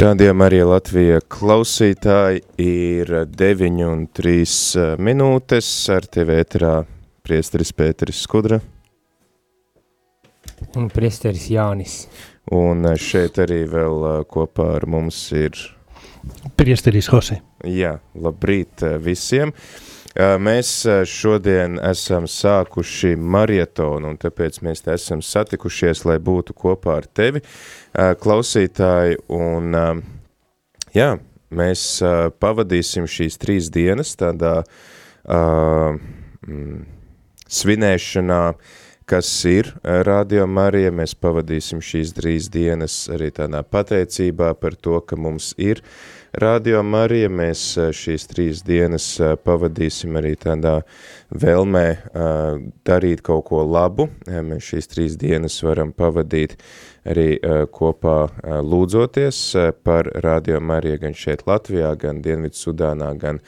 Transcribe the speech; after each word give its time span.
Rādījumā 0.00 0.46
arī 0.48 0.62
Latvija 0.64 1.18
klausītāji 1.28 2.38
ir 2.62 3.10
9 3.36 3.82
un 3.84 4.06
3 4.16 4.94
minūtes 4.96 5.68
ar 5.92 6.06
tevi 6.08 6.38
ēterā 6.40 6.70
priesteris 7.20 7.74
Pēteris 7.76 8.22
Skudra. 8.24 8.56
Un 10.80 10.88
priesteris 10.94 11.50
Jānis. 11.52 11.98
Un 12.48 12.88
šeit 12.96 13.42
arī 13.44 13.66
vēl 13.68 14.24
kopā 14.32 14.70
ar 14.78 14.88
mums 14.88 15.20
ir... 15.36 15.60
Priesteris 16.56 17.12
Hose. 17.12 17.36
Jā, 17.68 17.98
labrīt 18.16 18.80
visiem. 19.04 19.52
Mēs 20.18 20.70
šodien 21.06 21.78
esam 21.86 22.24
sākuši 22.26 23.14
marietonu, 23.14 24.10
un 24.10 24.16
tāpēc 24.18 24.58
mēs 24.66 24.82
te 24.82 24.96
esam 24.96 25.22
satikušies, 25.22 26.02
lai 26.08 26.18
būtu 26.18 26.56
kopā 26.58 26.96
ar 26.98 27.06
tevi. 27.06 27.44
Uh, 27.44 28.16
klausītāji, 28.18 29.20
un 29.30 29.76
jā, 30.94 31.10
mēs 31.50 31.84
pavadīsim 32.42 33.06
šīs 33.10 33.38
trīs 33.38 33.70
dienas 33.70 34.16
tādā 34.18 34.60
uh, 34.64 35.98
svinēšanā, 37.50 38.42
kas 39.10 39.30
ir 39.50 39.72
Radio 40.06 40.46
Marija, 40.46 40.92
mēs 40.94 41.16
pavadīsim 41.18 41.82
šīs 41.82 42.14
trīs 42.14 42.46
dienas 42.52 43.02
arī 43.10 43.32
tādā 43.34 43.64
pateicībā 43.66 44.52
par 44.60 44.76
to, 44.78 45.00
ka 45.02 45.18
mums 45.18 45.50
ir 45.58 45.82
Radio 46.38 46.78
Marija, 46.86 47.26
mēs 47.26 47.62
šīs 47.96 48.28
trīs 48.30 48.60
dienas 48.62 49.06
pavadīsim 49.42 50.14
arī 50.20 50.36
tādā 50.38 50.76
vēlmē 51.34 51.86
darīt 52.86 53.24
kaut 53.26 53.48
ko 53.48 53.64
labu, 53.66 54.06
mēs 54.28 54.68
šīs 54.68 54.90
trīs 54.92 55.16
dienas 55.18 55.58
varam 55.66 55.90
pavadīt 55.90 56.54
arī 57.10 57.40
kopā 57.74 58.16
lūdzoties 58.62 59.42
par 59.82 60.12
Radio 60.22 60.60
Mariju 60.62 61.02
gan 61.02 61.18
šeit 61.18 61.42
Latvijā, 61.50 61.96
gan 61.98 62.22
Dienvidu 62.22 62.62
Sudānā, 62.62 63.10
gan 63.18 63.42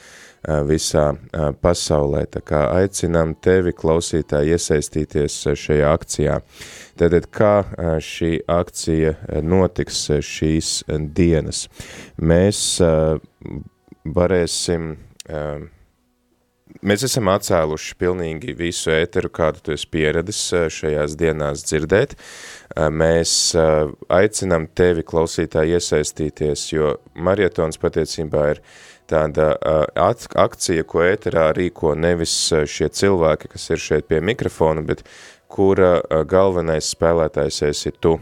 visā 0.67 1.05
pasaulē. 1.63 2.25
Tā 2.33 2.41
kā 2.45 2.63
aicinām 2.79 3.35
tevi, 3.43 3.73
klausītāji, 3.75 4.55
iesaistīties 4.57 5.37
šajā 5.59 5.91
akcijā. 5.93 6.39
Tātad, 6.99 7.29
kā 7.33 7.53
šī 8.03 8.33
akcija 8.51 9.15
notiks 9.41 10.05
šīs 10.21 10.73
dienas? 11.15 11.67
Mēs 12.21 12.65
varēsim 14.03 14.91
Mēs 16.83 17.03
esam 17.05 17.29
atcēluši 17.29 17.95
pilnīgi 18.01 18.55
visu 18.57 18.89
ēteru, 18.91 19.29
kādu 19.31 19.61
tu 19.63 19.73
esi 19.75 19.85
pieredis 19.93 20.39
šajās 20.73 21.13
dienās 21.19 21.61
dzirdēt. 21.67 22.15
Mēs 22.73 23.53
aicinām 24.09 24.65
tevi, 24.73 25.03
klausītāji, 25.05 25.75
iesaistīties, 25.77 26.65
jo 26.71 26.95
marietons 27.13 27.77
patiecībā 27.77 28.47
ir 28.55 28.61
tāda 29.09 29.51
akcija, 29.93 30.85
ko 30.89 31.03
ēterā 31.05 31.51
rīko 31.53 31.93
nevis 31.93 32.33
šie 32.49 32.89
cilvēki, 32.89 33.51
kas 33.53 33.69
ir 33.75 33.83
šeit 33.83 34.09
pie 34.09 34.23
mikrofona, 34.25 34.81
bet 34.81 35.03
kura 35.53 35.99
galvenais 36.25 36.89
spēlētājs 36.95 37.61
esi 37.69 37.93
tu. 38.01 38.17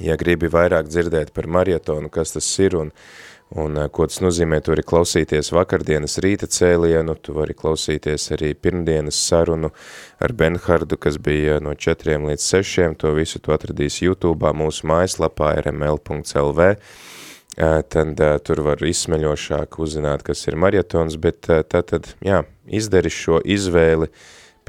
Ja 0.00 0.16
gribi 0.16 0.48
vairāk 0.48 0.88
dzirdēt 0.88 1.34
par 1.36 1.50
marietonu, 1.50 2.08
kas 2.08 2.32
tas 2.32 2.48
ir 2.64 2.78
un 2.80 2.94
Un 3.50 3.74
eh, 3.82 3.88
ko 3.90 4.06
tas 4.06 4.20
nozīmē, 4.22 4.60
tu 4.62 4.70
vari 4.70 4.84
klausīties 4.86 5.50
vakardienas 5.50 6.20
rīta 6.22 6.46
cēlienu, 6.50 7.16
tu 7.18 7.34
vari 7.34 7.56
klausīties 7.58 8.28
arī 8.36 8.52
pirmdienas 8.54 9.18
sarunu 9.26 9.72
ar 10.22 10.34
Benhardu, 10.38 10.98
kas 11.00 11.18
bija 11.18 11.58
no 11.62 11.74
4 11.74 12.20
līdz 12.28 12.46
6, 12.46 12.94
to 13.02 13.10
visu 13.18 13.42
tu 13.42 13.54
atradīsi 13.54 14.06
YouTube, 14.06 14.52
mūsu 14.54 14.86
mājaslapā 14.86 15.56
rml.lv, 15.64 16.68
eh, 16.70 17.80
tad 17.90 18.24
tur 18.46 18.62
var 18.68 18.86
izsmeļošāk 18.86 19.80
uzzināt, 19.82 20.22
kas 20.22 20.46
ir 20.46 20.54
marietons, 20.54 21.18
bet 21.18 21.50
tātad, 21.50 22.14
jā, 22.22 22.44
izdari 22.70 23.10
šo 23.10 23.42
izvēli 23.42 24.12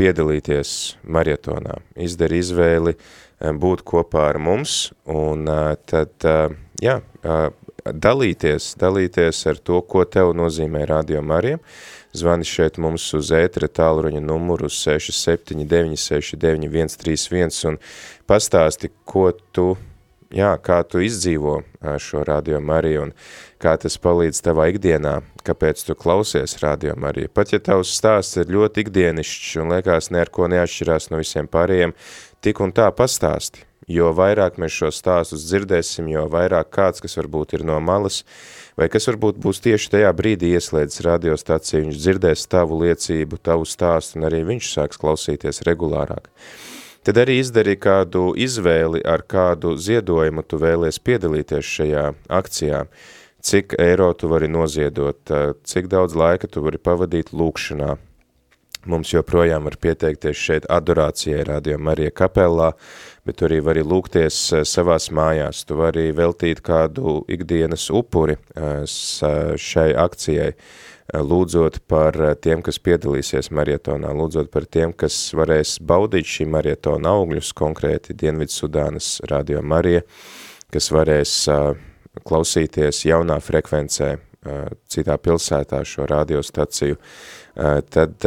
piedalīties 0.02 0.96
marietonā, 1.06 1.78
izdari 2.02 2.42
izvēli 2.42 2.98
būt 3.38 3.86
kopā 3.86 4.32
ar 4.32 4.42
mums, 4.42 4.88
un 5.06 5.46
tad, 5.86 6.26
jā, 6.82 7.02
dalīties, 7.86 8.76
dalīties 8.80 9.48
ar 9.50 9.58
to, 9.58 9.82
ko 9.82 10.06
tev 10.06 10.34
nozīmē 10.38 10.86
Radio 10.90 11.22
Marija. 11.22 11.58
Zvani 12.14 12.46
šeit 12.46 12.78
mums 12.82 13.14
uz 13.16 13.32
ētra 13.32 13.68
tālruņa 13.72 14.22
numuru 14.24 14.66
679699131 14.68 17.66
un 17.70 17.78
pastāsti, 18.28 18.90
ko 19.08 19.32
tu, 19.56 19.78
jā, 20.36 20.58
kā 20.60 20.84
tu 20.84 21.00
izdzīvo 21.06 21.62
šo 22.04 22.24
Radio 22.28 22.60
Mariju 22.60 23.02
un 23.08 23.14
kā 23.64 23.78
tas 23.80 23.98
palīdz 24.02 24.42
tavā 24.44 24.68
ikdienā, 24.74 25.22
kāpēc 25.48 25.86
tu 25.88 25.96
klausies 25.96 26.60
Radio 26.64 26.96
Mariju. 27.00 27.30
Pat 27.34 27.54
ja 27.56 27.60
tavs 27.64 27.96
stāsts 27.96 28.38
ir 28.44 28.52
ļoti 28.52 28.82
ikdienišķs 28.86 29.58
un 29.64 29.72
liekas 29.78 30.12
ne 30.12 30.20
ar 30.26 30.30
ko 30.34 30.44
neatšķirās 30.52 31.04
no 31.14 31.18
visiem 31.24 31.46
pārējiem, 31.48 31.92
tik 32.44 32.56
un 32.60 32.70
tā 32.76 32.92
pastāsti 32.92 33.71
jo 33.90 34.12
vairāk 34.16 34.60
mēs 34.62 34.76
šo 34.76 34.92
stāstus 34.94 35.46
dzirdēsim, 35.48 36.10
jo 36.12 36.26
vairāk 36.32 36.70
kāds, 36.74 37.02
kas 37.04 37.18
varbūt 37.18 37.56
ir 37.58 37.66
no 37.68 37.80
malas, 37.84 38.22
vai 38.78 38.90
kas 38.92 39.08
varbūt 39.10 39.40
būs 39.42 39.62
tieši 39.64 39.94
tajā 39.96 40.12
brīdī 40.18 40.54
ieslēdzis 40.58 41.06
radiostaciju, 41.08 41.86
viņš 41.88 42.04
dzirdēs 42.04 42.46
tavu 42.52 42.82
liecību, 42.84 43.42
tavu 43.42 43.66
stāstu, 43.70 44.20
un 44.20 44.30
arī 44.30 44.44
viņš 44.48 44.74
sāks 44.76 45.02
klausīties 45.02 45.64
regulārāk. 45.68 46.30
Tad 47.02 47.18
arī 47.18 47.40
izdari 47.42 47.74
kādu 47.82 48.36
izvēli, 48.38 49.02
ar 49.02 49.24
kādu 49.26 49.74
ziedojumu 49.74 50.44
tu 50.46 50.60
vēlies 50.62 51.02
piedalīties 51.02 51.66
šajā 51.66 52.06
akcijā, 52.30 52.84
cik 53.42 53.74
eiro 53.82 54.12
tu 54.14 54.30
vari 54.30 54.52
noziedot, 54.52 55.34
cik 55.66 55.90
daudz 55.90 56.14
laika 56.14 56.46
tu 56.46 56.62
vari 56.62 56.78
pavadīt 56.78 57.34
lūkšanā, 57.34 57.96
Mums 58.90 59.12
joprojām 59.14 59.68
var 59.68 59.76
pieteikties 59.78 60.40
šeit 60.42 60.64
adorācijai 60.74 61.44
Radio 61.46 61.78
Marija 61.78 62.10
kapellā, 62.18 62.72
bet 63.28 63.38
tu 63.38 63.46
arī 63.46 63.60
vari 63.62 63.84
lūgties 63.86 64.38
eh, 64.58 64.64
savās 64.66 65.12
mājās, 65.14 65.60
tu 65.70 65.78
vari 65.78 66.08
veltīt 66.18 66.64
kādu 66.66 67.20
ikdienas 67.30 67.92
upuri 67.94 68.40
eh, 68.58 68.82
šai 69.62 69.86
akcijai, 70.02 70.48
eh, 70.56 71.22
lūdzot 71.22 71.78
par 71.86 72.18
tiem, 72.42 72.64
kas 72.66 72.82
piedalīsies 72.82 73.52
marietonā, 73.54 74.16
lūdzot 74.18 74.50
par 74.50 74.66
tiem, 74.66 74.98
kas 74.98 75.20
varēs 75.38 75.76
baudīt 75.78 76.34
šī 76.34 76.50
marietona 76.50 77.14
augļus, 77.20 77.54
konkrēti 77.62 78.18
Dienvidsudānas 78.18 79.20
Radio 79.30 79.62
Marija, 79.62 80.02
kas 80.74 80.90
varēs 80.90 81.38
klausīties 82.26 83.06
jaunā 83.06 83.38
frekvencē 83.46 84.16
citā 84.90 85.18
pilsētā 85.22 85.84
šo 85.86 86.08
radiostaciju, 86.10 86.98
tad 87.94 88.26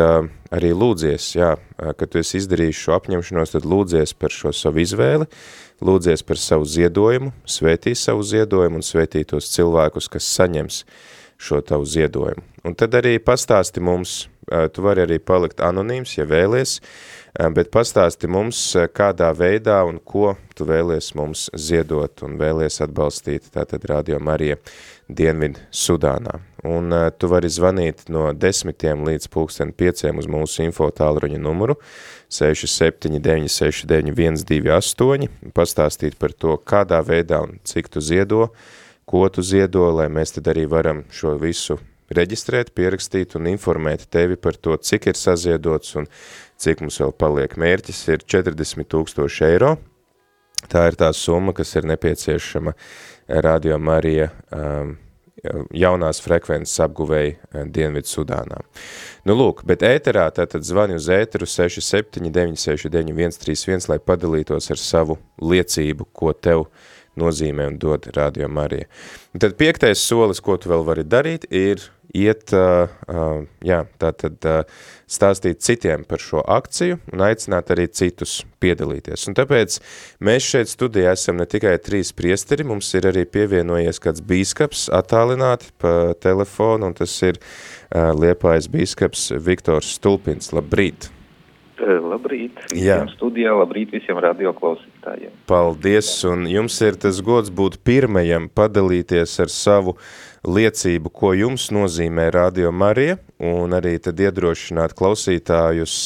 arī 0.55 0.71
lūdzies, 0.77 1.31
jā, 1.35 1.55
kad 1.99 2.13
tu 2.13 2.21
esi 2.21 2.39
izdarījis 2.39 2.83
šo 2.85 2.95
apņemšanos, 2.99 3.55
tad 3.57 3.67
lūdzies 3.67 4.15
par 4.19 4.35
šo 4.35 4.53
savu 4.55 4.85
izvēli, 4.85 5.27
lūdzies 5.85 6.23
par 6.27 6.39
savu 6.39 6.69
ziedojumu, 6.71 7.33
svētī 7.51 7.97
savu 7.99 8.23
ziedojumu 8.23 8.79
un 8.79 8.87
svētī 8.87 9.25
tos 9.27 9.51
cilvēkus, 9.57 10.11
kas 10.13 10.31
saņems 10.37 10.85
šo 11.45 11.59
tavu 11.67 11.89
ziedojumu. 11.89 12.47
Un 12.65 12.79
tad 12.79 12.95
arī 12.97 13.19
pastāsti 13.21 13.83
mums, 13.85 14.29
tu 14.47 14.85
vari 14.85 15.03
arī 15.05 15.19
palikt 15.19 15.61
anonīms, 15.65 16.15
ja 16.17 16.25
vēlies, 16.29 16.79
bet 17.57 17.73
pastāsti 17.75 18.31
mums, 18.31 18.61
kādā 18.95 19.33
veidā 19.37 19.83
un 19.89 19.99
ko 19.99 20.37
tu 20.55 20.65
vēlies 20.69 21.11
mums 21.19 21.49
ziedot 21.59 22.23
un 22.25 22.39
vēlies 22.41 22.79
atbalstīt 22.85 23.51
tātad 23.57 23.85
Radio 23.91 24.21
Marija 24.23 24.61
Dienvidu 25.09 25.61
Sudānā. 25.73 26.41
Un 26.65 26.93
uh, 26.93 27.11
tu 27.13 27.29
vari 27.29 27.49
zvanīt 27.53 28.09
no 28.09 28.33
desmitiem 28.33 29.05
līdz 29.05 29.29
pulksten 29.33 29.73
pieciem 29.77 30.19
uz 30.21 30.27
mūsu 30.31 30.63
info 30.65 30.89
tālruņa 30.89 31.39
numuru 31.45 31.75
679691228, 32.33 35.29
pastāstīt 35.53 36.17
par 36.19 36.33
to, 36.33 36.57
kādā 36.57 37.03
veidā 37.05 37.41
un 37.45 37.59
cik 37.69 37.89
tu 37.93 38.01
ziedo, 38.01 38.49
ko 39.05 39.29
tu 39.29 39.43
ziedo, 39.45 39.93
lai 39.93 40.09
mēs 40.09 40.33
tad 40.39 40.49
arī 40.55 40.65
varam 40.71 41.05
šo 41.13 41.37
visu 41.41 41.79
reģistrēt, 42.15 42.71
pierakstīt 42.77 43.35
un 43.39 43.47
informēt 43.53 44.07
tevi 44.13 44.37
par 44.41 44.57
to, 44.57 44.77
cik 44.77 45.07
ir 45.13 45.17
saziedots 45.21 45.97
un 46.01 46.07
cik 46.61 46.81
mums 46.85 47.01
vēl 47.01 47.13
paliek. 47.13 47.57
Mērķis 47.61 48.09
ir 48.15 48.19
40 48.25 48.89
tūkstoši 48.89 49.45
eiro. 49.53 49.77
Tā 50.71 50.81
ir 50.91 50.95
tā 51.01 51.09
summa, 51.17 51.53
kas 51.57 51.71
ir 51.77 51.85
nepieciešama 51.89 52.73
Radio 53.45 53.77
Marija 53.81 54.29
um, 54.53 54.97
jaunās 55.75 56.21
frekvences 56.25 56.81
apguvēja 56.85 57.33
uh, 57.35 57.39
Dienvidu 57.69 58.09
Sudānā. 58.09 58.59
Nu 59.29 59.33
lūk, 59.39 59.57
bet 59.69 59.81
ēterā 59.87 60.27
tātad 60.37 60.63
zvani 60.67 60.95
uz 60.99 61.07
ēteru 61.13 61.47
679699131, 61.49 63.89
lai 63.93 63.99
padalītos 64.01 64.71
ar 64.73 64.79
savu 64.81 65.15
liecību, 65.43 66.03
ko 66.13 66.33
tev 66.33 66.67
nozīmē 67.21 67.67
un 67.71 67.79
dod 67.79 68.07
Radio 68.17 68.49
Marija. 68.51 68.87
Un 69.35 69.41
tad 69.45 69.53
piektais 69.61 69.99
solis, 70.03 70.41
ko 70.43 70.57
tu 70.59 70.69
vēl 70.73 70.83
vari 70.87 71.05
darīt, 71.07 71.43
ir 71.51 71.77
iet, 72.15 72.53
jā, 73.65 73.81
tātad 74.01 74.47
stāstīt 75.11 75.61
citiem 75.65 76.05
par 76.09 76.23
šo 76.23 76.41
akciju 76.41 77.01
un 77.13 77.25
aicināt 77.27 77.73
arī 77.75 77.89
citus 77.93 78.41
piedalīties. 78.63 79.27
Un 79.29 79.37
tāpēc 79.39 79.79
mēs 80.25 80.47
šeit 80.55 80.71
studijā 80.73 81.13
esam 81.19 81.41
ne 81.41 81.49
tikai 81.51 81.75
trīs 81.83 82.15
priesteri, 82.17 82.67
mums 82.67 82.89
ir 82.95 83.11
arī 83.11 83.27
pievienojies 83.27 84.01
kāds 84.03 84.25
bīskaps 84.25 84.87
attālināti 84.95 85.75
pa 85.83 86.15
telefonu, 86.23 86.93
un 86.93 86.97
tas 86.97 87.15
ir 87.27 87.43
Liepājas 87.95 88.71
bīskaps 88.73 89.29
Viktors 89.45 89.93
Stulpins. 89.99 90.55
Labrīt! 90.55 91.11
Labrīt 91.85 92.61
visiem 92.71 92.87
Jā. 92.87 93.01
studijā, 93.17 93.53
labrīt 93.59 93.91
visiem 93.93 94.19
radioklausītājiem. 94.23 94.94
Paldies, 95.49 96.09
un 96.29 96.47
jums 96.49 96.77
ir 96.85 96.97
tas 97.01 97.21
gods 97.25 97.53
būt 97.53 97.81
pirmajam 97.85 98.49
padalīties 98.49 99.37
ar 99.45 99.53
savu 99.53 99.97
liecību, 100.45 101.13
ko 101.13 101.33
jums 101.37 101.71
nozīmē 101.75 102.31
Radio 102.35 102.73
Marija, 102.73 103.19
un 103.41 103.77
arī 103.77 103.99
tad 104.03 104.21
iedrošināt 104.21 104.97
klausītājus, 104.97 105.97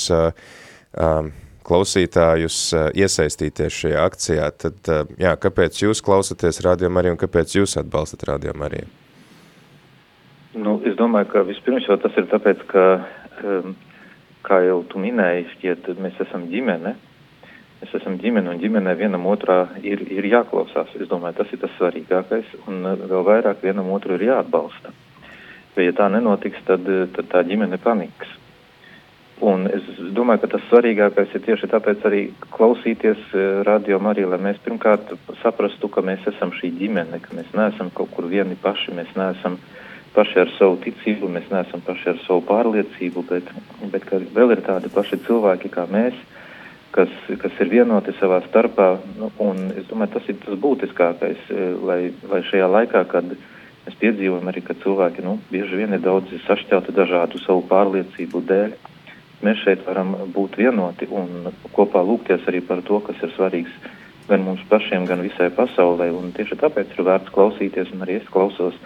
klausītājus 1.68 2.60
iesaistīties 2.98 3.80
šajā 3.82 4.04
akcijā. 4.10 4.52
Tad, 4.64 4.92
jā, 5.20 5.34
kāpēc 5.46 5.82
jūs 5.84 6.02
klausaties 6.04 6.62
Radio 6.66 6.90
Mariju 6.90 7.16
un 7.16 7.20
kāpēc 7.20 7.58
jūs 7.60 7.78
atbalstat 7.80 8.26
Radio 8.30 8.54
Mariju? 8.58 8.88
Nu, 10.58 10.78
es 10.88 10.96
domāju, 10.98 11.28
ka 11.34 11.44
vispirms 11.46 11.86
jau 11.86 11.98
tas 12.02 12.14
ir 12.18 12.26
tāpēc, 12.30 12.62
ka 12.70 12.86
um, 13.44 13.76
kā 14.46 14.62
jau 14.66 14.80
tu 14.90 15.02
minēji, 15.02 15.46
šķiet, 15.54 15.92
mēs 16.02 16.18
esam 16.24 16.48
ģimene. 16.50 16.96
Mēs 17.78 17.92
esam 17.94 18.16
ģimene 18.18 18.50
un 18.50 18.58
ģimenē 18.58 18.96
vienam 18.98 19.26
otrā 19.30 19.60
ir, 19.86 20.00
ir 20.10 20.26
jāklausās. 20.26 20.90
Es 20.98 21.06
domāju, 21.10 21.36
tas 21.38 21.52
ir 21.54 21.60
tas 21.62 21.74
svarīgākais 21.76 22.56
un 22.66 22.82
uh, 22.82 22.96
vēl 22.98 23.22
vairāk 23.28 23.62
vienam 23.62 23.92
otru 23.94 24.16
ir 24.16 24.24
jāatbalsta. 24.32 24.90
Jo, 25.76 25.84
ja 25.84 25.94
tā 25.94 26.08
nenotiks, 26.10 26.64
tad, 26.66 26.82
uh, 26.90 27.06
tad 27.14 27.28
tā 27.30 27.44
ģimene 27.46 27.78
paniks. 27.78 28.32
Un 29.46 29.68
es 29.70 29.84
domāju, 30.16 30.42
ka 30.42 30.50
tas 30.56 30.64
svarīgākais 30.66 31.36
ir 31.38 31.44
tieši 31.44 31.68
tāpēc 31.70 32.02
arī 32.10 32.22
klausīties 32.56 33.20
uh, 33.30 33.44
radio 33.68 34.00
arī, 34.10 34.24
lai 34.26 34.40
mēs 34.48 34.58
pirmkārt 34.64 35.12
saprastu, 35.44 35.86
ka 35.86 36.02
mēs 36.02 36.26
esam 36.32 36.50
šī 36.50 36.72
ģimene, 36.80 37.20
ka 37.22 37.36
mēs 37.38 37.52
neesam 37.54 37.92
kaut 37.94 38.10
kur 38.16 38.26
vieni 38.26 38.58
paši, 38.58 38.96
mēs 38.98 39.14
neesam 39.14 39.60
paši 40.16 40.42
ar 40.42 40.50
savu 40.56 40.80
ticību, 40.82 41.30
mēs 41.30 41.46
neesam 41.54 41.84
paši 41.86 42.10
ar 42.10 42.18
savu 42.24 42.42
pārliecību, 42.48 43.22
bet, 43.30 43.54
bet 43.92 44.10
vēl 44.34 44.56
ir 44.56 44.64
tādi 44.66 44.90
paši 44.90 45.20
cilvēki 45.28 45.70
kā 45.78 45.86
mēs, 45.94 46.18
kas, 46.90 47.12
kas 47.42 47.60
ir 47.62 47.70
vienoti 47.72 48.14
savā 48.18 48.40
starpā. 48.46 48.88
Nu, 49.18 49.30
es 49.76 49.86
domāju, 49.90 50.14
tas 50.16 50.28
ir 50.30 50.38
tas 50.44 50.58
būtiskākais, 50.60 51.48
e, 51.50 51.70
lai, 51.84 52.00
lai 52.30 52.42
šajā 52.48 52.68
laikā, 52.74 53.04
kad 53.10 53.28
mēs 53.32 53.98
piedzīvojam 54.00 54.50
arī, 54.50 54.62
ka 54.64 54.76
cilvēki 54.82 55.24
nu, 55.26 55.38
bieži 55.52 55.80
vien 55.80 55.96
ir 55.96 56.04
daudz 56.04 56.32
sašķelti 56.46 56.94
dažādu 56.96 57.40
savu 57.44 57.64
pārliecību 57.70 58.42
dēļ, 58.50 58.76
mēs 59.46 59.62
šeit 59.64 59.84
varam 59.86 60.16
būt 60.34 60.58
vienoti 60.58 61.08
un 61.14 61.52
kopā 61.76 62.02
lūgties 62.04 62.46
arī 62.50 62.62
par 62.64 62.82
to, 62.86 63.00
kas 63.06 63.20
ir 63.22 63.34
svarīgs 63.36 63.74
gan 64.28 64.44
mums 64.44 64.64
pašiem, 64.68 65.06
gan 65.08 65.22
visai 65.24 65.48
pasaulē. 65.54 66.10
Un 66.12 66.32
tieši 66.36 66.58
tāpēc 66.60 66.92
ir 66.96 67.06
vērts 67.06 67.32
klausīties, 67.32 67.92
un 67.94 68.04
arī 68.04 68.18
es 68.20 68.28
klausos 68.32 68.76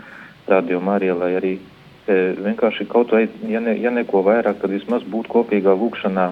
radio 0.46 0.78
Marija, 0.82 1.16
lai 1.18 1.32
arī 1.38 1.52
e, 1.56 2.18
vienkārši 2.38 2.86
kaut 2.90 3.14
vai, 3.14 3.24
ja, 3.50 3.62
ne, 3.62 3.74
ja 3.80 3.90
neko 3.90 4.22
vairāk, 4.26 4.60
tad 4.62 4.74
vismaz 4.74 5.06
būt 5.08 5.30
kopīgā 5.32 5.74
lūkšanā 5.78 6.30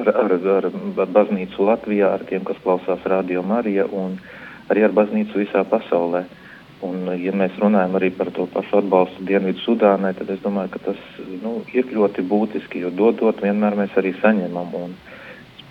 ar, 0.00 0.10
ar, 0.14 0.34
ar, 0.56 1.10
baznīcu 1.14 1.66
Latvijā, 1.68 2.10
ar 2.16 2.24
tiem, 2.28 2.44
kas 2.46 2.60
klausās 2.64 3.04
radio 3.08 3.42
Marija 3.46 3.86
un 3.86 4.18
arī 4.72 4.84
ar 4.86 4.94
baznīcu 4.96 5.42
visā 5.42 5.64
pasaulē. 5.68 6.24
Un, 6.84 7.06
ja 7.16 7.32
mēs 7.32 7.54
runājam 7.62 7.94
arī 7.96 8.10
par 8.12 8.28
to 8.34 8.44
pašu 8.52 8.82
atbalstu 8.82 9.24
Dienvidu 9.24 9.62
Sudānai, 9.62 10.12
tad 10.18 10.28
es 10.34 10.42
domāju, 10.44 10.74
ka 10.74 10.82
tas 10.90 11.00
nu, 11.40 11.56
ir 11.72 11.88
ļoti 11.88 12.24
būtiski, 12.28 12.82
jo 12.84 12.90
dodot 12.92 13.40
vienmēr 13.40 13.78
mēs 13.78 13.96
arī 14.00 14.12
saņemam. 14.20 14.74
Un, 14.76 14.92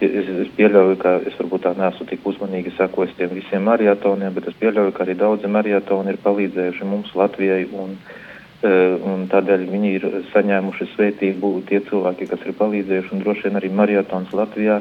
es, 0.02 0.32
es 0.46 0.50
pieļauju, 0.58 0.98
ka 1.04 1.20
es 1.28 1.38
varbūt 1.38 1.68
tā 1.68 1.76
neesmu 1.78 2.08
tik 2.10 2.26
uzmanīgi 2.26 2.74
sekojis 2.80 3.14
tiem 3.20 3.36
visiem 3.38 3.68
marietoniem, 3.70 4.34
bet 4.34 4.50
es 4.50 4.58
pieļauju, 4.64 4.96
ka 4.96 5.06
arī 5.06 5.18
daudzi 5.20 5.52
marietoni 5.52 6.16
ir 6.16 6.22
palīdzējuši 6.26 6.90
mums 6.90 7.14
Latvijai 7.20 7.68
un, 7.78 7.94
uh, 7.94 8.23
un 8.64 9.26
tādēļ 9.32 9.64
viņi 9.70 9.94
ir 9.98 10.06
saņēmuši 10.32 10.90
svētību 10.94 11.54
tie 11.70 11.82
cilvēki, 11.90 12.28
kas 12.32 12.46
ir 12.48 12.56
palīdzējuši 12.60 13.16
un 13.16 13.24
droši 13.24 13.48
vien 13.48 13.60
arī 13.60 13.72
marietons 13.76 14.32
Latvijā. 14.36 14.80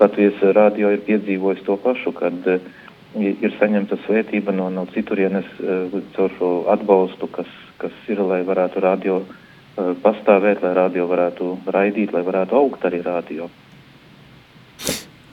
Latvijas 0.00 0.40
radio 0.56 0.90
ir 0.90 1.04
piedzīvojis 1.06 1.62
to 1.66 1.76
pašu, 1.78 2.14
kad 2.16 2.48
uh, 2.50 2.64
ir 3.20 3.54
saņemta 3.58 3.98
svētība 4.06 4.54
no, 4.56 4.70
no 4.72 4.86
citurienes 4.94 5.48
uh, 5.60 5.92
caur 6.16 6.32
šo 6.38 6.50
atbalstu, 6.72 7.28
kas, 7.30 7.50
kas 7.82 7.94
ir, 8.08 8.22
lai 8.24 8.42
varētu 8.46 8.82
radio 8.82 9.20
uh, 9.22 9.92
pastāvēt, 10.02 10.62
lai 10.64 10.74
radio 10.78 11.06
varētu 11.10 11.52
raidīt, 11.66 12.12
lai 12.16 12.24
varētu 12.26 12.58
augt 12.58 12.86
arī 12.88 13.02
radio. 13.04 13.50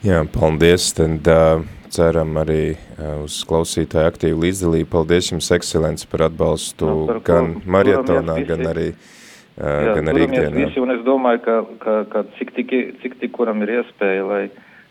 Jā, 0.04 0.22
paldies. 0.32 0.92
Tad 0.96 1.28
uh, 1.28 1.64
ceram 1.90 2.36
arī 2.40 2.74
uh, 2.74 3.22
uz 3.24 3.40
klausītāju 3.48 4.10
aktīvu 4.12 4.44
līdzdalību. 4.44 4.88
Paldies 4.92 5.30
jums, 5.32 5.50
ekscelents, 5.54 6.06
par 6.10 6.26
atbalstu 6.28 6.88
no, 6.88 6.98
par 7.10 7.22
gan 7.26 7.54
ko, 7.56 7.62
maratonā, 7.76 8.36
gan 8.48 8.64
arī, 8.72 8.88
uh, 8.94 9.60
jā, 9.60 9.94
gan 9.98 10.12
arī 10.14 10.26
ikdienā. 10.28 10.56
Visi, 10.56 10.82
un 10.82 10.94
es 10.96 11.04
domāju, 11.06 11.44
ka, 11.46 11.60
ka, 11.84 11.96
ka 12.12 12.24
cik, 12.38 12.54
tik, 12.58 12.74
cik 13.02 13.16
tik 13.22 13.34
kuram 13.36 13.62
ir 13.66 13.76
iespēja, 13.80 14.26
lai, 14.26 14.42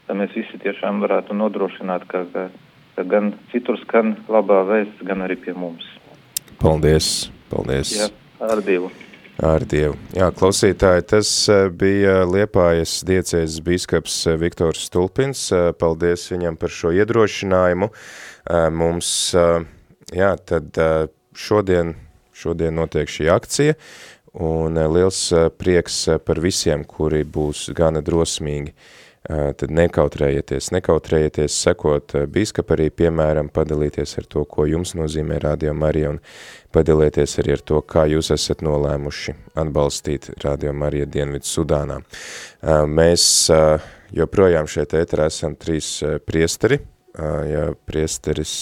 lai 0.10 0.20
mēs 0.24 0.36
visi 0.38 0.62
tiešām 0.62 1.04
varētu 1.06 1.38
nodrošināt, 1.40 2.08
ka, 2.12 2.26
ka, 2.34 2.48
ka 2.98 3.08
gan 3.10 3.34
citur 3.54 3.80
skan 3.86 4.18
labā 4.32 4.64
vēsts, 4.70 5.06
gan 5.08 5.26
arī 5.28 5.40
pie 5.40 5.56
mums. 5.58 5.88
Paldies, 6.60 7.30
paldies. 7.52 7.96
Jā, 7.96 8.12
ar 8.44 8.64
Dievu. 8.66 8.92
Ar 9.40 9.64
Dievu. 9.64 9.94
Jā, 10.12 10.26
klausītāji, 10.36 11.06
tas 11.14 11.30
eh, 11.48 11.70
bija 11.72 12.26
Liepājas 12.28 12.98
diecēzes 13.08 13.62
biskaps 13.64 14.18
eh, 14.28 14.36
Viktors 14.36 14.82
Stulpins. 14.90 15.46
Eh, 15.56 15.70
paldies 15.80 16.26
viņam 16.34 16.58
par 16.60 16.74
šo 16.76 16.92
iedrošinājumu. 16.98 17.88
Mums, 18.74 19.10
jā, 20.16 20.30
tad 20.50 20.78
šodien, 21.38 21.92
šodien 22.34 22.74
notiek 22.80 23.12
šī 23.12 23.28
akcija, 23.30 23.76
un 24.42 24.80
liels 24.90 25.20
prieks 25.62 26.00
par 26.26 26.42
visiem, 26.42 26.82
kuri 26.82 27.22
būs 27.30 27.68
gana 27.78 28.02
drosmīgi 28.02 28.74
tad 29.28 29.72
nekautrējieties, 29.76 30.70
nekautrējieties 30.74 31.58
sekot 31.66 32.16
bīskap 32.32 32.72
arī, 32.76 32.88
piemēram, 32.94 33.50
padalīties 33.54 34.16
ar 34.22 34.28
to, 34.32 34.46
ko 34.48 34.66
jums 34.70 34.96
nozīmē 34.98 35.42
Radio 35.44 35.74
Marija, 35.78 36.14
un 36.16 36.22
padalieties 36.76 37.36
arī 37.44 37.58
ar 37.58 37.66
to, 37.72 37.82
kā 37.84 38.06
jūs 38.10 38.32
esat 38.36 38.64
nolēmuši 38.66 39.36
atbalstīt 39.60 40.32
Radio 40.44 40.74
Marija 40.74 41.10
Dienvidu 41.10 41.50
Sudānā. 41.50 42.00
Mēs 42.88 43.28
joprojām 44.16 44.72
šeit 44.72 44.96
ēterā 44.98 45.28
esam 45.30 45.60
trīs 45.60 45.98
priesteri, 46.26 46.80
ja 47.20 47.70
priesteris 47.90 48.56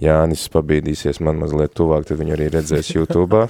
Jānis 0.00 0.46
pabīdīsies 0.52 1.18
man 1.26 1.40
mazliet 1.42 1.74
tuvāk, 1.76 2.06
tad 2.08 2.20
viņu 2.22 2.36
arī 2.38 2.46
redzēs 2.54 2.92
YouTube. 2.96 3.42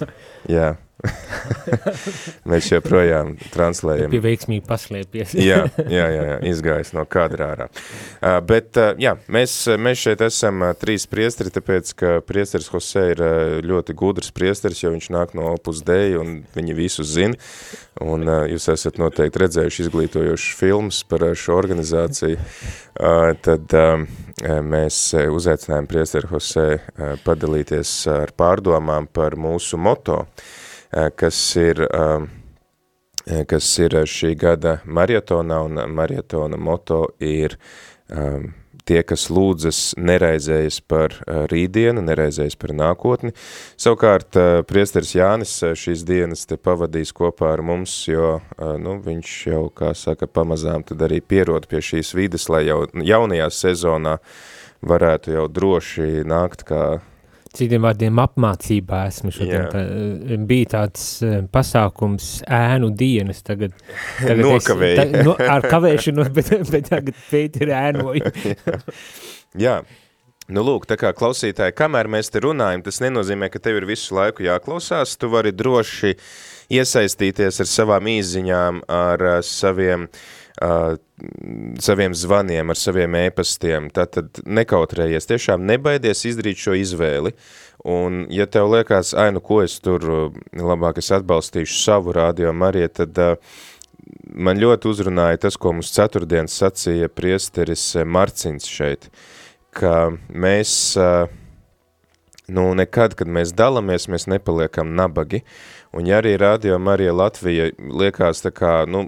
Jā, 0.50 0.72
Mēs 2.50 2.68
joprojām 2.70 3.32
translējam. 3.52 4.12
Pie 4.12 4.20
veiksmīgi 4.24 4.64
paslēpies. 4.68 5.34
jā, 5.38 5.62
jā, 5.96 6.06
jā, 6.12 6.24
jā, 6.28 6.36
izgājis 6.50 6.92
no 6.96 7.04
kadrā 7.08 7.50
ārā. 7.54 7.68
Uh, 8.20 8.38
bet, 8.46 8.72
uh, 8.80 8.92
jā, 9.00 9.16
mēs, 9.32 9.54
mēs 9.80 10.04
šeit 10.04 10.24
esam 10.26 10.64
uh, 10.64 10.74
trīs 10.78 11.06
priesteri, 11.10 11.52
tāpēc, 11.54 11.94
ka 11.96 12.12
priesteris 12.26 12.70
Jose 12.72 13.06
ir 13.14 13.24
uh, 13.24 13.58
ļoti 13.64 13.96
gudrs 13.98 14.32
priesteris, 14.36 14.82
jo 14.84 14.92
viņš 14.94 15.10
nāk 15.16 15.34
no 15.38 15.50
Opus 15.54 15.82
Dei 15.86 16.16
un 16.20 16.42
viņi 16.56 16.76
visu 16.76 17.06
zina. 17.06 17.38
Un 18.00 18.24
uh, 18.28 18.44
jūs 18.48 18.70
esat 18.72 19.00
noteikti 19.00 19.42
redzējuši 19.44 19.84
izglītojošus 19.86 20.56
filmus 20.60 21.02
par 21.08 21.26
uh, 21.26 21.36
šo 21.36 21.58
organizāciju. 21.60 22.38
Uh, 23.00 23.32
tad 23.40 23.72
uh, 23.76 24.04
mēs 24.64 25.02
uzaicinājām 25.16 25.88
priesteri 25.88 26.28
uh, 26.30 26.80
padalīties 27.24 27.92
ar 28.12 28.32
pārdomām 28.36 29.08
par 29.12 29.36
mūsu 29.40 29.80
moto. 29.80 30.24
Uh, 30.24 30.48
kas 30.90 31.56
ir, 31.56 31.80
eh, 31.80 32.26
eh, 33.26 33.44
kas 33.44 33.78
ir 33.78 33.90
šī 33.90 34.36
gada 34.36 34.80
marietonā, 34.84 35.64
un 35.64 35.94
marietona 35.94 36.58
moto 36.58 37.08
ir 37.20 37.58
tie, 38.84 39.02
kas 39.06 39.28
lūdzas 39.30 39.94
neraizējas 39.94 40.80
par 40.88 41.12
rītdienu, 41.52 42.02
neraizējas 42.02 42.56
par 42.58 42.72
nākotni. 42.74 43.30
Savukārt 43.78 44.34
priesteris 44.66 45.14
Jānis 45.14 45.52
šīs 45.78 46.02
dienas 46.02 46.42
te 46.50 46.56
pavadīs 46.58 47.12
kopā 47.14 47.52
ar 47.52 47.62
mums, 47.62 47.94
jo 48.08 48.40
nu, 48.58 48.96
viņš 49.04 49.36
jau, 49.46 49.62
kā 49.70 49.92
saka, 49.94 50.26
pamazām 50.26 50.82
tad 50.82 51.06
arī 51.06 51.20
pierod 51.22 51.68
pie 51.70 51.78
šīs 51.78 52.10
vides, 52.18 52.48
lai 52.50 52.64
jau 52.66 52.82
jaunajā 52.90 53.46
sezonā 53.60 54.18
varētu 54.82 55.36
jau 55.36 55.46
droši 55.46 56.24
nākt 56.26 56.66
kā 56.66 56.98
Citiem 57.50 57.82
vārdiem 57.82 58.18
apmācībā 58.22 59.04
esmu 59.10 59.32
šodien. 59.34 59.64
Tā, 59.72 59.80
eh, 59.82 60.36
bija 60.46 60.68
tāds 60.76 61.06
eh, 61.26 61.40
pasākums 61.50 62.28
ēnu 62.46 62.92
dienas, 62.94 63.42
tagad, 63.46 63.74
tagad 64.20 64.44
Nokavēja. 64.46 65.06
Es, 65.06 65.16
ta, 65.16 65.24
no, 65.26 65.34
ar 65.56 65.66
kavēšanos, 65.72 66.30
bet, 66.36 66.52
bet 66.70 66.92
tagad 66.92 67.18
pēt 67.30 67.58
ir 67.64 67.74
ēnoju. 67.80 68.36
Jā, 69.66 69.80
Nu, 70.50 70.64
lūk, 70.66 70.82
tā 70.90 70.96
kā 70.98 71.12
klausītāji, 71.14 71.76
kamēr 71.78 72.08
mēs 72.10 72.26
te 72.34 72.40
runājam, 72.42 72.80
tas 72.82 72.96
nenozīmē, 72.98 73.46
ka 73.54 73.60
tev 73.62 73.76
ir 73.78 73.84
visu 73.86 74.16
laiku 74.16 74.42
jāklausās, 74.42 75.12
tu 75.14 75.28
vari 75.30 75.52
droši 75.54 76.10
iesaistīties 76.74 77.62
ar 77.62 77.68
savām 77.70 78.08
īziņām, 78.10 78.80
ar 78.90 79.22
uh, 79.28 79.36
saviem, 79.46 80.08
uh, 80.08 80.39
saviem 81.80 82.14
zvaniem, 82.16 82.72
ar 82.72 82.76
saviem 82.76 83.16
ēpastiem, 83.22 83.88
tātad 83.96 84.42
nekautrējies, 84.44 85.28
tiešām 85.30 85.64
nebaidies 85.68 86.26
izdarīt 86.28 86.60
šo 86.60 86.76
izvēli, 86.76 87.32
un 87.88 88.26
ja 88.32 88.44
tev 88.44 88.68
liekas, 88.74 89.14
ai, 89.16 89.30
nu, 89.32 89.40
ko 89.44 89.62
es 89.64 89.78
tur, 89.80 90.04
labāk 90.52 91.00
es 91.00 91.08
atbalstīšu 91.16 91.80
savu 91.80 92.12
radio 92.16 92.52
Mariju, 92.52 92.92
tad 93.00 93.20
uh, 93.24 93.58
man 94.36 94.60
ļoti 94.60 94.92
uzrunāja 94.92 95.46
tas, 95.46 95.56
ko 95.56 95.72
mums 95.76 95.92
ceturtdienas 95.96 96.60
sacīja 96.60 97.08
priesteris 97.08 97.94
Marcins 98.04 98.68
šeit, 98.68 99.08
uh, 99.08 99.28
ka 99.74 100.10
mēs, 100.28 100.96
nu, 102.50 102.66
nekad, 102.74 103.14
kad 103.18 103.30
mēs 103.30 103.54
dalamies, 103.56 104.08
mēs 104.10 104.26
nepaliekam 104.30 104.92
nabagi, 104.98 105.42
un 105.96 106.08
ja 106.08 106.18
arī 106.20 106.36
Radio 106.40 106.78
Marija 106.82 107.14
Latvija 107.14 107.70
liekas 107.78 108.42
tā 108.44 108.52
kā, 108.54 108.72
nu, 108.90 109.06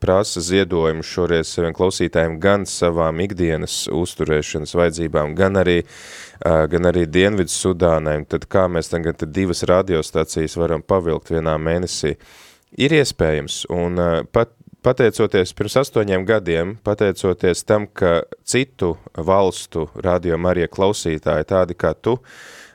prasa 0.00 0.42
ziedojumu 0.44 1.04
šoreiz 1.06 1.50
saviem 1.50 1.74
klausītājiem 1.76 2.38
gan 2.42 2.66
savām 2.68 3.20
ikdienas 3.24 3.84
uzturēšanas 3.92 4.74
vajadzībām, 4.78 5.36
gan 5.38 5.60
arī, 5.62 5.80
gan 6.42 6.90
arī 6.90 7.06
Dienvidu 7.10 7.52
Sudānai, 7.52 8.18
tad 8.30 8.48
kā 8.50 8.66
mēs 8.70 8.92
tagad 8.92 9.22
divas 9.34 9.64
radiostacijas 9.68 10.58
varam 10.60 10.82
pavilkt 10.82 11.34
vienā 11.34 11.56
mēnesī, 11.58 12.16
ir 12.78 12.98
iespējams, 13.00 13.64
un 13.74 14.00
pat 14.34 14.54
pateicoties 14.84 15.54
pirms 15.56 15.78
astoņiem 15.80 16.26
gadiem, 16.28 16.74
pateicoties 16.84 17.64
tam, 17.64 17.86
ka 17.86 18.22
citu 18.44 18.94
valstu 19.16 19.86
radio 19.94 20.36
Marija 20.40 20.68
klausītāji, 20.68 21.48
tādi 21.48 21.76
kā 21.78 21.94
tu, 21.96 22.18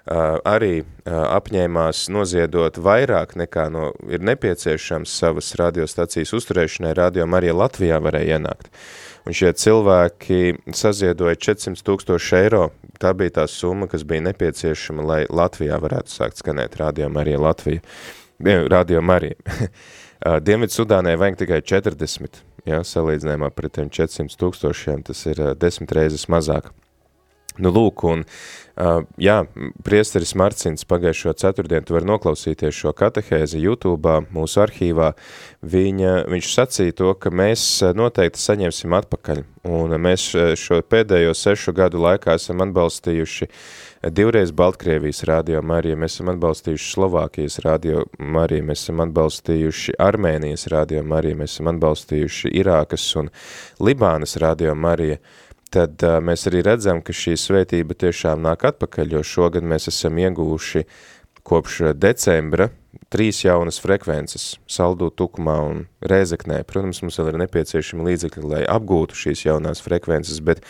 arī 0.10 0.84
apņēmās 1.06 2.08
noziedot 2.14 2.78
vairāk 2.82 3.36
nekā 3.38 3.68
no, 3.74 3.92
ir 4.10 4.24
nepieciešams 4.26 5.12
savas 5.22 5.54
radiostacijas 5.60 6.34
uzturēšanai, 6.34 6.96
radio 6.98 7.28
Marija 7.30 7.54
Latvijā 7.54 8.00
varēja 8.02 8.40
ienākt. 8.40 8.72
Un 9.28 9.36
šie 9.36 9.52
cilvēki 9.54 10.74
saziedoja 10.74 11.38
400 11.38 11.86
tūkstoši 11.86 12.38
eiro. 12.40 12.70
Tā 13.00 13.12
bija 13.14 13.42
tā 13.42 13.46
summa, 13.52 13.88
kas 13.92 14.04
bija 14.08 14.24
nepieciešama, 14.32 15.06
lai 15.06 15.20
Latvijā 15.30 15.78
varētu 15.80 16.12
sākt 16.12 16.42
skanēt 16.42 16.80
radio 16.80 17.10
Marija 17.14 17.40
Latvija. 17.44 17.84
Radio 18.72 19.02
Marija. 19.04 19.36
Dienvidu 20.48 20.74
Sudānai 20.74 21.16
vajag 21.20 21.44
tikai 21.44 21.62
40, 21.62 22.42
ja, 22.68 22.82
salīdzinājumā 22.84 23.52
pret 23.56 23.78
tiem 23.78 23.92
400 23.94 24.40
tūkstošiem, 24.40 25.04
tas 25.08 25.26
ir 25.30 25.44
desmit 25.60 25.94
reizes 25.96 26.26
mazāk. 26.32 26.72
Nu, 27.60 27.74
lūk, 27.76 28.06
un, 28.08 28.24
uh, 28.24 29.02
jā, 29.20 29.42
priesteris 29.84 30.32
Marcins 30.40 30.86
pagājušo 30.88 31.34
ceturtdienu, 31.42 31.84
tu 31.88 31.98
var 31.98 32.06
noklausīties 32.08 32.78
šo 32.78 32.94
katehēzi 32.96 33.60
YouTube, 33.60 34.14
mūsu 34.32 34.62
arhīvā, 34.64 35.12
viņa, 35.60 36.14
viņš 36.32 36.54
sacīja 36.56 36.96
to, 37.02 37.12
ka 37.20 37.34
mēs 37.36 37.66
noteikti 37.98 38.40
saņemsim 38.40 38.96
atpakaļ, 39.02 39.44
un 39.68 39.98
mēs 40.00 40.30
šo 40.60 40.80
pēdējo 40.88 41.36
sešu 41.36 41.76
gadu 41.76 42.00
laikā 42.06 42.38
esam 42.40 42.64
atbalstījuši 42.64 43.50
divreiz 44.16 44.54
Baltkrievijas 44.56 45.26
radio 45.28 45.62
Mariju, 45.62 45.98
mēs 46.00 46.16
esam 46.16 46.32
atbalstījuši 46.32 46.88
Slovākijas 46.94 47.60
radio 47.66 48.06
Mariju, 48.20 48.64
mēs 48.70 48.86
esam 48.86 49.04
atbalstījuši 49.04 49.98
Armēnijas 50.00 50.70
radio 50.72 51.04
Mariju, 51.04 51.42
mēs 51.42 51.58
esam 51.58 51.74
atbalstījuši 51.74 52.54
Irākas 52.62 53.10
un 53.20 53.28
Libānas 53.84 54.40
radio 54.40 54.72
Mariju, 54.76 55.20
tad 55.74 56.04
uh, 56.06 56.18
mēs 56.24 56.48
arī 56.50 56.64
redzam, 56.66 57.04
ka 57.06 57.16
šī 57.16 57.38
svētība 57.40 57.98
tiešām 57.98 58.42
nāk 58.46 58.66
atpakaļ, 58.72 59.18
jo 59.18 59.24
šogad 59.26 59.66
mēs 59.66 59.90
esam 59.92 60.18
ieguvuši 60.22 60.86
kopš 61.50 61.82
decembra 61.98 62.70
trīs 63.14 63.42
jaunas 63.44 63.80
frekvences 63.82 64.58
Saldū, 64.70 65.10
Tukumā 65.14 65.56
un 65.66 65.82
Rēzeknē. 66.06 66.62
Protams, 66.68 67.02
mums 67.04 67.18
vēl 67.20 67.32
ir 67.32 67.40
nepieciešami 67.44 68.06
līdzekļi, 68.10 68.46
lai 68.50 68.62
apgūtu 68.70 69.18
šīs 69.18 69.46
jaunās 69.48 69.82
frekvences, 69.86 70.42
bet 70.46 70.62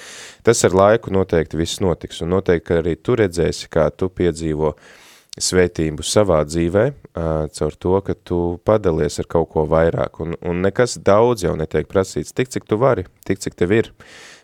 tas 0.48 0.64
ar 0.68 0.76
laiku 0.76 1.14
noteikti 1.16 1.60
viss 1.60 1.82
notiks, 1.84 2.24
un 2.24 2.34
noteikti, 2.36 2.66
ka 2.70 2.80
arī 2.84 2.96
tu 2.96 3.18
redzēsi, 3.20 3.70
kā 3.72 3.90
tu 3.92 4.12
piedzīvo 4.12 4.74
svētību 5.40 6.04
savā 6.04 6.42
dzīvē, 6.48 6.86
caur 7.56 7.78
to, 7.80 7.94
ka 8.04 8.16
tu 8.28 8.40
padalies 8.68 9.22
ar 9.22 9.30
kaut 9.30 9.52
ko 9.54 9.64
vairāk, 9.70 10.20
un, 10.24 10.36
un 10.44 10.66
nekas 10.66 10.98
daudz 11.06 11.46
jau 11.46 11.56
netiek 11.60 11.88
prasīts, 11.88 12.36
tik 12.36 12.52
cik 12.52 12.68
tu 12.68 12.80
vari, 12.82 13.08
tik 13.28 13.40
cik 13.44 13.56
tev 13.60 13.76
ir. 13.78 13.94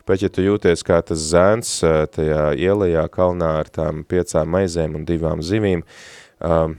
Bet, 0.06 0.22
ja 0.22 0.30
tu 0.30 0.44
jūties 0.46 0.86
kā 0.86 1.00
tas 1.02 1.22
zēns 1.32 1.80
tajā 2.14 2.52
ielajā 2.62 3.08
kalnā 3.10 3.56
ar 3.64 3.70
tām 3.74 4.04
piecām 4.06 4.52
maizēm 4.54 5.00
un 5.00 5.06
divām 5.08 5.42
zivīm, 5.42 5.82
um, 6.46 6.76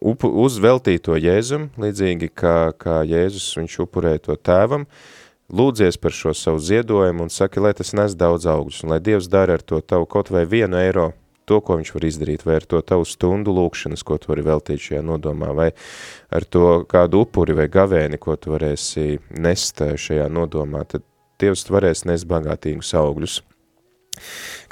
upu, 0.00 0.28
uz 0.44 0.58
veltīto 0.60 1.16
Jēzum, 1.16 1.70
līdzīgi 1.80 2.28
kā, 2.36 2.56
kā 2.76 3.00
Jēzus 3.08 3.54
viņš 3.56 3.78
upurēja 3.86 4.26
to 4.28 4.36
tēvam, 4.36 4.84
lūdzies 5.48 5.96
par 6.02 6.12
šo 6.12 6.34
savu 6.36 6.60
ziedojumu 6.60 7.24
un 7.24 7.32
saki, 7.32 7.64
lai 7.64 7.72
tas 7.78 7.94
nes 7.96 8.18
daudz 8.18 8.44
augļus, 8.50 8.82
un 8.84 8.92
lai 8.92 9.00
Dievs 9.00 9.30
dara 9.32 9.56
ar 9.56 9.64
to 9.64 9.80
tavu 9.80 10.04
kaut 10.10 10.28
vai 10.34 10.44
vienu 10.44 10.76
eiro, 10.76 11.14
to, 11.46 11.62
ko 11.62 11.78
viņš 11.78 11.94
var 11.94 12.08
izdarīt, 12.10 12.44
vai 12.44 12.60
ar 12.60 12.68
to 12.68 12.82
tavu 12.84 13.06
stundu 13.08 13.54
lūkšanas, 13.56 14.02
ko 14.04 14.18
tu 14.20 14.34
vari 14.34 14.44
veltīt 14.44 14.82
šajā 14.82 15.02
nodomā, 15.06 15.52
vai 15.56 15.70
ar 16.34 16.44
to 16.44 16.82
kādu 16.90 17.24
upuri 17.24 17.56
vai 17.56 17.70
gavēni, 17.72 18.18
ko 18.20 18.36
tu 18.36 18.52
varēsi 18.52 19.20
nest 19.38 19.80
šajā 19.80 20.26
nodomā, 20.28 20.82
tad 20.90 21.06
Dievs 21.40 21.66
varēs 21.68 22.04
nest 22.08 22.28
bagātīgus 22.30 22.94
augļus. 22.96 23.40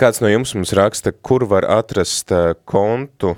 Kāds 0.01 0.23
no 0.25 0.31
jums 0.33 0.55
mums 0.57 0.73
raksta, 0.77 1.13
kur 1.13 1.45
var 1.49 1.67
atrast 1.69 2.33
kontu 2.65 3.35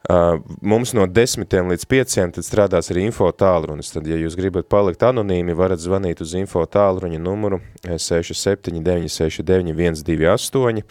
mums 0.08 0.94
no 0.96 1.04
desmitiem 1.06 1.68
līdz 1.68 1.84
pieciem 1.88 2.32
tad 2.32 2.44
strādās 2.46 2.90
arī 2.92 3.02
info 3.08 3.28
tālrunis, 3.28 3.90
tad, 3.92 4.06
ja 4.08 4.16
jūs 4.16 4.36
gribat 4.38 4.68
palikt 4.72 5.02
anonīmi, 5.04 5.58
varat 5.58 5.80
zvanīt 5.84 6.20
uz 6.24 6.32
info 6.38 6.62
tālruņa 6.64 7.18
numuru 7.20 7.58
67969 7.84 10.82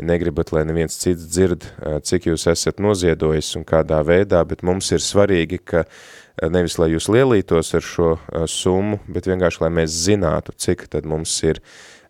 ja 0.00 0.06
negribat, 0.06 0.52
lai 0.54 0.62
neviens 0.68 0.94
cits 1.02 1.26
dzird, 1.28 1.62
cik 2.06 2.30
jūs 2.30 2.46
esat 2.52 2.76
noziedojis 2.80 3.56
un 3.58 3.64
kādā 3.68 3.98
veidā, 4.06 4.40
bet 4.48 4.62
mums 4.66 4.86
ir 4.94 5.00
svarīgi, 5.04 5.58
ka 5.60 5.80
nevis, 6.48 6.78
lai 6.80 6.88
jūs 6.94 7.06
lielītos 7.12 7.74
ar 7.76 7.84
šo 7.84 8.10
summu, 8.48 8.96
bet 9.10 9.28
vienkārši, 9.28 9.62
lai 9.64 9.72
mēs 9.82 9.90
zinātu, 10.06 10.50
cik 10.56 10.78
tad 10.94 11.04
mums 11.10 11.32
ir 11.44 11.56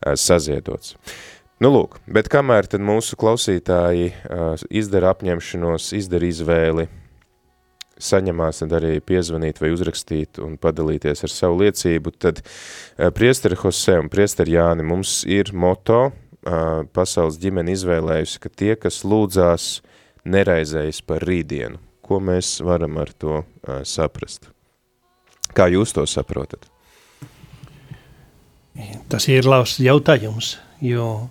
saziedots. 0.01 0.97
Nu, 1.61 1.69
lūk, 1.69 1.99
bet 2.09 2.31
kamēr 2.33 2.65
tad 2.73 2.81
mūsu 2.81 3.19
klausītāji 3.21 4.07
uh, 4.09 4.63
izdara 4.73 5.11
apņemšanos, 5.13 5.91
izdara 5.99 6.25
izvēli, 6.25 6.87
saņemās 8.01 8.63
tad 8.63 8.73
arī 8.79 8.95
piezvanīt 9.05 9.59
vai 9.61 9.69
uzrakstīt 9.75 10.39
un 10.41 10.55
padalīties 10.57 11.21
ar 11.27 11.33
savu 11.35 11.59
liecību, 11.61 12.15
tad 12.17 12.41
uh, 12.41 13.11
priesteri 13.13 13.59
Jose 13.61 13.99
un 14.01 14.09
priesteri 14.09 14.55
Jāni 14.55 14.87
mums 14.89 15.19
ir 15.29 15.53
moto, 15.53 15.99
uh, 16.09 16.81
pasaules 16.97 17.37
ģimene 17.43 17.75
izvēlējusi, 17.77 18.41
ka 18.41 18.49
tie, 18.49 18.71
kas 18.81 19.03
lūdzās, 19.05 19.67
neraizējas 20.25 21.03
par 21.05 21.29
rītdienu. 21.29 21.77
Ko 22.01 22.23
mēs 22.25 22.55
varam 22.65 22.97
ar 23.05 23.13
to 23.13 23.43
uh, 23.43 23.83
saprast? 23.85 24.49
Kā 25.53 25.69
jūs 25.69 25.93
to 25.93 26.07
saprotat? 26.09 26.65
Tas 29.13 29.29
ir 29.29 29.45
labs 29.45 29.77
jautājums, 29.83 30.55
jo 30.81 31.29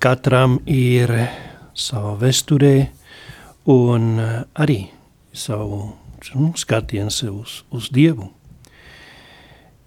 katram 0.00 0.56
ir 0.64 1.10
sava 1.76 2.14
vesturē 2.16 2.88
un 3.68 4.16
arī 4.56 4.78
savu 5.36 5.92
nu, 6.34 6.52
skatiens 6.56 7.22
uz, 7.28 7.64
uz 7.68 7.90
Dievu. 7.92 8.30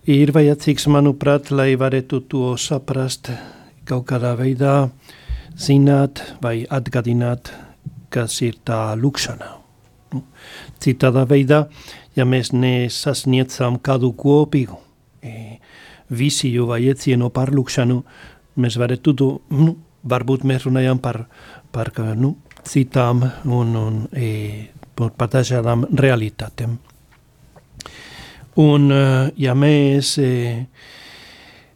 Ir 0.08 0.32
vajadzīgs, 0.32 0.86
manuprāt, 0.94 1.50
lai 1.52 1.74
varētu 1.76 2.22
to 2.30 2.54
saprast 2.62 3.32
kaut 3.88 4.06
kādā 4.08 4.36
veidā, 4.38 4.92
zināt 5.58 6.22
vai 6.42 6.62
atgādināt, 6.70 7.50
kas 8.14 8.38
ir 8.46 8.62
tā 8.64 8.94
lūkšana. 8.96 9.52
Nu, 10.14 10.24
citādā 10.80 11.26
veidā, 11.28 11.66
ja 12.16 12.30
mēs 12.30 12.54
nesasniedzam 12.54 13.82
kādu 13.82 14.14
kopīgu, 14.14 14.78
e, 15.26 15.58
visi 16.14 16.54
jau 16.54 16.70
vajadzēja 16.70 17.34
par 17.34 17.52
lūkšanu, 17.52 18.04
mēs 18.58 18.78
varētu, 18.80 19.30
nu, 19.58 19.76
varbūt 20.08 20.46
mēs 20.48 20.68
runājam 20.68 21.00
par, 21.04 21.26
par 21.72 21.92
nu, 22.16 22.36
citām 22.68 23.24
un, 23.46 23.74
un 23.76 24.04
e, 24.12 24.68
par, 24.96 25.32
dažādām 25.34 25.88
realitātēm. 25.98 26.78
Un, 28.58 28.90
ja 29.38 29.54
mēs 29.54 30.16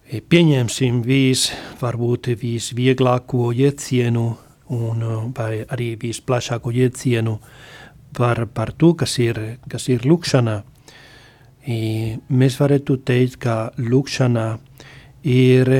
pieņemsim 0.10 1.04
vis, 1.06 1.44
varbūt 1.78 2.32
visvieglāko 2.42 3.52
iecienu 3.54 4.24
un 4.72 5.04
vai 5.36 5.62
arī 5.68 5.94
visplašāko 6.02 6.72
iecienu 6.72 7.38
par, 8.18 8.46
par 8.48 8.72
to, 8.74 8.94
kas 8.96 9.18
ir, 9.20 9.40
kas 9.70 9.88
ir 9.92 10.08
lūkšana, 10.08 10.58
mēs 12.42 12.58
varētu 12.60 12.98
teikt, 13.08 13.38
ka 13.44 13.58
lūkšana 13.78 14.46
ir, 15.28 15.72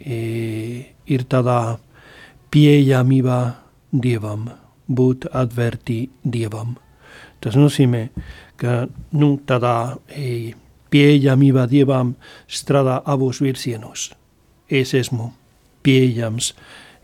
ir 0.00 1.24
tādā 1.28 1.78
pieejamībā 2.50 3.40
Dievam, 3.90 4.48
būt 4.86 5.26
atvērti 5.34 6.00
Dievam. 6.22 6.76
Tas 7.40 7.56
nozīmē, 7.56 8.08
ka 8.60 8.84
nu, 9.16 9.32
tādā 9.46 9.96
e, 10.12 10.52
pieejamībā 10.92 11.66
Dievam 11.70 12.14
strādā 12.46 13.00
abos 13.04 13.40
virsienos. 13.42 14.10
Es 14.70 14.94
esmu 14.94 15.32
pieejams 15.82 16.52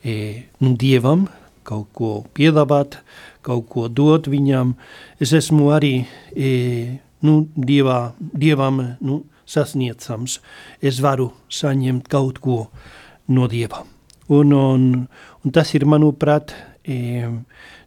e, 0.04 0.46
nu, 0.60 0.76
Dievam, 0.78 1.26
kaut 1.66 1.88
ko 1.96 2.10
piedāvāt, 2.36 3.00
kaut 3.42 3.66
ko 3.72 3.88
dot 3.88 4.28
viņam. 4.30 4.74
Es 5.22 5.32
esmu 5.34 5.72
arī 5.74 5.94
e, 6.34 7.00
nu, 7.26 7.46
dievā, 7.56 8.12
Dievam 8.18 8.82
nu, 9.00 9.22
sasniedzams. 9.46 10.40
Es 10.82 11.00
varu 11.04 11.30
saņemt 11.52 12.08
kaut 12.12 12.40
ko 12.44 12.58
no 13.32 13.48
Dieva. 13.50 13.84
Un, 14.28 14.52
un, 14.52 14.86
un 15.44 15.54
tas 15.54 15.70
ir, 15.78 15.86
manuprāt, 15.86 16.54
e, 16.82 17.26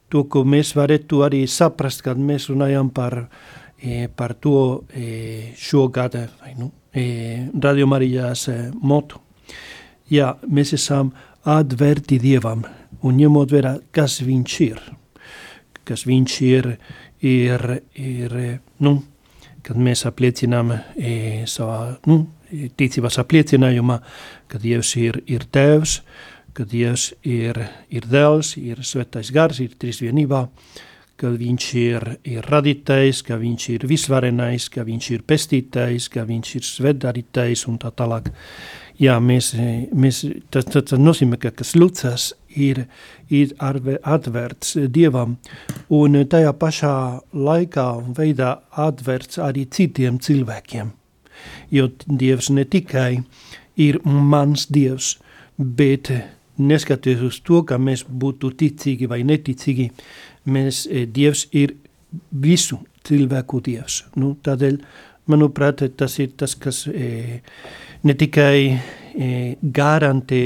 to, 0.09 0.23
ko 0.31 0.45
mēs 0.47 0.73
varētu 0.77 1.23
arī 1.27 1.43
saprast, 1.51 2.03
kad 2.05 2.19
mēs 2.19 2.47
runājam 2.51 2.91
par, 2.95 3.25
e, 3.75 4.07
par 4.07 4.35
to 4.39 4.83
e, 4.95 5.51
šogad, 5.59 6.15
vai, 6.39 6.55
nu, 6.59 6.71
e, 6.95 7.49
Radio 7.59 7.89
Marijās 7.91 8.47
e, 8.51 8.59
motu. 8.81 9.19
Jā, 10.09 10.31
mēs 10.47 10.73
esam 10.73 11.11
atvērti 11.45 12.17
Dievam 12.21 12.63
un 13.05 13.19
ņemot 13.19 13.51
vērā, 13.53 13.75
kas 13.95 14.19
viņš 14.25 14.55
ir. 14.65 14.81
Kas 15.85 16.05
viņš 16.07 16.33
ir, 16.47 16.71
ir, 17.25 17.65
ir 17.97 18.35
nu, 18.85 18.99
kad 19.69 19.77
mēs 19.77 20.01
apliecinām 20.09 20.73
e, 20.73 21.15
savā 21.45 21.99
nu, 22.09 22.23
ticības 22.49 23.19
apliecinājumā, 23.21 23.99
ka 24.49 24.57
Dievs 24.57 24.95
ir, 24.97 25.21
ir 25.29 25.45
Tēvs, 25.53 25.99
ka 26.57 26.65
Dievs 26.65 27.11
ir, 27.21 27.61
ir 27.93 28.07
Dēls, 28.09 28.55
ir 28.57 28.81
Svētais 28.81 29.29
Gars, 29.35 29.61
ir 29.61 29.75
trīsvienībā, 29.77 30.41
ka 31.21 31.29
viņš 31.35 31.67
ir, 31.77 32.07
ir 32.31 32.49
radītājs, 32.49 33.21
ka 33.27 33.38
viņš 33.38 33.69
ir 33.75 33.85
visvarenais, 33.91 34.65
ka 34.73 34.88
viņš 34.88 35.11
ir 35.13 35.25
pestītājs, 35.29 36.09
ka 36.09 36.25
viņš 36.25 36.55
ir 36.57 36.65
svētdarītājs 36.65 37.67
un 37.69 37.77
tā 37.77 37.93
tālāk. 37.93 38.31
Jā, 39.00 39.15
mēs, 39.24 39.53
mēs, 39.96 40.25
tas, 40.51 40.65
tas, 40.68 40.84
tas 40.89 41.00
nozīmē, 41.00 41.38
ka 41.39 41.53
kas 41.56 41.72
lucas 41.79 42.34
ir, 42.51 42.82
ir 43.32 43.53
atvērts 43.63 44.75
Dievam 44.91 45.38
un 45.96 46.18
tajā 46.27 46.51
pašā 46.60 46.96
laikā 47.32 47.86
un 48.01 48.18
veidā 48.18 48.58
atvērts 48.75 49.39
arī 49.46 49.63
citiem 49.72 50.20
cilvēkiem. 50.20 50.91
Jo 51.72 51.88
Dievs 52.06 52.50
ne 52.51 52.65
tikai 52.68 53.22
ir 53.79 54.01
mans 54.03 54.68
Dievs, 54.68 55.13
bet 55.56 56.12
neskatoties 56.60 57.24
uz 57.24 57.39
to, 57.48 57.63
ka 57.63 57.79
mēs 57.79 58.03
būtu 58.03 58.51
ticīgi 58.60 59.08
vai 59.08 59.22
neticīgi, 59.24 59.89
mēs, 60.51 60.86
e, 60.91 61.06
Dievs 61.08 61.48
ir 61.56 61.77
visu 62.32 62.82
cilvēku 63.08 63.62
Dievs. 63.63 64.03
Nu, 64.20 64.36
tādēļ, 64.44 64.82
manuprāt, 65.32 65.86
tas 65.96 66.20
ir 66.20 66.34
tas, 66.36 66.56
kas 66.60 66.84
e, 66.91 67.39
ne 68.03 68.15
tikai 68.15 68.60
e, 68.70 69.58
garantē 69.62 70.41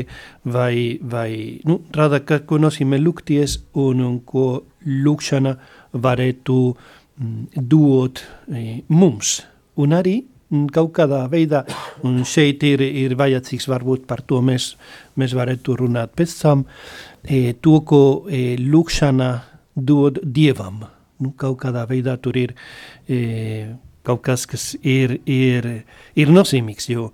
vai, 0.46 1.00
vai 1.02 1.62
nu, 1.70 1.80
rada, 1.94 2.22
ka, 2.26 2.42
ko 2.48 2.60
nozīmē 2.62 3.00
lūgties 3.02 3.60
un, 3.80 4.04
un 4.06 4.20
ko 4.26 4.48
lūkšana 4.86 5.56
varētu 5.94 6.60
dot 7.56 8.24
mums. 8.90 9.40
Un 9.78 9.94
arī 9.98 10.18
kaut 10.74 10.92
kādā 10.98 11.24
veidā, 11.30 11.64
un 12.06 12.22
šeit 12.28 12.66
ir, 12.66 12.82
ir 12.82 13.16
vajadzīgs 13.18 13.70
varbūt 13.70 14.04
par 14.10 14.22
to 14.26 14.42
mēs, 14.46 14.74
mēs 15.18 15.34
varētu 15.38 15.78
runāt 15.82 16.13
pēc 16.18 16.36
tam, 16.42 16.66
e, 17.24 17.54
to, 17.62 17.80
ko 17.86 18.02
e, 18.28 18.58
lūkšana 18.62 19.32
dod 19.74 20.20
Dievam. 20.24 20.84
Nu, 21.24 21.32
kaut 21.38 21.62
kādā 21.62 21.86
veidā 21.89 22.18
tur 22.22 22.36
ir 22.38 22.54
kaut 24.04 24.22
kas, 24.24 24.46
kas 24.50 24.74
ir, 24.84 25.18
ir, 25.30 25.70
ir 26.20 26.32
nozīmīgs, 26.34 26.89
jo 26.92 27.10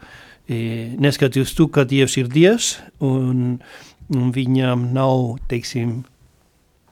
e, 0.49 0.95
neskatoties 0.99 1.53
to, 1.57 1.69
ka 1.69 1.85
Dievs 1.88 2.17
ir 2.19 2.29
Dievs, 2.33 2.73
un, 3.05 3.59
un 4.09 4.31
viņam 4.35 4.89
nav, 4.95 5.38
teiksim, 5.51 6.01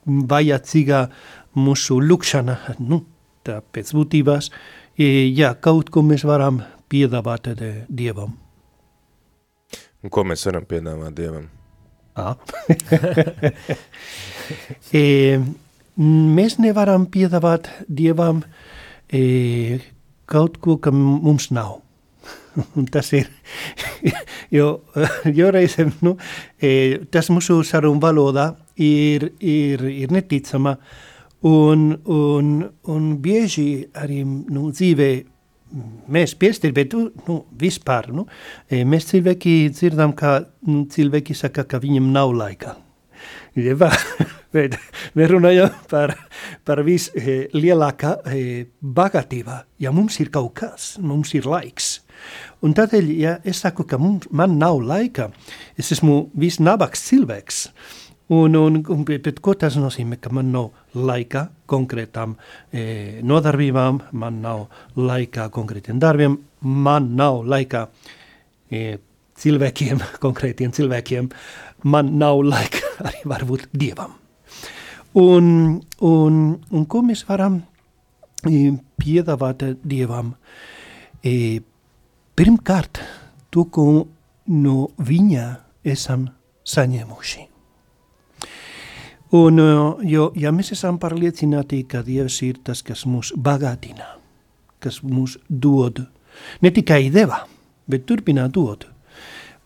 vajadzīga 0.08 1.08
mūsu 1.58 2.00
lūkšana, 2.04 2.58
nu, 2.86 3.02
tā 3.48 3.60
pēc 3.74 3.92
būtībās, 3.98 4.52
ja 4.98 5.54
kaut 5.60 5.92
ko 5.94 6.04
mēs 6.06 6.26
varam 6.28 6.62
piedāvāt 6.92 7.50
Dievam. 7.90 8.38
Un 10.04 10.14
ko 10.14 10.24
mēs 10.28 10.46
varam 10.48 10.66
piedāvāt 10.70 11.18
Dievam? 11.18 11.50
E, 14.96 15.36
mēs 16.00 16.54
nevaram 16.64 17.04
piedāvāt 17.12 17.68
Dievam 17.92 18.38
e, 19.12 19.82
kaut 20.24 20.56
ko, 20.64 20.78
ka 20.80 20.94
mums 20.96 21.50
nav. 21.52 21.82
Tas 22.94 23.12
ir, 23.14 23.28
jo, 24.54 24.70
jo 25.40 25.52
reizēm, 25.54 25.92
nu, 26.06 26.16
tas 27.14 27.30
mūsu 27.34 27.60
sarunu 27.68 28.02
valodā 28.02 28.52
ir, 28.76 29.32
ir, 29.40 29.86
ir 30.06 30.16
neticama, 30.16 30.78
Un, 31.46 31.92
un, 32.10 32.48
un 32.90 33.04
bieži 33.22 33.86
arī 33.94 34.24
nu, 34.26 34.72
dzīvē 34.74 35.10
mēs 36.10 36.34
piestir, 36.40 36.74
bet 36.74 36.96
nu, 36.98 37.36
vispār 37.62 38.10
nu, 38.16 38.26
e, 38.66 38.82
mēs 38.82 39.06
cilvēki 39.12 39.70
dzirdam, 39.70 40.16
ka 40.18 40.40
nu, 40.66 40.88
cilvēki 40.90 41.36
saka, 41.38 41.68
ka 41.70 41.78
viņam 41.84 42.10
nav 42.16 42.34
laika. 42.34 42.74
Jeba, 43.58 43.92
bet 44.56 44.80
mēs 45.18 45.30
runājam 45.30 45.78
par, 45.92 46.16
par 46.66 46.82
vislielākā 46.88 48.16
e, 48.34 48.66
bagātība. 48.82 49.62
Ja 49.78 49.94
mums 49.94 50.18
ir 50.24 50.34
kaut 50.34 50.56
kas, 50.58 50.96
mums 50.98 51.36
ir 51.38 51.46
laiks. 51.46 52.00
Un 52.66 52.74
tādēļ, 52.74 53.10
ja 53.22 53.38
es 53.46 53.62
saku, 53.62 53.86
ka 53.86 54.00
mums, 54.02 54.26
man 54.34 54.58
nav 54.58 54.80
laika, 54.82 55.30
es 55.78 55.92
esmu 55.94 56.28
visnabaks 56.34 57.04
cilvēks, 57.10 57.66
Un, 58.30 58.56
un, 58.56 58.82
un, 58.92 59.04
bet 59.08 59.38
ko 59.40 59.54
tas 59.56 59.78
nozīmē, 59.80 60.18
ka 60.20 60.28
man 60.36 60.50
nav 60.52 60.74
laika 61.00 61.46
konkrētām 61.72 62.34
e, 62.76 63.22
nodarbībām, 63.24 64.02
man 64.20 64.42
nav 64.44 64.66
laika 65.00 65.46
konkrētiem 65.56 66.02
darbiem, 66.04 66.36
man 66.60 67.14
nav 67.16 67.46
laika 67.48 67.86
e, 68.68 68.98
cilvēkiem, 69.40 70.04
konkrētiem 70.26 70.76
cilvēkiem, 70.76 71.32
man 71.88 72.12
nav 72.20 72.42
laika 72.44 72.84
arī 73.08 73.24
varbūt 73.32 73.70
Dievam. 73.72 74.20
Un, 75.24 75.48
un, 76.04 76.44
un 76.60 76.86
ko 76.92 77.06
mēs 77.08 77.24
varam 77.32 77.62
e, 78.44 78.74
piedāvāt 79.00 79.64
Dievam? 79.88 80.36
E, 81.24 81.64
pirmkārt, 82.38 83.02
to, 83.50 83.66
ko 83.66 84.08
no 84.48 84.78
viņa 85.02 85.46
esam 85.88 86.28
saņēmuši. 86.68 87.46
Un, 89.38 89.60
jo, 90.08 90.30
ja 90.40 90.54
mēs 90.56 90.72
esam 90.72 91.00
pārliecināti, 91.02 91.82
ka 91.90 92.04
Dievs 92.06 92.38
ir 92.48 92.62
tas, 92.64 92.80
kas 92.86 93.04
mūs 93.10 93.34
bagātina, 93.36 94.14
kas 94.80 95.02
mūs 95.04 95.36
dod, 95.50 96.06
ne 96.64 96.72
tikai 96.72 97.10
deva, 97.12 97.42
bet 97.92 98.06
turpina 98.08 98.46
dot, 98.48 98.86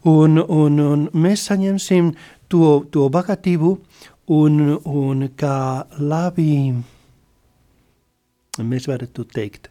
un, 0.09 0.39
un, 0.41 0.79
un 0.81 1.03
mēs 1.13 1.45
saņemsim 1.51 2.09
to, 2.49 2.79
to 2.89 3.05
bagātību, 3.13 3.75
un, 4.33 4.57
un 4.79 5.27
kā 5.37 5.59
labi, 5.99 6.55
mēs 8.57 8.89
varētu 8.89 9.27
teikt, 9.29 9.69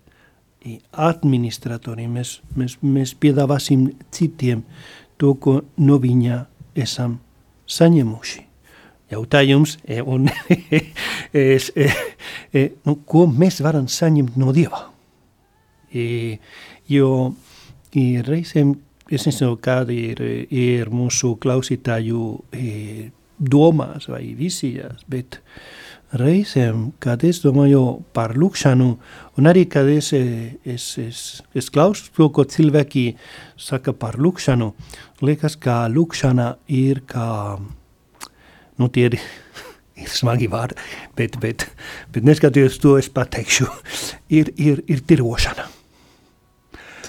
administratori, 0.92 2.06
mēs, 2.10 2.38
mēs, 2.56 2.76
mēs 2.84 3.14
piedāvāsim 3.16 3.88
citiem 4.12 4.62
to, 5.20 5.34
ko 5.40 5.60
no 5.80 5.98
viņa 6.02 6.44
esam 6.76 7.18
saņemuši 7.70 8.50
jautājums, 9.10 9.78
e, 9.84 10.00
un 10.02 10.28
es, 11.32 11.70
e, 11.74 11.88
e, 12.54 12.66
nu, 12.86 12.96
ko 13.06 13.26
mēs 13.26 13.60
varam 13.64 13.88
saņemt 13.90 14.38
no 14.40 14.54
Dieva. 14.54 14.84
E, 15.90 16.38
jo 16.90 17.10
e, 17.90 18.22
reizēm, 18.26 18.74
es 19.10 19.26
nezinu, 19.26 19.56
kāda 19.62 19.94
ir, 19.94 20.22
ir 20.54 20.92
mūsu 20.94 21.34
klausītāju 21.42 22.24
e, 22.54 23.10
domās 23.40 24.06
vai 24.10 24.28
visijās, 24.38 25.02
bet 25.10 25.40
reizēm, 26.20 26.90
kad 27.02 27.22
es 27.26 27.42
domāju 27.42 28.02
par 28.14 28.36
lūkšanu, 28.38 28.92
un 29.40 29.48
arī, 29.48 29.64
kad 29.72 29.88
es, 29.88 30.12
es, 30.12 30.86
es, 31.00 31.20
es 31.56 31.70
klausu 31.72 32.12
to, 32.16 32.28
ko 32.34 32.44
cilvēki 32.44 33.06
saka 33.60 33.94
par 33.96 34.20
lūkšanu, 34.20 34.70
liekas, 35.24 35.56
ka 35.60 35.82
lūkšana 35.92 36.52
ir 36.76 37.02
kā, 37.08 37.56
nu, 38.76 38.90
tie 38.92 39.08
ir, 39.10 39.18
ir 40.04 40.12
smagi 40.12 40.50
vārdi, 40.52 40.78
bet, 41.16 41.40
bet, 41.40 41.66
bet 42.12 42.28
neskatoties 42.28 42.80
to, 42.82 42.98
es 43.00 43.10
pateikšu, 43.12 43.68
ir, 44.28 44.52
ir, 44.60 44.84
ir 44.92 45.04
tirošana. 45.08 45.79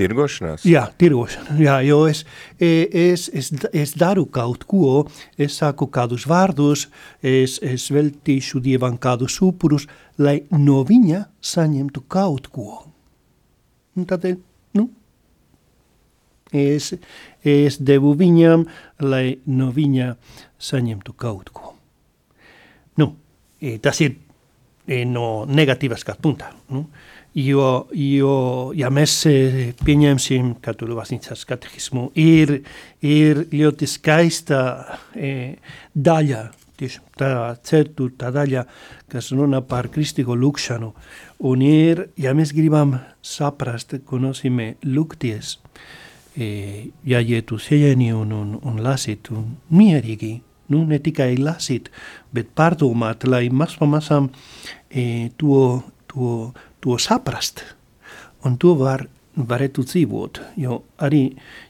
Tirgošanās? 0.01 0.63
Jā, 0.65 0.87
tirgošana. 0.97 1.55
Jā, 1.61 1.75
jo 1.85 1.99
es, 2.09 2.23
e, 2.57 2.87
es, 3.11 3.27
es, 3.37 3.51
es 3.69 3.93
daru 3.99 4.25
kaut 4.33 4.65
ko, 4.69 5.03
es 5.37 5.59
saku 5.61 5.85
kādus 5.93 6.25
vārdus, 6.29 6.87
es, 7.21 7.59
es 7.61 7.89
veltīšu 7.93 8.63
Dievam 8.65 8.97
kādus 9.01 9.37
upurus, 9.45 9.85
lai 10.17 10.39
no 10.57 10.81
viņa 10.87 11.25
saņemtu 11.51 12.05
kaut 12.09 12.49
ko. 12.53 12.81
Un 13.99 14.07
tādēļ, 14.09 14.39
nu, 14.79 14.87
es, 16.49 16.93
es 17.45 17.77
devu 17.77 18.15
viņam, 18.17 18.65
lai 19.05 19.37
no 19.51 19.69
viņa 19.75 20.15
saņemtu 20.71 21.15
kaut 21.19 21.53
ko. 21.53 21.75
Nu, 22.97 23.11
e, 23.61 23.77
tas 23.83 24.01
ir 24.01 24.17
e, 24.87 25.03
no 25.05 25.43
negatīvas 25.45 26.01
skatu 26.01 26.25
punktā. 26.25 26.49
Nu, 26.73 26.87
jo, 27.35 27.67
jo 27.95 28.35
ja 28.75 28.89
mēs 28.93 29.15
pieņemsim 29.85 30.55
katoļu 30.63 30.97
baznīcas 30.99 31.45
katehismu, 31.49 32.09
ir, 32.19 32.57
ir 33.01 33.45
ļoti 33.53 33.87
skaista 33.89 34.61
e, 35.15 35.55
daļa, 35.95 36.43
tieši 36.81 37.01
tā 37.19 37.31
ceturtā 37.67 38.31
daļa, 38.33 38.65
kas 39.11 39.31
runā 39.35 39.61
par 39.67 39.91
kristīgo 39.93 40.35
lūkšanu. 40.35 40.91
Un 41.47 41.65
ir, 41.65 42.07
ja 42.21 42.35
mēs 42.37 42.53
gribam 42.57 42.97
saprast, 43.25 43.95
ko 44.05 44.19
nozīmē 44.21 44.73
lūgties, 44.85 45.57
e, 46.35 46.91
jāiet 47.07 47.51
uz 47.55 47.69
ieņi 47.71 48.11
un, 48.17 48.33
un, 48.35 48.55
un 48.61 48.81
lasīt 48.83 49.31
un 49.33 49.53
mierīgi, 49.73 50.35
nu, 50.71 50.83
ne 50.87 50.99
tikai 51.03 51.33
lasīt, 51.39 51.89
bet 52.33 52.51
pārdomāt, 52.55 53.25
lai 53.27 53.47
maz 53.51 53.75
pamazām 53.79 54.29
e, 54.89 55.31
to, 55.39 55.81
to 56.11 56.51
to 56.81 56.97
saprast, 57.01 57.63
un 58.45 58.57
to 58.61 58.75
var, 58.79 59.05
varētu 59.35 59.85
dzīvot, 59.87 60.41
jo 60.59 60.81
arī, 60.99 61.21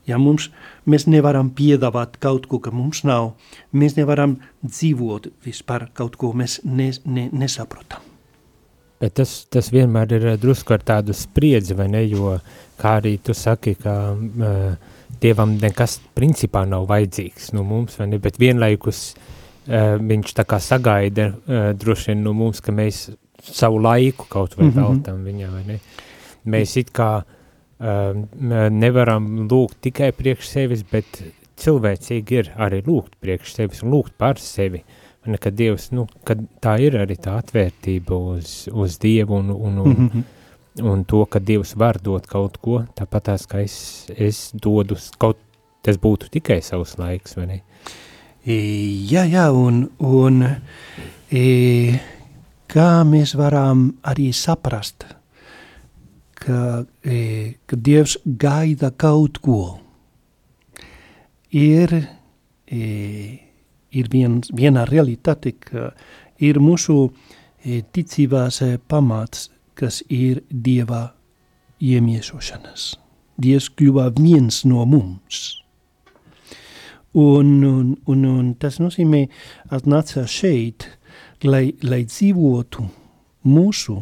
ja 0.09 0.17
mums, 0.17 0.49
mēs 0.89 1.05
nevaram 1.07 1.51
piedāvāt 1.53 2.17
kaut 2.23 2.47
ko, 2.49 2.59
ka 2.63 2.73
mums 2.73 3.03
nav, 3.05 3.33
mēs 3.71 3.97
nevaram 3.99 4.39
dzīvot 4.65 5.29
vispār 5.45 5.89
kaut 5.97 6.17
ko, 6.17 6.31
mēs 6.33 6.61
ne, 6.65 6.89
ne, 7.05 7.27
nesaprotam. 7.31 8.07
Bet 9.01 9.15
tas, 9.17 9.31
tas 9.49 9.71
vienmēr 9.73 10.11
ir 10.13 10.25
drusku 10.37 10.75
ar 10.75 10.83
tādu 10.85 11.13
spriedzi, 11.17 11.73
vai 11.77 11.87
ne, 11.89 12.03
jo, 12.05 12.35
kā 12.81 12.99
arī 12.99 13.15
tu 13.23 13.33
saki, 13.37 13.75
ka 13.81 13.95
uh, 14.13 14.97
Dievam 15.21 15.51
nekas 15.61 15.99
principā 16.17 16.63
nav 16.65 16.87
vajadzīgs 16.89 17.51
no 17.53 17.65
mums, 17.67 17.97
vai 17.99 18.07
ne, 18.09 18.17
bet 18.21 18.39
vienlaikus 18.41 19.01
uh, 19.11 19.97
viņš 20.01 20.35
tā 20.37 20.45
kā 20.49 20.57
sagaida 20.61 21.27
uh, 21.31 21.71
droši 21.77 22.11
vien 22.11 22.23
no 22.25 22.33
mums, 22.37 22.61
ka 22.61 22.73
mēs 22.73 23.09
savu 23.41 23.81
laiku 23.81 24.25
kaut 24.29 24.57
vai 24.57 24.65
mm 24.65 24.71
-hmm. 24.71 24.87
veltam 24.87 25.25
viņā, 25.25 25.51
vai 25.51 25.63
ne? 25.67 25.79
Mēs 26.45 26.77
it 26.79 26.91
kā 26.91 27.23
um, 27.79 28.27
nevaram 28.79 29.47
lūgt 29.47 29.81
tikai 29.81 30.11
priekš 30.11 30.47
sevis, 30.47 30.83
bet 30.83 31.23
cilvēcīgi 31.61 32.31
ir 32.31 32.51
arī 32.57 32.81
lūgt 32.85 33.17
priekš 33.21 33.53
sevis 33.53 33.83
un 33.83 33.91
lūgt 33.91 34.17
par 34.17 34.39
sevi. 34.39 34.83
Ne, 35.25 35.37
kad 35.37 35.53
Dievs, 35.53 35.91
nu, 35.91 36.07
kad 36.25 36.39
tā 36.61 36.79
ir 36.81 36.95
arī 36.97 37.15
tā 37.21 37.35
atvērtība 37.37 38.15
uz, 38.35 38.67
uz 38.73 38.97
Dievu 38.97 39.35
un, 39.37 39.49
un, 39.49 39.77
un, 39.77 39.89
mm 39.89 40.09
-hmm. 40.09 40.23
un 40.93 41.03
to, 41.05 41.25
ka 41.25 41.39
Dievs 41.39 41.75
var 41.77 41.99
dot 42.01 42.27
kaut 42.27 42.57
ko, 42.57 42.85
tāpat 42.95 43.23
tās, 43.23 43.45
ka 43.47 43.59
es, 43.59 44.07
es 44.17 44.51
dodu 44.53 44.97
kaut, 45.17 45.37
tas 45.81 45.97
būtu 45.97 46.29
tikai 46.29 46.61
savs 46.61 46.97
laiks, 46.97 47.37
vai 47.37 47.45
ne? 47.45 47.61
Jā, 48.45 49.25
jā, 49.29 49.51
un, 49.53 49.91
un 49.99 50.41
e, 51.31 51.99
kā 52.71 53.03
mēs 53.07 53.35
varam 53.39 53.89
arī 54.07 54.31
saprast, 54.35 55.05
ka, 56.41 56.85
e, 57.03 57.17
ka 57.67 57.77
Dievs 57.77 58.17
gaida 58.25 58.91
kaut 58.91 59.41
ko. 59.43 59.61
Ir, 61.51 61.93
e, 62.71 62.81
ir 63.91 64.11
vien, 64.11 64.39
viena 64.55 64.85
realitāte, 64.87 65.53
ka 65.59 65.91
ir 66.39 66.61
mūsu 66.63 66.97
e, 67.07 67.81
ticībās 67.83 68.61
e, 68.63 68.77
pamats, 68.79 69.49
kas 69.75 70.01
ir 70.09 70.43
Dieva 70.49 71.09
iemiesošanas. 71.81 72.93
Dievs 73.41 73.71
kļuva 73.75 74.11
viens 74.15 74.63
no 74.69 74.85
mums. 74.85 75.57
Un, 77.17 77.57
un, 77.67 77.95
un, 78.07 78.25
un 78.29 78.51
tas 78.55 78.77
nozīmē, 78.79 79.25
atnāca 79.75 80.23
šeit, 80.29 80.85
lai, 81.47 81.71
lai 81.83 82.03
dzīvotu 82.05 82.85
mūsu 83.49 83.97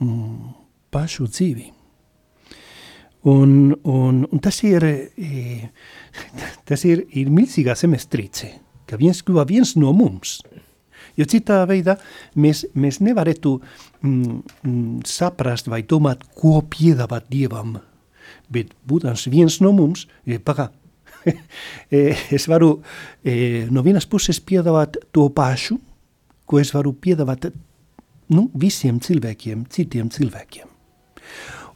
mm, 0.00 0.52
pašu 0.92 1.28
dzīvi. 1.30 1.70
Un, 3.24 3.72
un, 3.88 4.26
un 4.28 4.40
tas 4.44 4.58
ir, 4.68 4.84
e, 4.84 5.70
tas 6.68 6.84
ir, 6.84 7.06
ir 7.16 7.30
milzīgā 7.32 7.72
semestrīce, 7.78 8.50
ka 8.84 8.98
viens 9.00 9.22
kļuva 9.24 9.46
viens 9.48 9.72
no 9.80 9.94
mums. 9.96 10.42
Jo 11.16 11.24
citā 11.30 11.62
veidā 11.70 11.94
mēs, 12.36 12.64
mēs 12.76 13.00
nevarētu 13.00 13.54
mm, 13.56 14.36
mm, 14.66 15.00
saprast 15.08 15.70
vai 15.72 15.80
domāt, 15.88 16.26
ko 16.36 16.58
piedāvāt 16.68 17.30
Dievam. 17.32 17.78
Bet 18.52 18.74
būtams 18.84 19.28
viens 19.32 19.56
no 19.64 19.72
mums, 19.72 20.04
e, 20.26 20.36
pagā, 20.36 20.68
e, 21.32 22.12
es 22.34 22.44
varu 22.50 22.74
e, 23.24 23.64
no 23.72 23.80
vienas 23.86 24.04
puses 24.10 24.42
piedāvāt 24.44 25.00
to 25.16 25.30
pašu, 25.32 25.78
ko 26.46 26.60
es 26.60 26.72
varu 26.74 26.92
piedāvāt 26.92 27.50
nu, 28.34 28.48
visiem 28.54 29.00
cilvēkiem, 29.02 29.66
citiem 29.72 30.10
cilvēkiem. 30.12 30.70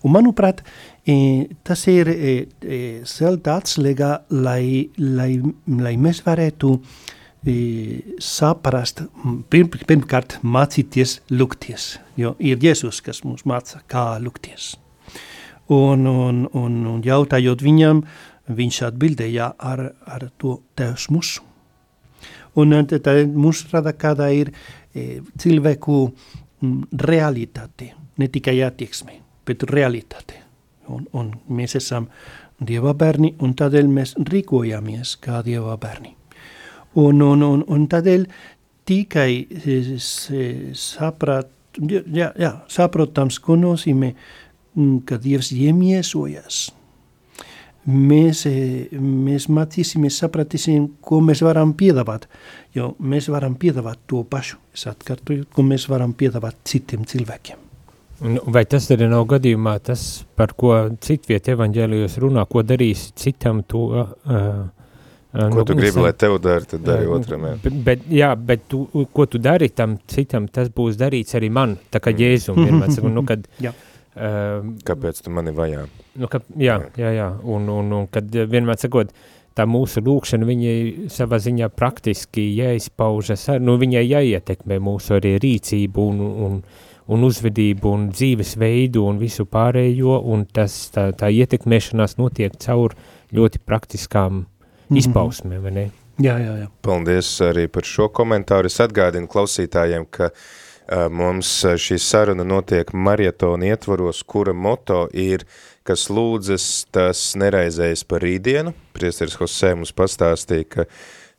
Un, 0.04 0.12
manuprāt, 0.14 0.62
e, 1.02 1.48
tas 1.66 1.82
ir 1.90 2.10
e, 2.12 2.34
e, 2.62 2.80
zelta 3.08 3.56
atslēga, 3.58 4.12
lai, 4.30 4.90
lai, 4.98 5.32
lai 5.66 5.94
mēs 5.98 6.22
varētu 6.26 6.74
e, 6.78 7.56
saprast, 8.22 9.02
pirm, 9.50 9.72
pirmkārt, 9.90 10.38
mācīties 10.42 11.18
lūgties, 11.34 11.96
jo 12.20 12.36
ir 12.38 12.62
Jēzus, 12.62 13.02
kas 13.02 13.24
mums 13.26 13.42
māca, 13.48 13.82
kā 13.90 14.12
lūgties. 14.22 14.76
Un, 15.74 16.06
un, 16.06 16.46
un, 16.56 16.78
un 16.94 17.02
jautājot 17.04 17.60
viņam, 17.60 18.06
viņš 18.48 18.80
atbildēja 18.86 19.50
ar, 19.58 19.90
ar 20.06 20.30
to 20.40 20.60
Tevs 20.78 21.10
mūsu. 21.12 21.47
Un 22.58 22.74
tā 22.88 23.14
mums 23.28 23.62
rada 23.72 23.92
kāda 23.94 24.28
ir 24.34 24.50
e, 24.50 25.20
cilvēku 25.38 25.98
mm, 26.08 26.98
realitāte, 27.04 27.92
ne 28.18 28.28
tikai 28.32 28.58
attieksme, 28.66 29.20
bet 29.46 29.66
realitāte. 29.70 30.42
Un, 30.88 31.04
un 31.12 31.32
mēs 31.52 31.76
esam 31.78 32.08
Dieva 32.58 32.90
bērni, 32.98 33.36
un 33.44 33.52
tādēļ 33.54 33.90
mēs 33.92 34.16
rīkojamies 34.26 35.12
kā 35.22 35.42
Dieva 35.46 35.76
bērni. 35.78 36.16
Un, 36.98 37.20
un, 37.22 37.44
un, 37.46 37.62
un 37.62 37.84
tādēļ 37.86 38.24
tikai 38.88 39.30
saprat, 40.74 41.52
jā, 41.78 42.32
jā, 42.34 42.50
saprotams, 42.72 43.38
ko 43.44 43.54
nozīmē, 43.60 44.10
mm, 44.74 44.96
ka 45.06 45.20
Dievs 45.22 45.52
iemiesojas 45.54 46.64
mēs, 47.86 48.44
mēs 48.98 49.48
mācīsimies, 49.52 50.18
sapratīsim, 50.22 50.88
ko 51.04 51.20
mēs 51.24 51.42
varam 51.46 51.74
piedāvāt. 51.78 52.28
Jo 52.76 52.92
mēs 52.98 53.30
varam 53.32 53.56
piedāvāt 53.58 54.02
to 54.10 54.24
pašu, 54.28 54.58
es 54.74 54.86
atkārtoju, 54.90 55.48
ko 55.54 55.64
mēs 55.66 55.88
varam 55.90 56.12
piedāvāt 56.16 56.60
citiem 56.68 57.06
cilvēkiem. 57.08 57.64
Vai 58.50 58.64
tas 58.66 58.88
arī 58.90 59.06
nav 59.06 59.28
gadījumā 59.30 59.76
tas, 59.86 60.24
par 60.36 60.52
ko 60.58 60.74
citviet 61.00 61.52
evaņģēlijos 61.54 62.18
runā, 62.24 62.44
ko 62.50 62.64
darīs 62.66 63.12
citam 63.18 63.62
to... 63.68 63.84
Uh, 64.26 64.66
Ko 65.28 65.60
nu, 65.60 65.62
tu 65.68 65.74
gribi, 65.76 66.00
lai 66.00 66.14
tev 66.16 66.38
dara, 66.40 66.64
tad 66.64 66.80
dari 66.82 67.04
uh, 67.04 67.12
otram, 67.18 67.42
jā. 67.44 67.50
Bet, 67.60 67.74
bet, 67.84 68.04
jā, 68.10 68.30
bet 68.48 68.62
tu, 68.72 68.78
ko 69.12 69.26
tu 69.28 69.36
dari 69.38 69.68
tam 69.76 69.98
citam, 70.08 70.46
tas 70.48 70.70
būs 70.72 70.96
darīts 70.98 71.36
arī 71.36 71.50
man, 71.52 71.74
tā 71.92 72.00
kā 72.00 72.14
Jēzum 72.16 72.56
vienmēr 72.56 72.94
saka, 72.96 73.10
nu, 73.12 73.22
kad... 73.28 73.44
jā 73.60 73.74
Kāpēc 74.88 75.22
tu 75.24 75.32
mani 75.34 75.54
vajā? 75.54 75.86
Nu, 76.18 76.28
ka, 76.30 76.40
jā, 76.58 76.80
jā, 76.98 77.12
jā, 77.14 77.28
un, 77.44 77.68
un, 77.70 77.92
un 78.00 78.08
kad 78.12 78.28
vienmēr 78.28 78.78
sakot, 78.80 79.12
tā 79.58 79.66
mūsu 79.66 80.02
lūkšana, 80.06 80.46
viņai 80.46 81.08
savā 81.12 81.40
ziņā 81.42 81.70
praktiski 81.74 82.44
jāizpaužas, 82.56 83.48
nu, 83.62 83.76
viņai 83.80 84.04
jāietekmē 84.06 84.78
mūsu 84.82 85.18
arī 85.18 85.36
rīcību 85.42 86.04
un, 86.12 86.20
un, 86.46 86.58
un 87.08 87.28
uzvedību 87.28 87.94
un 87.94 88.08
dzīvesveidu 88.14 89.04
un 89.08 89.18
visu 89.22 89.48
pārējo, 89.50 90.20
un 90.32 90.44
tas, 90.46 90.76
tā, 90.94 91.08
tā 91.18 91.32
ietekmēšanās 91.34 92.18
notiek 92.20 92.58
caur 92.62 92.94
ļoti 93.34 93.64
praktiskām 93.64 94.32
mm 94.32 94.44
-hmm. 94.44 95.00
izpausmēm, 95.02 95.62
vai 95.62 95.74
ne? 95.74 95.90
Jā, 96.18 96.34
jā, 96.42 96.54
jā. 96.64 96.68
Paldies 96.82 97.28
arī 97.46 97.68
par 97.70 97.86
šo 97.86 98.08
komentāru. 98.10 98.66
Es 98.66 98.80
atgādinu 98.82 99.30
klausītājiem, 99.30 100.06
ka 100.10 100.32
Mums 100.88 101.50
šī 101.76 101.98
saruna 102.00 102.46
notiek 102.48 102.94
marietona 102.96 103.74
ietvaros, 103.74 104.22
kura 104.24 104.54
moto 104.56 105.02
ir, 105.12 105.44
kas 105.84 106.06
lūdzas, 106.08 106.86
tas 106.92 107.20
nereizējas 107.36 108.06
par 108.08 108.24
rītdienu. 108.24 108.72
Priesteris 108.96 109.36
Hosē 109.36 109.74
mums 109.76 109.92
pastāstīja, 109.92 110.68
ka 110.72 110.86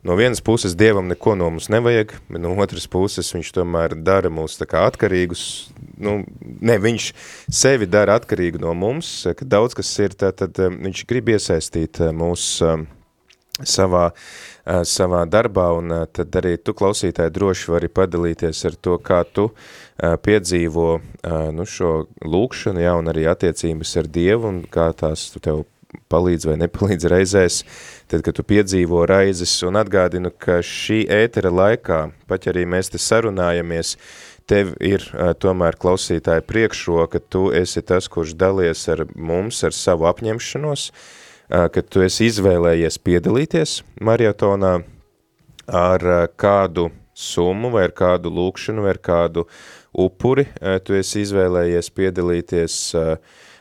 no 0.06 0.14
vienas 0.18 0.42
puses 0.44 0.76
Dievam 0.78 1.10
neko 1.10 1.34
no 1.38 1.48
mums 1.50 1.66
nevajag, 1.72 2.14
bet 2.30 2.44
no 2.44 2.54
otras 2.62 2.86
puses 2.90 3.32
viņš 3.34 3.50
tomēr 3.58 3.96
dara 3.98 4.30
mūs 4.30 4.54
tā 4.60 4.70
kā 4.70 4.84
atkarīgus, 4.86 5.42
nu, 5.98 6.20
ne, 6.38 6.78
viņš 6.78 7.10
sevi 7.50 7.90
dara 7.90 8.20
atkarīgu 8.20 8.62
no 8.62 8.76
mums, 8.78 9.10
ka 9.34 9.50
daudz 9.58 9.74
kas 9.78 9.90
ir, 9.98 10.14
tad, 10.14 10.38
tad 10.44 10.62
viņš 10.78 11.04
grib 11.10 11.34
iesaistīt 11.34 11.98
mūs 12.14 12.46
savā 13.66 14.10
savā 14.86 15.24
darbā, 15.30 15.66
un 15.78 15.94
tad 16.12 16.36
arī 16.40 16.56
tu 16.62 16.74
klausītāji 16.76 17.32
droši 17.34 17.72
vari 17.72 17.90
padalīties 17.90 18.64
ar 18.68 18.76
to, 18.80 18.96
kā 19.02 19.22
tu 19.24 19.48
piedzīvo 19.98 20.86
nu, 21.56 21.66
šo 21.66 21.92
lūkšanu, 22.22 22.82
ja, 22.84 22.94
un 22.98 23.10
arī 23.12 23.26
attiecības 23.30 23.96
ar 24.00 24.10
Dievu, 24.10 24.48
un 24.52 24.62
kā 24.70 24.90
tās 24.96 25.28
tu 25.34 25.42
tev 25.42 25.64
palīdz 26.10 26.46
vai 26.46 26.56
nepalīdz 26.60 27.06
reizēs, 27.10 27.62
tad, 28.10 28.22
kad 28.26 28.36
tu 28.38 28.44
piedzīvo 28.46 29.04
raizes, 29.10 29.56
un 29.66 29.78
atgādinu, 29.80 30.30
ka 30.30 30.60
šī 30.62 31.02
ētera 31.10 31.50
laikā, 31.50 32.02
pat 32.30 32.50
arī 32.50 32.66
mēs 32.70 32.92
te 32.94 33.00
sarunājamies, 33.02 33.96
tev 34.50 34.74
ir 34.82 35.02
uh, 35.10 35.32
tomēr 35.38 35.78
klausītāja 35.78 36.46
priekšroka, 36.46 37.22
tu 37.30 37.48
esi 37.54 37.82
tas, 37.86 38.10
kurš 38.10 38.34
dalies 38.38 38.86
ar 38.90 39.04
mums, 39.14 39.62
ar 39.66 39.74
savu 39.74 40.06
apņemšanos, 40.10 40.86
uh, 40.90 41.19
ka 41.50 41.82
tu 41.82 42.04
esi 42.06 42.28
izvēlējies 42.30 42.98
piedalīties 43.02 43.80
mariotonā 44.06 44.78
ar 45.66 46.06
kādu 46.38 46.88
summu 47.14 47.72
vai 47.74 47.88
ar 47.88 47.94
kādu 47.96 48.32
lūkšanu 48.32 48.86
vai 48.86 48.94
ar 48.94 49.02
kādu 49.02 49.46
upuri, 49.92 50.46
tu 50.86 50.96
esi 50.98 51.24
izvēlējies 51.26 51.90
piedalīties 51.94 52.76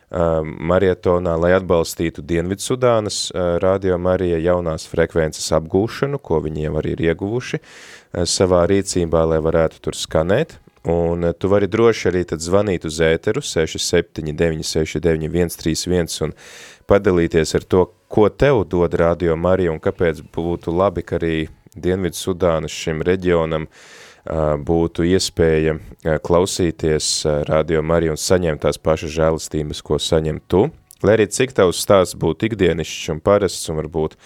mariotonā, 0.10 1.36
lai 1.38 1.52
atbalstītu 1.58 2.24
Dienvidsudānas 2.26 3.28
radio 3.62 3.98
Marija 4.02 4.40
jaunās 4.42 4.88
frekvences 4.90 5.52
apgūšanu, 5.58 6.22
ko 6.22 6.40
viņi 6.46 6.66
jau 6.66 6.74
arī 6.82 6.96
ir 6.96 7.06
ieguvuši 7.12 7.62
savā 8.26 8.64
rīcībā, 8.70 9.26
lai 9.30 9.38
varētu 9.46 9.84
tur 9.86 9.98
skanēt. 9.98 10.58
Un 10.90 11.28
tu 11.38 11.50
vari 11.52 11.68
droši 11.68 12.08
arī 12.10 12.24
tad 12.26 12.42
zvanīt 12.42 12.86
uz 12.88 13.02
ēteru 13.04 13.44
679 13.44 14.64
69 14.64 15.58
131 15.60 16.22
un 16.24 16.34
padalīties 16.90 17.56
ar 17.58 17.66
to, 17.70 17.86
ko 18.10 18.28
tev 18.30 18.64
dod 18.70 18.94
Radio 18.98 19.38
Marija 19.38 19.72
un 19.74 19.82
kāpēc 19.82 20.24
būtu 20.34 20.74
labi, 20.74 21.06
ka 21.06 21.20
arī 21.20 21.48
Dienvidu 21.78 22.18
Sudānas 22.18 22.74
šim 22.74 23.04
reģionam 23.06 23.68
būtu 24.66 25.06
iespēja 25.08 25.78
klausīties 26.26 27.10
Radio 27.50 27.82
Mariju 27.86 28.16
un 28.16 28.22
saņemt 28.22 28.66
tās 28.66 28.82
pašas 28.82 29.14
žēlistības, 29.16 29.82
ko 29.86 30.00
saņem 30.02 30.42
tu. 30.48 30.68
Lai 31.06 31.16
arī 31.16 31.30
cik 31.32 31.54
tavs 31.56 31.80
stāsts 31.80 32.18
būtu 32.20 32.50
ikdienišķs 32.50 33.14
un 33.14 33.22
parasts 33.24 33.70
un 33.72 33.80
varbūt 33.80 34.18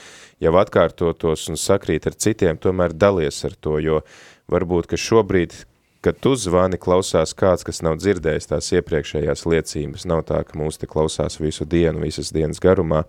jau 0.41 0.55
atkārtotos 0.57 1.45
un 1.51 1.59
sakrīt 1.59 2.07
ar 2.09 2.17
citiem, 2.17 2.57
tomēr 2.57 2.95
dalies 2.97 3.43
ar 3.45 3.53
to, 3.53 3.77
jo 3.83 4.01
varbūt, 4.51 4.89
ka 4.89 4.97
šobrīd 4.97 5.53
kad 6.03 6.17
tu 6.19 6.35
zvani, 6.35 6.77
klausās 6.81 7.31
kāds, 7.37 7.63
kas 7.63 7.81
nav 7.85 7.97
dzirdējis 8.01 8.49
tās 8.51 8.71
iepriekšējās 8.75 9.45
liecības. 9.47 10.05
Nav 10.09 10.21
tā, 10.27 10.39
ka 10.47 10.57
mūs 10.59 10.77
te 10.81 10.87
klausās 10.89 11.39
visu 11.39 11.63
dienu, 11.69 12.03
visas 12.03 12.33
dienas 12.35 12.59
garumā. 12.63 13.01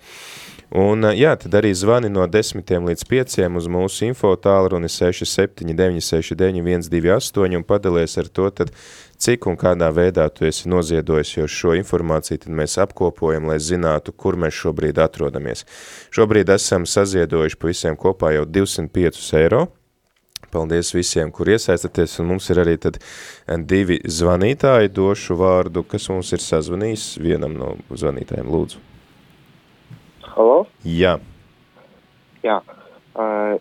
Un 0.75 1.07
jā, 1.15 1.37
tad 1.39 1.55
arī 1.59 1.75
zvani 1.77 2.09
no 2.11 2.27
10 2.27 2.87
līdz 2.89 3.03
5 3.11 3.57
uz 3.61 3.67
mūsu 3.71 4.05
info 4.09 4.35
tālruni 4.35 4.89
67969 4.91 7.57
un 7.59 7.65
padalies 7.67 8.19
ar 8.19 8.27
to, 8.27 8.51
tad 8.51 8.71
cik 9.19 9.47
un 9.51 9.57
kādā 9.61 9.91
veidā 9.95 10.29
tu 10.35 10.45
esi 10.49 10.69
noziedojis, 10.71 11.37
jo 11.37 11.47
šo 11.51 11.75
informāciju 11.79 12.39
tad 12.47 12.53
mēs 12.59 12.73
apkopojam, 12.83 13.45
lai 13.51 13.59
zinātu, 13.63 14.11
kur 14.17 14.35
mēs 14.41 14.55
šobrīd 14.65 14.97
atrodamies. 15.03 15.61
Šobrīd 16.15 16.49
esam 16.57 16.83
saziedojuši 16.89 17.57
pa 17.61 17.67
visiem 17.71 17.95
kopā 18.01 18.29
jau 18.35 18.45
205 18.49 19.43
eiro, 19.45 19.63
Paldies 20.55 20.93
visiem, 20.95 21.33
kur 21.35 21.51
iesaistaties, 21.51 22.17
un 22.23 22.31
mums 22.33 22.49
ir 22.55 22.63
arī 22.63 22.77
tad 22.81 23.01
divi 23.71 23.99
zvanītāji, 24.07 24.93
došu 24.95 25.39
vārdu, 25.41 25.83
kas 25.89 26.09
mums 26.13 26.33
ir 26.37 26.45
sazvanījis 26.45 27.09
vienam 27.23 27.57
no 27.59 27.75
zvanītājiem, 27.91 28.51
lūdzu. 28.55 28.83
Halo? 30.35 30.65
Jā. 30.87 31.19
Jā, 32.45 32.59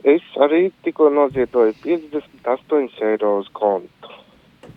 es 0.04 0.26
arī 0.44 0.68
tikko 0.84 1.10
noziedoju 1.14 1.76
58 1.84 3.06
eiro 3.14 3.38
uz 3.40 3.50
kontu. 3.56 4.12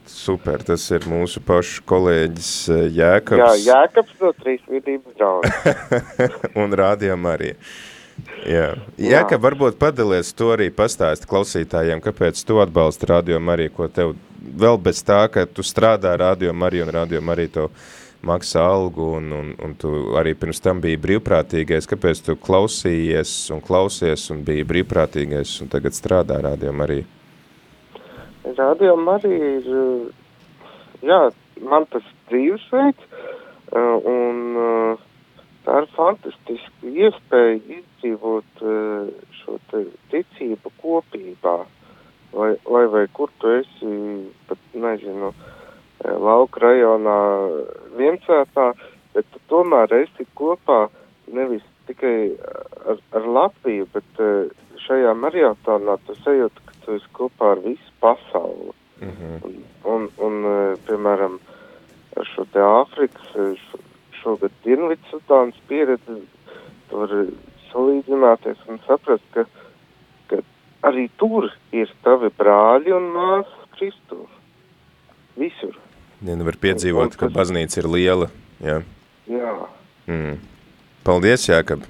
Super, 0.07 0.63
tas 0.63 0.85
ir 0.95 1.07
mūsu 1.11 1.41
pašu 1.43 1.83
kolēģis 1.89 2.51
Jēkabs. 2.95 3.43
Jā, 3.43 3.51
Jēkabs 3.73 4.21
no 4.23 4.31
trīs 4.39 4.63
vidības 4.71 5.17
draugi. 5.19 5.51
un 6.63 6.77
rādījām 6.79 7.27
arī. 7.31 7.53
Jā, 8.47 8.69
Jā 9.01 9.25
ka 9.29 9.39
varbūt 9.43 9.79
padalies 9.81 10.33
to 10.37 10.53
arī 10.55 10.71
pastāst 10.75 11.27
klausītājiem, 11.29 12.01
kāpēc 12.05 12.41
tu 12.47 12.61
atbalsti 12.63 13.09
Radio 13.11 13.41
Mariju, 13.43 13.75
ko 13.77 13.89
tev 13.93 14.15
vēl 14.57 14.79
bez 14.81 15.03
tā, 15.07 15.25
ka 15.33 15.47
tu 15.51 15.65
strādā 15.67 16.15
Radio 16.21 16.55
Mariju 16.55 16.87
un 16.87 16.93
Radio 16.95 17.21
Mariju 17.21 17.53
to 17.57 17.67
maksā 18.27 18.63
algu 18.65 19.09
un, 19.19 19.31
un, 19.35 19.51
un 19.63 19.75
tu 19.79 19.91
arī 20.19 20.35
pirms 20.39 20.63
tam 20.63 20.81
biji 20.83 20.99
brīvprātīgais, 21.03 21.89
kāpēc 21.91 22.23
tu 22.27 22.37
klausījies 22.41 23.35
un 23.55 23.63
klausies 23.65 24.29
un 24.35 24.43
biji 24.47 24.67
brīvprātīgais 24.67 25.61
un 25.63 25.71
tagad 25.73 25.97
strādā 25.97 26.41
Radio 26.47 26.73
Mariju? 26.73 27.07
Radio 28.47 28.95
Marija 28.97 29.51
ir, 29.59 29.67
jā, 31.03 31.21
man 31.67 31.87
tas 31.91 32.07
dzīvesveids 32.31 33.03
un 33.75 34.97
tā 35.67 35.81
ir 35.83 35.89
fantastiska 35.97 36.91
iespēja 37.05 37.59
izdzīvot 37.79 38.63
eh, 38.63 39.09
šo 39.41 39.57
ticību 40.13 40.73
kopībā, 40.83 41.57
lai, 42.37 42.53
lai 42.71 42.85
vai 42.93 43.07
kur 43.17 43.33
tu 43.43 43.51
esi, 43.59 43.95
pat 44.49 44.77
nezinu, 44.87 45.33
eh, 45.35 46.13
lauka 46.29 46.63
rajonā 46.67 47.17
viensētā, 47.99 48.69
bet 49.17 49.27
tu 49.33 49.43
tomēr 49.51 49.97
esi 50.03 50.29
kopā 50.39 50.87
nevis 51.35 51.67
tikai 51.89 52.37
ar, 52.87 53.03
ar 53.19 53.29
Latviju, 53.39 53.89
bet 53.95 54.23
eh, 54.23 54.55
šajā 54.87 55.17
mariotonā 55.19 55.99
tu 56.07 56.15
sajūti, 56.23 56.67
ka 56.69 56.79
tu 56.85 56.99
esi 57.01 57.11
kopā 57.17 57.57
ar 57.57 57.65
visu 57.67 57.93
pasauli. 58.01 58.75
Mm 58.97 59.11
-hmm. 59.13 59.41
un, 59.45 59.57
un, 59.95 60.09
un, 60.27 60.77
piemēram, 60.87 61.35
ar 62.17 62.25
šo 62.25 62.47
te 62.53 62.63
Āfrikas, 62.65 63.35
šogad 64.27 64.55
Dienvidsudānas 64.65 65.59
pieredzi, 65.71 66.19
tu 66.91 67.03
vari 67.03 67.23
salīdzināties 67.71 68.67
un 68.71 68.81
saprast, 68.87 69.27
ka, 69.35 69.47
ka 70.31 70.41
arī 70.91 71.07
tur 71.21 71.53
ir 71.77 71.93
tavi 72.07 72.33
brāļi 72.35 72.95
un 72.97 73.11
māsas 73.15 73.71
Kristu. 73.77 74.25
Visur. 75.37 75.75
Ja 76.25 76.35
nevar 76.35 76.57
piedzīvot, 76.59 77.13
un, 77.13 77.13
un, 77.13 77.21
ka 77.21 77.29
baznīca 77.33 77.83
ir 77.83 77.91
liela. 77.93 78.31
Jā. 78.65 78.81
Jā. 79.29 79.53
Mm. 80.09 80.39
Paldies, 81.07 81.45
Jākab. 81.51 81.85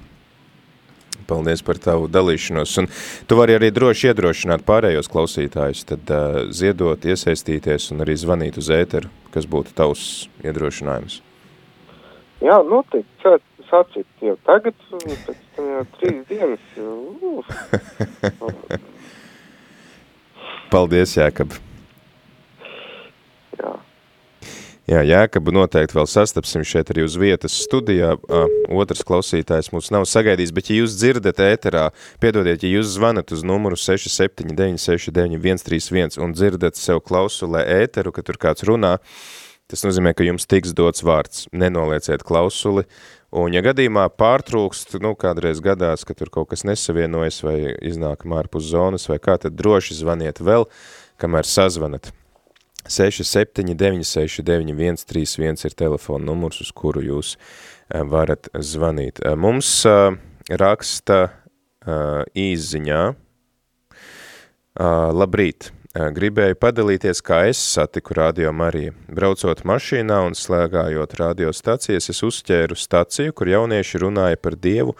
Paldies 1.27 1.63
par 1.65 1.79
tavu 1.83 2.09
dalīšanos. 2.11 2.73
Un 2.83 2.89
tu 3.27 3.37
vari 3.39 3.55
arī 3.57 3.71
droši 3.75 4.11
iedrošināt 4.11 4.63
pārējos 4.67 5.09
klausītājus, 5.11 5.85
tad 5.87 6.11
uh, 6.11 6.41
ziedot, 6.55 7.07
iesaistīties 7.07 7.89
un 7.95 8.03
arī 8.05 8.15
zvanīt 8.19 8.59
uz 8.59 8.69
ēteru, 8.71 9.11
kas 9.33 9.47
būtu 9.49 9.75
tavs 9.75 10.03
iedrošinājums. 10.43 11.21
Jā, 12.43 12.57
noteikti. 12.65 13.13
Sacīt 13.67 14.07
jau 14.23 14.37
tagad, 14.47 14.75
pēc 14.87 15.39
tam 15.57 15.65
jau 15.67 15.81
trīs 15.97 16.21
dienas. 16.29 16.63
Jau, 16.77 16.95
Paldies, 20.71 21.11
Jākab. 21.17 21.49
Jā. 23.57 23.73
Jā, 24.87 25.01
Jēkabu 25.03 25.51
noteikti 25.51 25.97
vēl 25.97 26.07
sastapsim 26.07 26.63
šeit 26.63 26.87
arī 26.93 27.03
uz 27.03 27.17
vietas 27.19 27.51
studijā. 27.65 28.15
Otrs 28.71 29.03
klausītājs 29.07 29.71
mums 29.73 29.91
nav 29.91 30.03
sagaidījis, 30.07 30.53
bet 30.55 30.69
ja 30.71 30.75
jūs 30.77 30.95
dzirdat 31.01 31.37
ēterā, 31.43 31.85
piedodiet, 32.23 32.63
ja 32.63 32.69
jūs 32.77 32.87
zvanat 32.93 33.27
uz 33.35 33.41
numuru 33.43 33.75
679699131 33.81 36.15
un 36.23 36.31
dzirdat 36.37 36.75
sev 36.79 36.97
klausulē 37.03 37.61
ēteru, 37.81 38.09
ka 38.15 38.21
tur 38.23 38.37
kāds 38.39 38.63
runā, 38.69 38.93
uh, 38.95 39.01
Tas 39.67 39.81
nozīmē, 39.83 40.13
ka 40.15 40.23
jums 40.23 40.47
tiks 40.47 40.71
dots 40.71 41.03
vārds, 41.03 41.51
nenolieciet 41.51 42.23
klausuli, 42.23 42.87
un 43.35 43.51
ja 43.51 43.59
gadījumā 43.65 44.07
pārtrūkst, 44.15 44.95
nu, 45.03 45.11
kādreiz 45.19 45.59
gadās, 45.63 46.05
ka 46.07 46.13
tur 46.15 46.29
kaut 46.31 46.47
kas 46.53 46.63
nesavienojas 46.63 47.43
vai 47.43 47.75
iznākam 47.83 48.31
ārpus 48.39 48.71
zonas 48.71 49.09
vai 49.11 49.19
kā, 49.19 49.35
tad 49.43 49.59
droši 49.59 49.93
zvaniet 49.99 50.39
vēl, 50.39 50.63
kamēr 51.19 51.43
sazvanat. 51.47 52.11
679699131 52.87 55.65
ir 55.67 55.73
telefona 55.75 56.23
numurs, 56.29 56.61
uz 56.63 56.71
kuru 56.71 57.03
jūs 57.03 57.35
eh, 57.35 57.99
varat 58.07 58.47
zvanīt. 58.55 59.19
Eh, 59.19 59.35
mums 59.35 59.83
uh, 59.89 60.15
raksta 60.47 61.27
uh, 61.27 62.23
īziņā, 62.31 63.11
uh, 63.11 63.15
labrīt, 65.11 65.75
gribēju 65.97 66.57
padalīties, 66.61 67.21
kā 67.25 67.43
es 67.49 67.57
satiku 67.57 68.13
Radio 68.17 68.51
Mariju. 68.53 68.93
Braucot 69.09 69.63
mašīnā 69.65 70.19
un 70.27 70.35
slēgājot 70.37 71.15
radiostacijas, 71.17 72.09
es 72.13 72.21
uzķēru 72.25 72.77
staciju, 72.77 73.33
kur 73.33 73.49
jaunieši 73.49 74.01
runāja 74.03 74.37
par 74.41 74.57
Dievu 74.61 74.93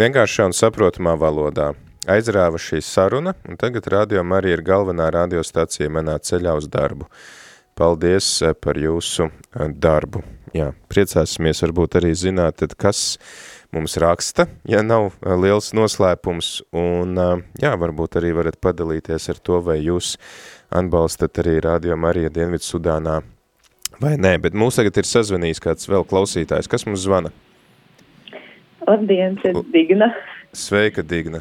vienkāršā 0.00 0.48
un 0.50 0.56
saprotamā 0.56 1.14
valodā. 1.20 1.72
Aizrāva 2.10 2.58
šī 2.60 2.82
saruna, 2.84 3.36
un 3.48 3.60
tagad 3.60 3.86
Radio 3.92 4.24
Marija 4.26 4.58
ir 4.58 4.64
galvenā 4.66 5.06
radiostacija 5.14 5.92
manā 5.92 6.18
ceļā 6.18 6.56
uz 6.58 6.66
darbu. 6.68 7.06
Paldies 7.78 8.28
par 8.62 8.78
jūsu 8.78 9.30
darbu. 9.54 10.22
Jā, 10.54 10.72
priecāsimies 10.90 11.62
varbūt 11.64 11.96
arī 11.98 12.12
zināt, 12.14 12.60
tad 12.62 12.76
kas 12.78 13.16
mums 13.74 13.96
raksta, 14.00 14.46
ja 14.70 14.82
nav 14.86 15.10
eh, 15.12 15.34
liels 15.40 15.72
noslēpums, 15.76 16.50
un 16.78 17.18
eh, 17.18 17.44
jā, 17.62 17.74
varbūt 17.80 18.20
arī 18.20 18.34
varat 18.38 18.60
padalīties 18.62 19.30
ar 19.34 19.40
to, 19.42 19.60
vai 19.66 19.80
jūs 19.82 20.14
atbalstat 20.74 21.42
arī 21.42 21.58
Radio 21.64 21.98
Marija 22.00 22.32
Dienvidu 22.34 22.66
Sudānā 22.66 23.20
vai 24.02 24.14
nē, 24.20 24.36
bet 24.42 24.56
mūs 24.58 24.78
tagad 24.78 24.98
ir 25.00 25.08
sazvanījis 25.08 25.62
kāds 25.62 25.90
vēl 25.90 26.06
klausītājs, 26.10 26.70
kas 26.70 26.86
mums 26.88 27.04
zvana? 27.06 27.32
Labdien, 28.84 29.38
es 29.46 29.58
Digna. 29.72 30.10
Sveika, 30.54 31.02
Digna. 31.02 31.40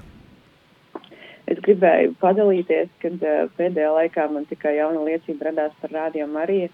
Es 1.50 1.60
gribēju 1.66 2.14
padalīties, 2.22 2.92
kad 3.04 3.24
uh, 3.28 3.46
pēdējā 3.58 3.90
laikā 3.98 4.30
man 4.32 4.46
tikai 4.48 4.78
jauna 4.78 5.04
liecība 5.04 5.50
radās 5.50 5.74
par 5.82 5.92
Radio 5.92 6.28
Mariju. 6.32 6.70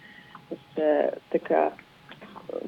Es 0.54 0.62
uh, 0.78 1.10
tā 1.34 1.42
kā 1.42 1.64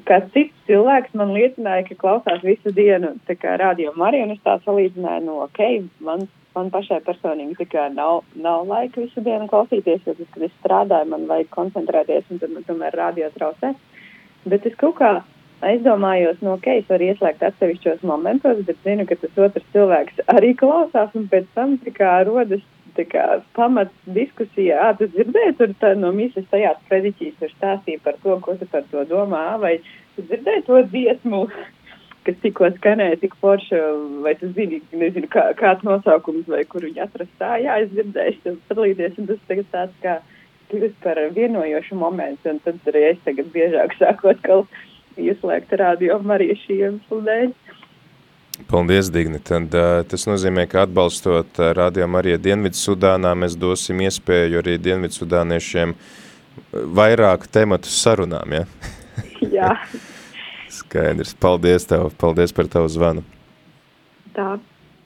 kāds 0.08 0.30
cits 0.34 0.66
cilvēks 0.68 1.14
man 1.18 1.32
liecināja, 1.36 1.86
ka 1.88 1.98
klausās 2.00 2.44
visu 2.44 2.72
dienu 2.74 3.14
radio 3.62 3.92
Mariju, 3.96 4.28
un 4.28 4.34
es 4.36 4.42
tā 4.44 4.58
salīdzināju, 4.64 5.24
no 5.26 5.40
ok, 5.46 5.60
man, 6.00 6.26
man 6.56 6.70
pašai 6.70 7.00
personīgi 7.06 7.68
nav, 7.94 8.22
nav 8.34 8.66
laika 8.66 9.00
visu 9.00 9.20
dienu 9.20 9.48
klausīties, 9.48 10.06
jo 10.06 10.14
tas, 10.14 10.30
kad 10.34 10.42
es 10.42 10.56
strādāju, 10.60 11.10
man 11.10 11.26
vajag 11.26 11.50
koncentrēties, 11.50 12.24
un 12.30 12.38
tad 12.38 12.50
man 12.50 12.66
tomēr 12.68 12.96
radio 12.96 13.30
traucē. 13.34 13.74
Bet 14.44 14.66
es 14.66 14.74
kaut 14.74 14.98
kā 14.98 15.12
aizdomājos, 15.62 16.40
no 16.42 16.56
ok, 16.58 16.66
es 16.80 16.88
varu 16.90 17.08
ieslēgt 17.10 17.42
atsevišķos 17.46 18.02
momentos, 18.06 18.64
bet 18.66 18.78
zinu, 18.86 19.06
ka 19.06 19.18
tas 19.20 19.38
otrs 19.46 19.66
cilvēks 19.74 20.24
arī 20.34 20.54
klausās, 20.58 21.14
un 21.14 21.28
pēc 21.30 21.46
tam 21.54 21.76
tā 21.84 21.94
kā 21.94 22.16
rodas 22.26 22.64
pamats 23.56 23.92
diskusijā, 24.06 24.78
ah, 24.78 24.96
tu 24.98 25.08
dzirdēji, 25.12 25.56
tur 25.58 25.74
tā, 25.80 25.92
no 25.98 26.12
misijas 26.12 26.48
tajā 26.50 26.74
sprediķīs 26.84 27.38
tur 27.40 27.52
stāstīja 27.56 28.02
par 28.04 28.18
to, 28.22 28.38
ko 28.44 28.56
tu 28.60 28.66
par 28.66 28.84
to 28.90 29.04
domā, 29.08 29.58
vai 29.60 29.78
tu 30.16 30.24
dzirdēji 30.26 30.66
to 30.66 30.82
dziesmu, 30.92 31.46
kas 32.26 32.36
tikko 32.42 32.70
skanēja 32.76 33.20
tik 33.22 33.34
forša, 33.40 33.80
vai 34.24 34.34
tu 34.40 34.52
zini, 34.56 34.82
nezinu, 34.92 35.30
kā, 35.32 35.48
kāds 35.58 35.82
nosaukums, 35.86 36.46
vai 36.48 36.62
kur 36.64 36.84
viņi 36.86 37.02
atrast 37.06 37.32
tā, 37.40 37.56
jā, 37.64 37.80
es 37.82 37.90
dzirdēju, 37.94 38.38
tev 38.44 38.60
padalīties, 38.68 39.18
un 39.18 39.32
tas 39.32 39.42
tagad 39.48 39.72
tāds 39.72 39.98
kā 40.04 40.20
kļūst 40.72 40.98
par 41.04 41.20
vienojošu 41.36 41.98
momentu, 42.00 42.52
un 42.52 42.60
tad 42.64 42.92
arī 42.92 43.08
es 43.10 43.20
tagad 43.26 43.50
biežāk 43.54 43.96
sākot, 43.98 44.40
ka 44.44 44.62
ieslēgt 45.28 45.72
radio 45.80 46.20
arī 46.32 46.52
šī 46.64 46.82
iemesla 46.86 47.22
dēļ. 47.28 47.54
Paldies, 48.68 49.10
Digni. 49.12 49.40
Tad, 49.42 49.72
uh, 49.74 50.02
tas 50.08 50.26
nozīmē, 50.28 50.66
ka 50.70 50.86
atbalstot 50.86 51.60
uh, 51.60 51.70
rādījām 51.76 52.16
arī 52.20 52.36
Dienvidu 52.40 52.78
Sudānā, 52.78 53.32
mēs 53.38 53.56
dosim 53.58 54.00
iespēju 54.04 54.60
arī 54.62 54.78
Dienvidu 54.80 55.18
Sudāniešiem 55.18 55.94
vairāk 56.72 57.48
tematu 57.52 57.90
sarunām, 57.92 58.56
ja? 58.60 58.64
Jā. 59.42 59.72
Skaidrs. 60.78 61.34
Paldies 61.40 61.88
tev. 61.88 62.10
Paldies 62.20 62.54
par 62.56 62.68
tavu 62.72 62.88
zvanu. 62.92 63.24
Tā. 64.36 64.54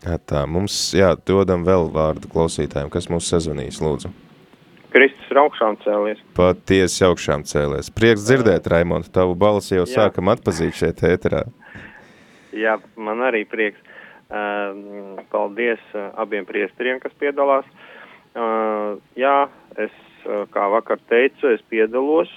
Jā, 0.06 0.18
tā. 0.22 0.44
Mums, 0.46 0.76
jā, 0.94 1.10
dodam 1.26 1.64
vēl 1.66 1.88
vārdu 1.94 2.30
klausītājiem. 2.30 2.90
Kas 2.92 3.10
mūs 3.10 3.30
sazvanīs, 3.32 3.80
lūdzu? 3.82 4.12
Kristus 4.94 5.32
ir 5.32 5.40
augšām 5.42 5.76
cēlies. 5.82 6.20
Patiesi 6.36 7.04
augšām 7.04 7.42
cēlies. 7.48 7.90
Prieks 7.92 8.24
dzirdēt, 8.28 8.68
Raimond, 8.70 9.10
tavu 9.12 9.34
balsi 9.38 9.74
jau 9.74 9.84
jā. 9.84 9.92
sākam 9.96 10.30
atpazīt 10.32 10.78
šeit 10.78 11.02
ēterā. 11.04 11.42
Jā, 12.56 12.78
man 12.96 13.22
arī 13.26 13.44
prieks. 13.48 13.80
Uh, 14.26 15.20
paldies 15.30 15.82
uh, 15.94 16.08
abiem 16.18 16.46
priesteriem, 16.48 16.98
kas 16.98 17.12
piedalās. 17.20 17.66
Uh, 18.34 18.98
jā, 19.14 19.46
es, 19.78 19.92
uh, 20.26 20.42
kā 20.50 20.64
vakar 20.72 20.98
teicu, 21.06 21.52
es 21.54 21.62
piedalos. 21.70 22.32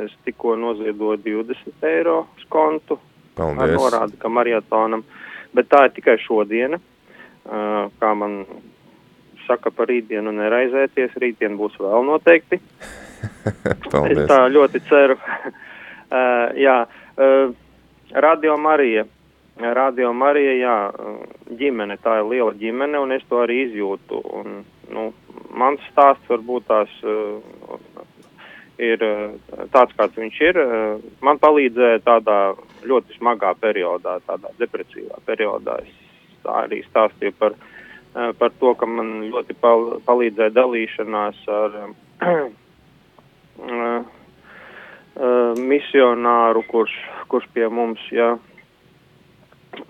Es 0.00 0.14
tikko 0.24 0.54
noziedoju 0.56 1.20
20 1.20 1.84
eiro 1.84 2.22
skontu. 2.40 2.96
Paldies. 3.36 3.60
Ar 3.60 3.74
norādi, 3.76 4.16
ka 4.16 4.30
mariotonam. 4.32 5.04
Bet 5.52 5.68
tā 5.68 5.82
ir 5.86 5.92
tikai 5.98 6.16
šodiena. 6.24 6.80
Uh, 7.44 7.92
kā 8.00 8.14
man 8.16 8.40
saka 9.44 9.70
par 9.70 9.90
rītdienu 9.92 10.32
neraizēties, 10.34 11.20
rītdien 11.20 11.58
būs 11.60 11.76
vēl 11.78 12.08
noteikti. 12.08 12.62
Paldies. 13.92 14.24
Es 14.24 14.30
tā 14.32 14.40
ļoti 14.56 14.80
ceru. 14.88 15.18
jā, 16.64 16.78
Radio 18.14 18.56
Marija 18.62 19.04
Radio 19.56 20.10
Marija, 20.12 20.52
jā, 20.60 20.92
ģimene, 21.56 21.96
tā 22.04 22.18
ir 22.20 22.26
liela 22.28 22.52
ģimene, 22.60 22.98
un 23.00 23.12
es 23.14 23.22
to 23.30 23.38
arī 23.40 23.62
izjūtu. 23.64 24.18
Un, 24.36 24.58
nu, 24.92 25.04
mans 25.56 25.80
stāsts 25.88 26.28
varbūt 26.28 26.66
tās 26.68 26.90
uh, 27.08 27.40
ir 28.76 29.00
uh, 29.00 29.32
tāds, 29.72 29.94
kāds 29.96 30.18
viņš 30.20 30.40
ir. 30.44 30.58
Uh, 30.60 31.00
man 31.24 31.40
palīdzēja 31.40 32.02
tādā 32.04 32.52
ļoti 32.84 33.16
smagā 33.16 33.54
periodā, 33.62 34.18
tādā 34.28 34.52
depresīvā 34.60 35.22
periodā. 35.24 35.78
Es 35.86 36.50
arī 36.52 36.82
stāstīju 36.90 37.32
par, 37.40 37.56
par 38.12 38.52
to, 38.60 38.74
ka 38.76 38.86
man 38.86 39.30
ļoti 39.30 39.56
pal 39.62 39.96
palīdzēja 40.04 40.52
dalīšanās 40.52 41.38
ar 41.48 41.70
misionāru, 45.72 46.62
kurš, 46.68 46.92
kurš 47.32 47.48
pie 47.56 47.66
mums, 47.72 48.04
jā, 48.12 48.36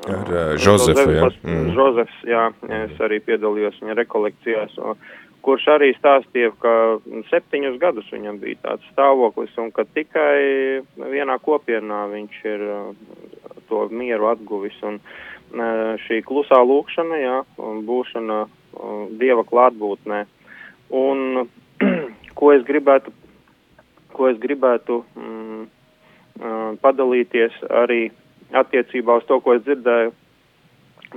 Ar 0.07 0.33
uh, 0.33 0.57
Žozefu, 0.61 1.07
jā. 1.15 1.29
Mm. 1.45 1.71
Žozefs, 1.77 2.19
jā, 2.29 2.49
es 2.81 2.99
arī 3.03 3.21
piedalījos 3.27 3.79
viņa 3.83 3.97
rekolekcijās, 4.01 4.77
kurš 5.47 5.69
arī 5.77 5.93
stāstīja, 5.95 6.51
ka 6.63 6.73
septiņus 7.31 7.79
gadus 7.83 8.09
viņam 8.11 8.41
bija 8.43 8.59
tāds 8.65 8.87
stāvoklis 8.93 9.55
un 9.63 9.71
ka 9.75 9.87
tikai 9.95 10.83
vienā 10.99 11.39
kopienā 11.43 12.07
viņš 12.11 12.41
ir 12.51 12.65
to 13.71 13.87
mieru 13.95 14.31
atguvis. 14.33 14.79
Un 14.87 14.99
šī 16.07 16.21
klusā 16.27 16.59
lūkšana, 16.67 17.21
jā, 17.23 17.39
būšana 17.59 18.41
Dieva 19.17 19.47
klātbūtnē. 19.47 20.25
Un 20.99 21.47
ko 22.39 22.53
es 22.53 22.67
gribētu, 22.67 23.15
ko 24.13 24.29
es 24.29 24.37
gribētu 24.43 25.01
mm, 25.15 25.65
padalīties 26.83 27.57
arī 27.71 28.11
attiecībā 28.55 29.19
uz 29.21 29.27
to, 29.29 29.41
ko 29.41 29.57
es 29.57 29.65
dzirdēju 29.67 30.13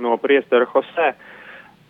no 0.02 0.16
priestera 0.22 0.68
Jose. 0.70 1.08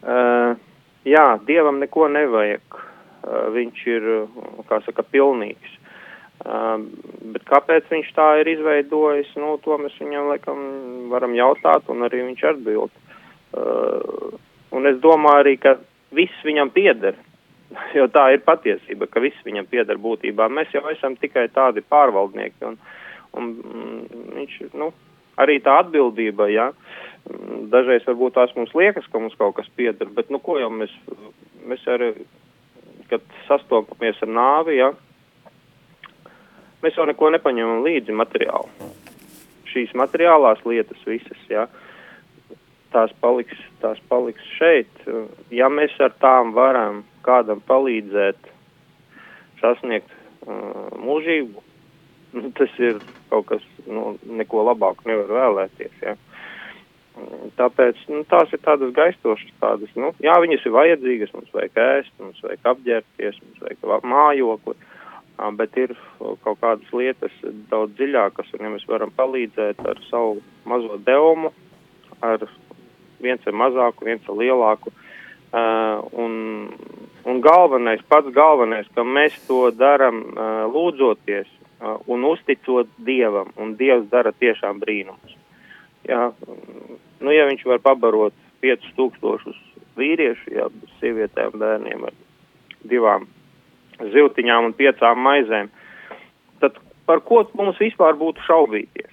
Uh, 0.00 0.57
jā, 1.05 1.26
Dievam 1.46 1.81
neko 1.81 2.09
nevajag. 2.12 2.81
Uh, 3.20 3.50
viņš 3.53 3.85
ir, 3.92 4.09
kā 4.68 4.81
saka, 4.87 5.05
pilnīgs. 5.05 5.76
Uh, 6.40 6.81
bet 7.35 7.44
kāpēc 7.48 7.90
viņš 7.92 8.12
tā 8.16 8.29
ir 8.40 8.48
izveidojis, 8.55 9.29
nu, 9.37 9.59
to 9.61 9.76
mēs 9.76 9.98
viņam, 10.00 10.31
laikam, 10.33 10.62
varam 11.12 11.37
jautāt, 11.37 11.88
un 11.92 12.07
arī 12.09 12.22
viņš 12.31 12.46
atbild. 12.55 12.94
Uh, 13.53 14.38
un 14.72 14.88
es 14.88 14.96
domāju 15.05 15.42
arī, 15.42 15.57
ka 15.61 15.76
viss 16.16 16.46
viņam 16.46 16.72
pieder, 16.72 17.18
jo 17.98 18.09
tā 18.09 18.31
ir 18.35 18.44
patiesība, 18.46 19.11
ka 19.11 19.20
viss 19.20 19.44
viņam 19.44 19.68
pieder 19.68 20.00
būtībā. 20.00 20.48
Mēs 20.48 20.72
jau 20.72 20.87
esam 20.92 21.18
tikai 21.20 21.50
tādi 21.53 21.85
pārvaldnieki, 21.85 22.72
un, 22.72 22.81
un 23.37 23.53
mm, 23.61 24.24
viņš, 24.38 24.59
nu, 24.81 24.90
arī 25.40 25.59
tā 25.64 25.81
atbildība, 25.83 26.48
ja, 26.53 26.70
dažreiz 27.72 28.07
varbūt 28.09 28.37
tās 28.37 28.55
mums 28.57 28.72
liekas, 28.76 29.07
ka 29.11 29.22
mums 29.22 29.37
kaut 29.38 29.57
kas 29.59 29.68
pieder, 29.76 30.09
bet, 30.16 30.31
nu, 30.33 30.40
ko 30.42 30.59
jau 30.61 30.70
mēs, 30.72 30.92
mēs 31.68 31.85
arī, 31.90 32.12
kad 33.11 33.24
sastopamies 33.48 34.20
ar 34.24 34.33
nāvi, 34.33 34.79
ja, 34.81 34.90
mēs 36.85 36.98
jau 36.98 37.07
neko 37.09 37.33
nepaņemam 37.37 37.85
līdzi 37.87 38.16
materiālu. 38.16 38.90
Šīs 39.70 39.92
materiālās 39.94 40.62
lietas 40.66 41.03
visas, 41.07 41.42
ja, 41.50 41.68
tās 42.94 43.12
paliks, 43.22 43.59
tās 43.83 44.00
paliks 44.11 44.46
šeit. 44.59 45.05
Ja 45.55 45.70
mēs 45.70 45.94
ar 46.03 46.14
tām 46.22 46.55
varam 46.57 47.05
kādam 47.26 47.62
palīdzēt 47.68 48.50
sasniegt 49.61 50.11
uh, 50.11 50.88
mūžību, 50.99 51.62
nu, 52.37 52.51
tas 52.57 52.74
ir 52.78 53.01
kaut 53.31 53.47
kas, 53.51 53.64
nu, 53.87 54.14
neko 54.41 54.64
labāku 54.68 55.09
nevar 55.11 55.33
vēlēties. 55.39 55.97
Ja. 56.05 56.16
Tāpēc 57.59 57.99
nu, 58.09 58.22
tās 58.31 58.53
ir 58.55 58.62
tādas 58.64 58.95
gaistošas, 58.97 59.53
tādas, 59.61 59.91
nu, 59.99 60.12
jā, 60.24 60.37
viņas 60.41 60.64
ir 60.66 60.76
vajadzīgas, 60.76 61.35
mums 61.37 61.51
vajag 61.57 61.83
ēst, 61.85 62.14
mums 62.22 62.41
vajag 62.45 62.70
apģērbties, 62.72 63.43
mums 63.45 63.66
vajag 63.66 64.07
mājokli, 64.09 64.76
bet 65.59 65.76
ir 65.81 65.95
kaut 66.45 66.61
kādas 66.62 66.95
lietas 66.97 67.35
daudz 67.72 67.97
dziļākas, 67.99 68.55
un 68.57 68.66
ja 68.66 68.72
mēs 68.72 68.89
varam 68.89 69.12
palīdzēt 69.16 69.83
ar 69.91 70.01
savu 70.09 70.41
mazo 70.68 71.01
devumu, 71.05 71.53
ar 72.24 72.45
viens 73.20 73.47
ar 73.49 73.57
mazāku, 73.57 74.09
viens 74.09 74.26
ar 74.28 74.41
lielāku, 74.41 74.93
uh, 74.93 76.01
un 76.12 76.70
un 77.28 77.41
galvenais, 77.45 78.01
pats 78.09 78.33
galvenais, 78.33 78.87
ka 78.95 79.05
mēs 79.05 79.35
to 79.49 79.66
darām 79.76 80.22
uh, 80.31 80.64
lūdzoties 80.72 81.49
un 81.81 82.24
uzticot 82.28 82.89
Dievam, 83.07 83.53
un 83.57 83.74
Dievs 83.78 84.09
dara 84.12 84.33
tiešām 84.37 84.81
brīnumus. 84.83 85.37
Jā, 86.09 86.31
nu, 87.20 87.33
ja 87.33 87.47
viņš 87.49 87.66
var 87.68 87.83
pabarot 87.85 88.37
5000 88.64 89.55
vīriešu, 90.01 90.53
jā, 90.57 90.68
sievietēm, 91.01 91.57
bērniem 91.61 92.07
ar 92.09 92.16
divām 92.89 93.26
ziltiņām 94.01 94.70
un 94.70 94.76
piecām 94.76 95.20
maizēm, 95.24 95.68
tad 96.61 96.78
par 97.09 97.20
ko 97.26 97.43
mums 97.59 97.81
vispār 97.81 98.16
būtu 98.20 98.45
šaubīties? 98.47 99.12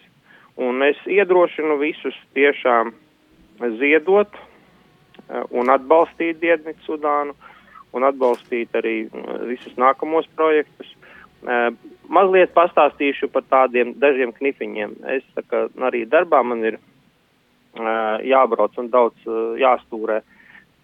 Un 0.58 0.82
es 0.82 0.98
iedrošinu 1.06 1.78
visus 1.82 2.16
tiešām 2.34 2.94
ziedot 3.78 4.32
eh, 4.34 5.44
un 5.52 5.70
atbalstīt 5.70 6.40
Dienvidu 6.42 6.82
Sudānu 6.88 7.36
un 7.94 8.08
atbalstīt 8.08 8.74
arī 8.78 8.96
eh, 9.06 9.28
visus 9.50 9.76
nākamos 9.78 10.30
projektus. 10.36 10.94
Uh, 12.08 12.14
mazliet 12.14 12.54
pastāstīšu 12.56 13.30
par 13.32 13.46
tādiem 13.52 13.94
dažiem 14.00 14.34
knifiņiem. 14.36 14.96
Es 15.18 15.26
kā 15.52 15.68
arī 15.90 16.06
darbā 16.10 16.42
man 16.44 16.64
ir 16.66 16.80
uh, 16.80 18.18
jābrauc 18.24 18.78
un 18.80 18.92
daudz 18.94 19.28
uh, 19.28 19.56
jāstūrē. 19.60 20.22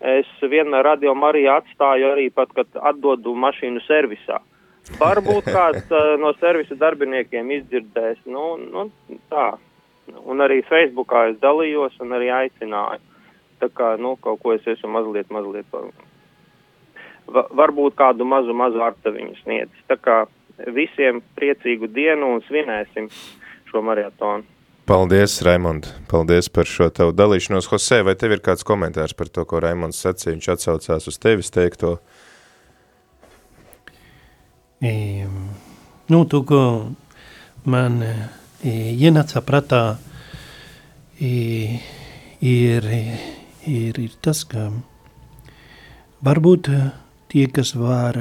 Es 0.03 0.27
vienmēr 0.41 0.83
radio 0.83 1.13
Mariju 1.15 1.53
atstāju 1.53 2.09
arī 2.11 2.27
pat, 2.35 2.51
kad 2.55 2.67
atdodu 2.91 3.35
mašīnu 3.39 3.83
servisā. 3.87 4.41
Varbūt 4.99 5.47
kāds 5.47 5.85
uh, 5.95 6.15
no 6.19 6.33
servisa 6.41 6.75
darbiniekiem 6.79 7.53
izdzirdēs, 7.59 8.25
nu, 8.27 8.57
nu 8.59 8.89
tā. 9.31 9.53
Un 10.27 10.43
arī 10.43 10.59
Facebookā 10.67 11.29
es 11.31 11.37
dalījos 11.39 11.95
un 12.03 12.11
arī 12.17 12.27
aicināju. 12.35 12.99
Tā 13.63 13.69
kā, 13.71 13.93
nu, 13.95 14.17
kaut 14.19 14.41
ko 14.43 14.51
es 14.57 14.65
esmu 14.67 14.89
mazliet, 14.97 15.29
mazliet, 15.31 15.69
va, 15.71 17.45
varbūt 17.55 17.95
kādu 17.95 18.27
mazu, 18.27 18.51
mazu 18.51 18.81
artaviņu 18.83 19.37
sniedz. 19.39 19.85
Tā 19.87 19.95
kā 19.95 20.17
visiem 20.57 21.21
priecīgu 21.37 21.89
dienu 21.93 22.35
un 22.35 22.43
svinēsim 22.47 23.09
šo 23.69 23.81
marietonu. 23.85 24.45
Paldies, 24.85 25.37
Raimond. 25.41 25.87
Paldies 26.11 26.49
par 26.51 26.67
šo 26.67 26.89
tavu 26.91 27.13
dalīšanos. 27.15 27.69
Jose, 27.71 28.01
vai 28.03 28.17
tev 28.19 28.35
ir 28.35 28.41
kāds 28.43 28.65
komentārs 28.67 29.15
par 29.15 29.29
to, 29.31 29.45
ko 29.47 29.61
Raimonds 29.63 30.01
sacīja? 30.03 30.35
Viņš 30.35 30.49
atsaucās 30.51 31.07
uz 31.07 31.19
tevis 31.23 31.53
teikto. 31.55 31.93
E, 34.83 35.23
nu, 36.11 36.25
tu, 36.27 36.41
ko 36.43 36.59
man 37.63 38.01
e, 38.03 38.11
ienāca 38.91 39.39
prātā, 39.47 39.95
e, 41.15 41.79
ir, 42.43 42.89
ir, 43.63 44.01
ir 44.03 44.19
tas, 44.19 44.43
ka 44.43 44.67
varbūt 46.27 46.73
tie, 47.31 47.47
kas 47.55 47.71
var 47.79 48.19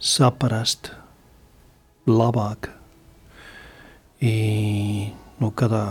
saprast 0.00 0.94
labāk, 2.08 2.70
i, 4.20 5.10
nu, 5.40 5.50
kādā 5.56 5.84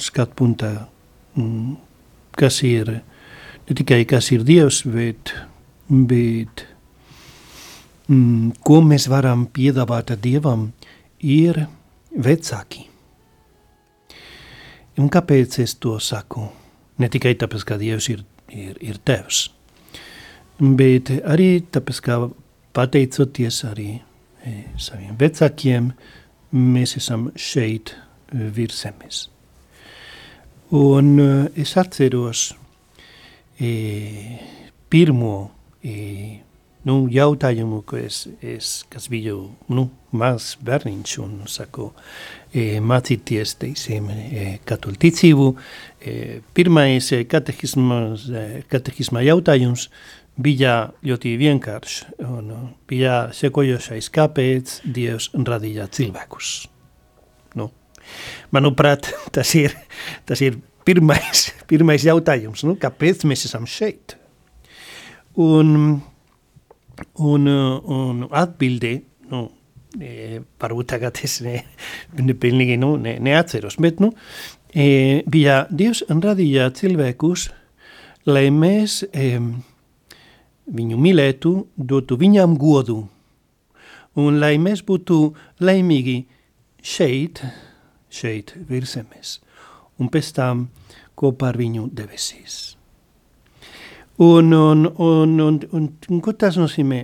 skatu 0.00 0.36
punktā, 0.40 0.72
mm, 1.36 1.76
kas 2.36 2.62
ir 2.66 2.92
ne 3.68 3.76
tikai 3.76 4.04
kas 4.08 4.30
ir 4.34 4.44
Dievs, 4.46 4.82
bet, 4.88 5.34
bet 5.88 6.64
mm, 8.08 8.56
ko 8.66 8.80
mēs 8.82 9.08
varam 9.12 9.46
piedāvāt 9.46 10.14
Dievam, 10.22 10.70
ir 11.20 11.66
vecāki. 12.10 12.86
Un 15.00 15.08
kāpēc 15.12 15.60
es 15.62 15.76
to 15.80 15.98
saku? 16.02 16.48
Ne 17.00 17.08
tikai 17.08 17.36
tāpēc, 17.38 17.64
ka 17.64 17.78
Dievs 17.80 18.10
ir, 18.12 18.24
ir, 18.52 18.76
ir 18.84 18.98
Tevs, 19.04 19.46
bet 20.60 21.12
arī 21.22 21.62
tāpēc, 21.72 22.00
ka 22.04 22.18
pateicoties 22.76 23.62
arī 23.70 23.90
saviem 24.80 25.16
vecākiem, 25.20 25.92
mēs 26.52 26.96
esam 26.98 27.30
šeit 27.38 27.94
e, 27.94 28.48
virs 28.54 28.82
zemes. 28.82 29.28
Un 30.76 31.18
e, 31.18 31.30
es 31.62 31.76
atceros 31.78 32.50
e, 33.60 34.38
pirmo 34.90 35.50
nu, 36.84 36.94
jautājumu, 37.12 37.82
ko 37.88 37.96
es, 38.00 38.26
es 38.42 38.84
kas 38.90 39.08
biju 39.12 39.50
nu, 39.72 39.86
maz 40.16 40.56
bērniņš 40.64 41.14
un 41.22 41.34
saku, 41.48 41.90
mācīties, 42.82 43.54
teiksim, 43.62 44.08
katoļu 44.66 44.98
ticību. 45.00 45.46
Pirmais 46.56 47.10
katehisma 47.30 49.22
jautājums 49.22 49.86
bija 50.42 50.74
ļoti 51.06 51.34
vienkāršs 51.40 52.00
un 52.26 52.50
bija 52.88 53.28
sekojošais, 53.36 54.10
kāpēc 54.14 54.80
Dievs 54.84 55.30
radīja 55.34 55.88
cilvēkus. 55.92 56.52
Nu, 57.58 57.70
manuprāt, 58.54 59.10
tas 59.36 59.54
ir, 59.58 59.76
tas 60.28 60.42
ir 60.44 60.60
pirmais, 60.86 61.50
pirmais 61.70 62.06
jautājums, 62.06 62.64
nu, 62.66 62.76
kāpēc 62.80 63.26
mēs 63.28 63.46
esam 63.50 63.68
šeit? 63.70 64.16
Un, 65.40 66.00
un, 67.22 67.48
un 67.48 68.24
atbildi, 68.26 68.96
nu, 69.30 69.44
e, 69.96 70.40
varbūt 70.60 70.90
tagad 70.90 71.20
es 71.24 71.38
ne, 71.44 71.60
ne 72.18 72.34
pilnīgi 72.36 72.76
nu, 72.80 72.96
ne, 73.00 73.16
neatceros, 73.22 73.78
bet 73.80 74.02
nu, 74.02 74.10
e, 74.74 75.22
bija 75.30 75.62
Dievs 75.70 76.02
radīja 76.10 76.68
cilvēkus, 76.76 77.48
lai 78.28 78.48
mēs 78.52 79.00
e, 79.14 79.38
viņu 80.70 80.98
mīlētu, 81.00 81.52
dotu 81.76 82.18
viņam 82.20 82.56
godu, 82.58 83.02
un 84.20 84.40
lai 84.42 84.56
mēs 84.62 84.82
būtu 84.86 85.20
laimīgi 85.62 86.18
šeit, 86.82 87.42
šeit 88.10 88.54
virsemies, 88.68 89.38
un 90.00 90.10
pēc 90.12 90.34
tam 90.36 90.68
kopā 91.18 91.50
ar 91.52 91.58
viņu 91.60 91.88
debesīs. 91.94 92.60
Un, 94.20 94.52
un, 94.52 94.84
un, 94.86 95.40
un, 95.40 95.60
un, 95.72 95.88
un 96.12 96.20
ko 96.20 96.32
tas 96.36 96.58
nozīmē? 96.60 97.00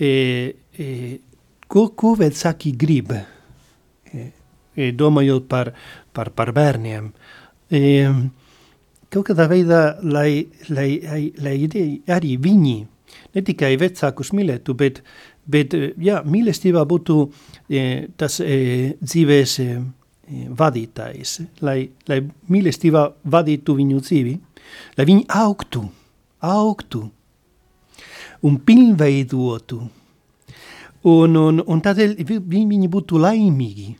E, 0.00 0.08
e, 0.72 0.86
ko, 1.68 1.90
ko 1.92 2.14
vecāki 2.16 2.72
grib, 2.80 3.12
e, 3.12 4.24
e, 4.72 4.88
domājot 4.96 5.44
par, 5.50 5.72
par, 6.16 6.32
par 6.36 6.54
bērniem? 6.56 7.10
E, 7.68 7.82
kaut 9.12 9.28
kādā 9.28 9.48
veidā, 9.52 9.82
lai, 10.00 10.46
lai, 10.72 10.88
lai, 11.04 11.22
lai 11.44 11.56
arī 12.16 12.36
viņi 12.40 12.78
ne 13.34 13.42
tikai 13.44 13.74
vecākus 13.80 14.32
mīlētu, 14.36 14.74
bet, 14.78 15.02
bet 15.46 15.74
jā, 16.02 16.22
mīlestībā 16.26 16.84
būtu 16.88 17.18
e, 17.68 17.82
tas 18.16 18.40
e, 18.40 18.96
dzīves 19.02 19.58
e, 19.64 19.68
vadītājs, 20.58 21.36
lai, 21.62 21.78
lai 22.08 22.22
mīlestībā 22.50 23.04
vadītu 23.30 23.76
viņu 23.78 24.00
dzīvi, 24.02 24.34
lai 24.98 25.06
viņi 25.06 25.28
augtu, 25.42 25.84
augtu 26.42 27.04
un 28.46 28.58
pilnveidotu, 28.66 29.78
un, 31.06 31.38
un, 31.38 31.62
un 31.62 31.84
tādēļ 31.84 32.18
viņi 32.26 32.90
būtu 32.90 33.22
laimīgi. 33.22 33.92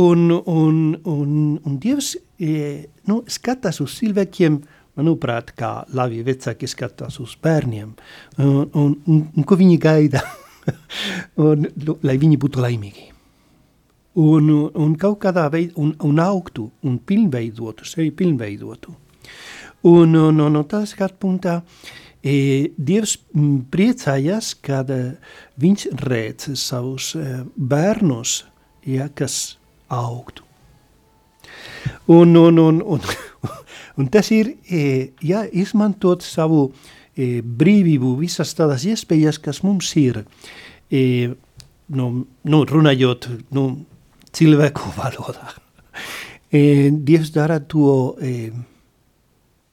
Un, 0.00 0.30
un, 0.32 0.76
un, 1.04 1.32
un 1.66 1.78
Dievs 1.82 2.14
e, 2.40 2.86
nu, 3.10 3.18
skatās 3.28 3.82
uz 3.84 3.98
cilvēkiem, 3.98 4.60
manuprāt, 5.00 5.54
kā 5.56 5.80
labi 5.96 6.22
vecāki 6.26 6.68
skatās 6.70 7.18
uz 7.22 7.36
bērniem, 7.42 7.94
un, 8.38 8.66
un, 8.74 8.96
un, 9.06 9.22
un 9.36 9.46
ko 9.48 9.58
viņi 9.58 9.78
gaida, 9.80 10.22
un, 11.46 11.66
lai 12.04 12.18
viņi 12.20 12.40
būtu 12.40 12.62
laimīgi. 12.62 13.08
Un, 14.20 14.50
un 14.74 14.96
kaut 14.98 15.20
kādā 15.22 15.46
veidā, 15.52 15.76
un, 15.80 15.94
un 16.04 16.20
augtu, 16.20 16.66
un 16.84 16.98
pilnveidotu, 17.06 17.86
sevi 17.86 18.10
pilnveidotu. 18.10 18.92
Un, 19.86 20.16
un, 20.18 20.42
un, 20.42 20.58
un 20.58 20.66
tā 20.68 20.82
skatu 20.88 21.16
punktā, 21.22 21.60
e, 22.20 22.34
Dievs 22.76 23.16
priecājas, 23.72 24.52
kad 24.60 24.90
e, 24.92 25.00
viņš 25.62 25.86
redz 26.02 26.50
savus 26.60 27.14
e, 27.16 27.40
bērnus, 27.54 28.42
ja, 28.90 29.08
kas 29.14 29.38
augtu. 29.88 30.44
Un, 32.10 32.34
un, 32.36 32.58
un, 32.58 32.82
un, 32.82 33.00
Un 33.40 33.59
tas 34.12 34.30
ir 34.34 34.54
e, 34.70 35.12
ja, 35.26 35.44
izmantot 35.50 36.24
savu 36.26 36.68
e, 37.16 37.40
brīvību, 37.42 38.14
visas 38.20 38.54
tādas 38.58 38.86
iespējas, 38.88 39.40
kas 39.42 39.62
mums 39.66 39.90
ir, 40.00 40.22
e, 40.90 41.02
nu, 41.96 42.10
nu, 42.44 42.64
runājot 42.70 43.30
nu, 43.56 43.66
cilvēku 44.36 44.92
valodā. 44.98 45.54
E, 46.50 46.90
Dievs 46.90 47.30
dara 47.34 47.60
to 47.62 48.16
e, 48.18 48.50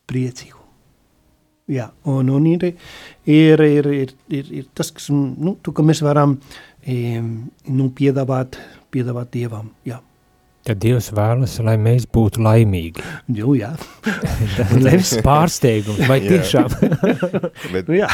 priecīgu. 0.08 0.56
Jā, 1.68 1.90
un, 2.08 2.30
un 2.32 2.46
ir, 2.48 2.64
ir, 3.28 3.60
ir, 3.60 3.88
ir, 3.92 4.12
ir, 4.32 4.52
ir 4.62 4.68
tas, 4.78 4.88
kas, 4.96 5.10
nu, 5.12 5.58
tu, 5.60 5.74
ka 5.76 5.84
mēs 5.84 6.00
varam 6.06 6.38
e, 6.80 7.20
nu, 7.20 7.90
piedāvāt, 7.98 8.56
piedāvāt 8.94 9.34
Dievam. 9.34 9.74
Jā. 9.88 10.00
Tad 10.68 10.82
Dievs 10.84 11.12
vēlas, 11.16 11.54
lai 11.64 11.78
mēs 11.80 12.04
būtu 12.12 12.42
laimīgi. 12.44 13.04
Jū, 13.38 13.54
jā. 13.56 13.70
Nevis 14.84 15.14
pārsteigums, 15.24 16.02
vai 16.10 16.20
tiešām? 16.26 16.68
Bet, 17.74 17.88
Nu, 17.88 17.96
jā. 17.96 18.10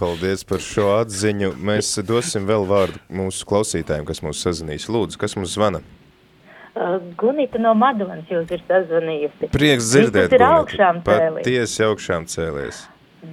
paldies 0.00 0.46
par 0.48 0.62
šo 0.64 0.86
atziņu. 1.02 1.52
Mēs 1.60 1.92
dosim 2.08 2.46
vēl 2.48 2.64
vārdu 2.70 3.02
mūsu 3.20 3.44
klausītājiem, 3.50 4.06
kas 4.08 4.22
mūs 4.24 4.40
sazvanīs. 4.46 4.88
Lūdzu, 4.88 5.20
kas 5.20 5.36
mums 5.36 5.52
zvana? 5.58 5.82
Uh, 6.70 6.96
Gunita 7.20 7.60
no 7.60 7.74
Madonas 7.76 8.28
jūs 8.30 8.48
ir 8.54 8.62
sazvanījusi. 8.68 9.50
Prieks 9.52 9.90
dzirdēt, 9.92 10.30
Jūs 10.30 10.38
ir 10.38 10.44
augšām 10.46 11.02
cēlies. 11.04 11.42
Patiesi 11.42 11.84
augšām 11.84 12.28
cēlies. 12.30 12.84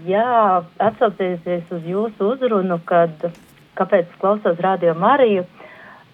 Jā, 0.09 0.63
atsaucieties 0.84 1.70
uz 1.72 1.86
jūsu 1.88 2.34
uzrunu, 2.34 2.82
kad, 2.89 3.30
kāpēc 3.80 4.09
klausos 4.20 4.59
Radio 4.65 4.97
Mariju. 4.99 5.45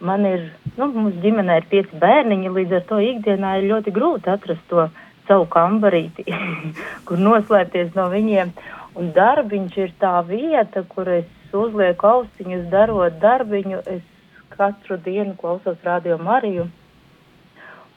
Man 0.03 0.25
ir, 0.27 0.49
nu, 0.75 0.89
mums 0.91 1.15
ģimenē 1.23 1.61
ir 1.61 1.67
pieci 1.71 1.99
bērniņi, 1.99 2.51
līdz 2.57 2.77
ar 2.79 2.85
to 2.89 2.99
ikdienā 2.99 3.57
ir 3.61 3.69
ļoti 3.69 3.93
grūti 3.95 4.31
atrast 4.33 4.65
to 4.71 4.89
savu 5.29 5.45
kambarīti, 5.53 6.25
kur 7.07 7.21
noslēpties 7.23 7.93
no 7.95 8.09
viņiem. 8.11 8.51
Un 8.99 9.13
darbiņš 9.15 9.77
ir 9.79 9.93
tā 10.01 10.17
vieta, 10.27 10.83
kur 10.91 11.07
es 11.09 11.55
uzlieku 11.55 12.09
austiņus, 12.09 12.67
darot 12.73 13.15
darbiņu. 13.23 13.79
Es 13.89 14.03
katru 14.53 14.99
dienu 15.01 15.37
klausos 15.39 15.79
Radio 15.87 16.19
Mariju. 16.21 16.67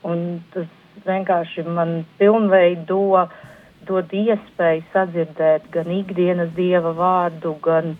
Un 0.06 0.22
tas 0.54 0.70
vienkārši 1.06 1.66
man 1.68 1.98
pilnveido, 2.20 3.26
dod 3.86 4.12
iespēju 4.14 4.86
sadzirdēt 4.92 5.68
gan 5.74 5.90
ikdienas 5.98 6.54
dieva 6.56 6.94
vārdu, 6.96 7.54
gan 7.62 7.96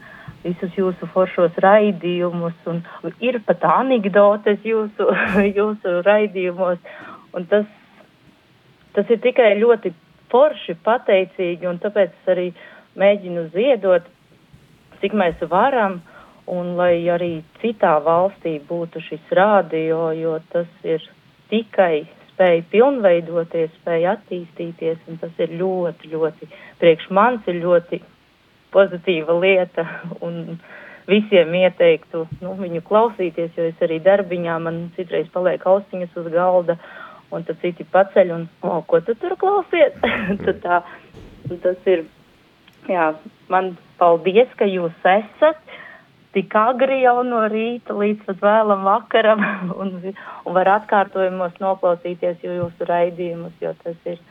visus 0.47 0.75
jūsu 0.79 1.09
foršos 1.13 1.57
raidījumus. 1.63 2.57
Un 2.71 2.83
ir 3.25 3.41
pat 3.47 3.65
anekdotes 3.69 4.65
jūsu, 4.67 5.11
jūsu 5.59 6.01
raidījumos. 6.07 6.81
Un 7.37 7.47
tas, 7.51 7.69
tas 8.97 9.13
ir 9.13 9.23
tikai 9.25 9.55
ļoti 9.61 9.93
forši, 10.33 10.77
pateicīgi, 10.87 11.69
un 11.69 11.81
tāpēc 11.83 12.13
es 12.15 12.35
arī 12.35 12.51
mēģinu 12.99 13.49
ziedot, 13.55 14.07
cik 15.03 15.17
mēs 15.17 15.43
varam. 15.51 16.01
Un 16.47 16.77
lai 16.79 17.01
arī 17.11 17.41
citā 17.59 17.97
valstī 18.05 18.61
būtu 18.69 19.01
šis 19.03 19.33
rādio, 19.35 20.13
jo 20.15 20.37
tas 20.53 20.69
ir 20.87 21.03
tikai 21.51 22.05
spēja 22.37 22.63
pilnveidoties, 22.71 23.73
spēja 23.81 24.13
attīstīties, 24.15 25.01
un 25.11 25.19
tas 25.19 25.41
ir 25.43 25.57
ļoti, 25.59 26.13
ļoti, 26.13 26.47
priekš 26.79 27.09
manis 27.19 27.49
ir 27.51 27.59
ļoti 27.65 27.99
pozitīva 28.77 29.39
lieta, 29.41 29.87
un 30.25 30.59
visiem 31.09 31.55
ieteiktu 31.55 32.27
nu, 32.43 32.55
viņu 32.61 32.83
klausīties, 32.87 33.55
jo 33.57 33.71
es 33.71 33.83
arī 33.85 33.99
darbiņā 34.05 34.59
man 34.63 34.87
citreiz 34.99 35.29
paliek 35.35 35.65
austiņas 35.67 36.19
uz 36.21 36.29
galda, 36.35 36.77
un 37.35 37.47
tad 37.47 37.59
citi 37.63 37.87
paceļ, 37.93 38.35
un, 38.35 38.47
o, 38.67 38.81
ko 38.87 39.01
tu 39.07 39.17
tur 39.19 39.37
klausies? 39.41 39.97
tad 40.45 40.61
tā, 40.65 40.83
tas 41.63 41.91
ir, 41.91 42.05
jā, 42.91 43.11
man 43.53 43.75
paldies, 44.01 44.51
ka 44.59 44.69
jūs 44.69 44.95
esat, 45.07 45.63
tik 46.37 46.53
agri 46.59 47.01
jau 47.01 47.23
no 47.25 47.47
rīta 47.49 47.97
līdz 47.97 48.37
vēlam 48.43 48.85
vakaram 48.87 49.43
un, 49.81 49.97
un 50.11 50.59
var 50.59 50.75
atkārtojumos 50.81 51.57
noklausīties 51.63 52.45
jūsu 52.45 52.91
raidījumus, 52.91 53.57
jo 53.63 53.73
tas 53.83 54.11
ir 54.11 54.23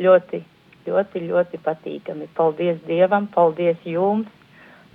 ļoti, 0.00 0.44
ļoti, 0.86 1.24
ļoti 1.28 1.60
patīkami. 1.64 2.28
Paldies 2.36 2.80
Dievam, 2.86 3.28
paldies 3.34 3.80
jums, 3.84 4.28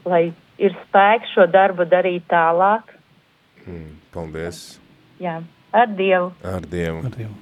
lai 0.05 0.27
ir 0.61 0.75
spēks 0.85 1.33
šo 1.35 1.47
darbu 1.51 1.87
darīt 1.89 2.27
tālāk. 2.31 2.93
Mm, 3.65 3.97
paldies. 4.13 4.61
Jā, 5.21 5.39
ar 5.73 5.89
Dievu. 5.97 6.31
Ar 6.45 6.69
Dievu. 6.69 7.01
Ar 7.05 7.17
Dievu. 7.17 7.41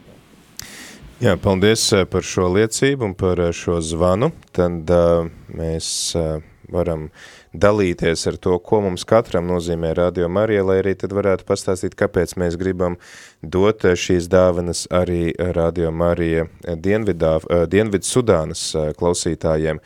Jā, 1.24 1.38
paldies 1.40 1.86
eh, 1.96 2.04
par 2.10 2.26
šo 2.28 2.50
liecību 2.52 3.06
un 3.08 3.14
par 3.16 3.40
eh, 3.40 3.54
šo 3.56 3.78
zvanu. 3.86 4.32
Tad 4.52 4.90
uh, 4.92 5.30
mēs 5.56 5.88
uh, 6.20 6.42
varam 6.74 7.06
dalīties 7.54 8.26
ar 8.30 8.38
to, 8.42 8.58
ko 8.60 8.82
mums 8.88 9.06
katram 9.08 9.46
nozīmē 9.50 9.94
Radio 9.98 10.30
Marija, 10.30 10.64
lai 10.66 10.80
arī 10.82 10.96
tad 11.00 11.14
varētu 11.14 11.46
pastāstīt, 11.48 11.96
kāpēc 12.00 12.36
mēs 12.42 12.58
gribam 12.60 12.98
dot 13.42 13.86
šīs 13.86 14.28
dāvanas 14.32 14.88
arī 14.92 15.32
Radio 15.38 15.94
Marija 15.94 16.48
Dienvidā, 16.64 17.38
Dienvidu 17.70 18.10
Sudānas 18.10 18.66
klausītājiem, 18.98 19.82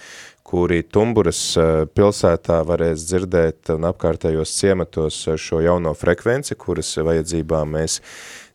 kuri 0.48 0.80
Tumburas 0.88 1.42
pilsētā 1.92 2.62
varēs 2.68 3.04
dzirdēt 3.10 3.74
un 3.76 3.90
apkārtējos 3.90 4.54
ciematos 4.56 5.26
šo 5.36 5.60
jauno 5.66 5.92
frekvenci, 5.98 6.56
kuras 6.56 6.94
vajadzībām 7.04 7.76
mēs 7.76 8.00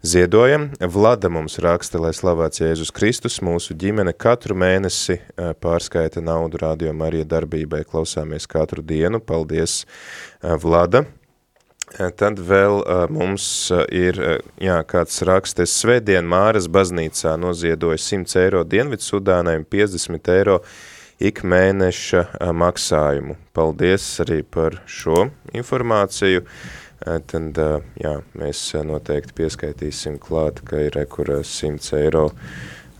ziedojam. 0.02 0.70
Vlada 0.80 1.30
mums 1.30 1.58
raksta, 1.62 2.00
lai 2.02 2.10
slavēts 2.16 2.62
Jēzus 2.62 2.92
Kristus, 2.94 3.38
mūsu 3.44 3.76
ģimene 3.78 4.12
katru 4.12 4.56
mēnesi 4.58 5.20
pārskaita 5.36 6.22
naudu 6.24 6.60
Radio 6.62 6.92
Marija 6.92 7.28
darbībai, 7.36 7.84
klausāmies 7.88 8.48
katru 8.50 8.82
dienu. 8.82 9.22
Paldies, 9.22 9.82
Vlada! 10.42 11.04
Tad 11.92 12.38
vēl 12.40 12.78
uh, 12.80 13.02
mums 13.12 13.44
ir, 13.92 14.16
jā, 14.62 14.78
kāds 14.88 15.18
rakstes 15.28 15.74
svētdien 15.82 16.24
Māras 16.24 16.64
baznīcā 16.72 17.34
noziedoja 17.36 18.00
100 18.00 18.38
eiro 18.40 18.62
Dienvidu 18.64 19.04
Sudānai 19.04 19.58
un 19.60 19.66
50 19.68 20.30
eiro 20.32 20.62
ik 21.20 21.42
mēneša 21.44 22.22
maksājumu. 22.56 23.36
Paldies 23.52 24.06
arī 24.24 24.40
par 24.42 24.80
šo 24.88 25.28
informāciju. 25.52 26.46
Tad, 27.02 27.58
jā, 27.98 28.12
mēs 28.38 28.60
noteikti 28.86 29.34
pieskaitīsim 29.40 30.20
klāt, 30.22 30.60
ka 30.62 30.84
ir 30.86 30.98
kur 31.10 31.32
100 31.42 31.96
eiro 31.98 32.28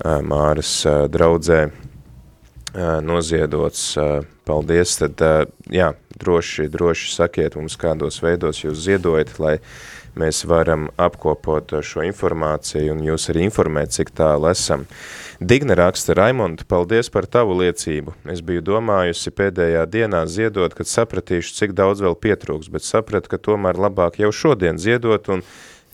Māras 0.03 0.73
draudzē 1.13 1.61
noziedots. 3.07 3.93
Paldies, 4.43 4.97
tad 4.99 5.21
jā, 5.71 5.93
droši, 6.19 6.67
droši 6.73 7.13
sakiet 7.15 7.55
mums, 7.55 7.77
kādos 7.79 8.19
veidos 8.25 8.65
jūs 8.65 8.81
ziedojat, 8.89 9.37
lai 9.39 9.53
mēs 10.19 10.43
varam 10.49 10.89
apkopot 11.01 11.75
šo 11.85 12.05
informāciju 12.07 12.95
un 12.95 13.03
jūs 13.07 13.29
arī 13.33 13.47
informēt, 13.49 13.95
cik 13.97 14.13
tālu 14.19 14.51
esam. 14.51 14.87
Digna 15.41 15.75
raksta, 15.79 16.15
Raimonda, 16.15 16.67
paldies 16.69 17.11
par 17.11 17.27
tavu 17.27 17.57
liecību. 17.59 18.15
Es 18.31 18.45
biju 18.47 18.63
domājusi 18.67 19.33
pēdējā 19.35 19.83
dienā 19.91 20.23
ziedot, 20.31 20.75
kad 20.79 20.91
sapratīšu, 20.91 21.57
cik 21.59 21.77
daudz 21.79 22.05
vēl 22.05 22.15
pietrūks, 22.15 22.71
bet 22.73 22.87
sapratu, 22.87 23.33
ka 23.33 23.43
tomēr 23.43 23.81
labāk 23.81 24.21
jau 24.23 24.31
šodien 24.33 24.79
ziedot 24.79 25.33
un 25.33 25.43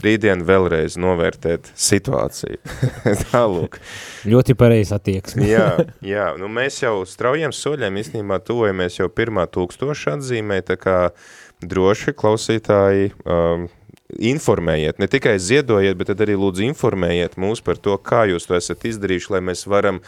rītdien 0.04 0.44
vēlreiz 0.46 0.98
novērtēt 1.00 1.72
situāciju. 1.78 2.60
Tālūk. 3.30 3.80
Ļoti 4.28 4.56
pareizi 4.58 4.94
attieksmi. 4.94 5.48
jā, 5.48 5.70
jā, 6.14 6.30
nu 6.38 6.50
mēs 6.52 6.82
jau 6.84 7.00
straujiem 7.08 7.54
soļiem 7.54 7.98
īstenībā 8.02 8.40
tuvojamies 8.44 9.00
jau 9.00 9.08
pirmā 9.10 9.48
tūkstoša 9.50 10.18
atzīmē, 10.18 10.60
tā 10.66 10.78
kā 10.80 10.98
droši 11.64 12.14
klausītāji 12.14 13.12
um, 13.24 13.66
informējiet, 14.16 14.98
ne 14.98 15.06
tikai 15.11 15.34
ziedojiet, 15.42 15.96
bet 16.00 16.14
arī 16.16 16.36
lūdzu 16.40 16.64
informējiet 16.70 17.36
mūs 17.40 17.61
par 17.64 17.76
to, 17.76 17.96
kā 18.00 18.24
jūs 18.30 18.48
to 18.48 18.56
esat 18.56 18.86
izdarījuši, 18.88 19.32
lai 19.34 19.42
mēs 19.50 19.66
varam 19.68 20.00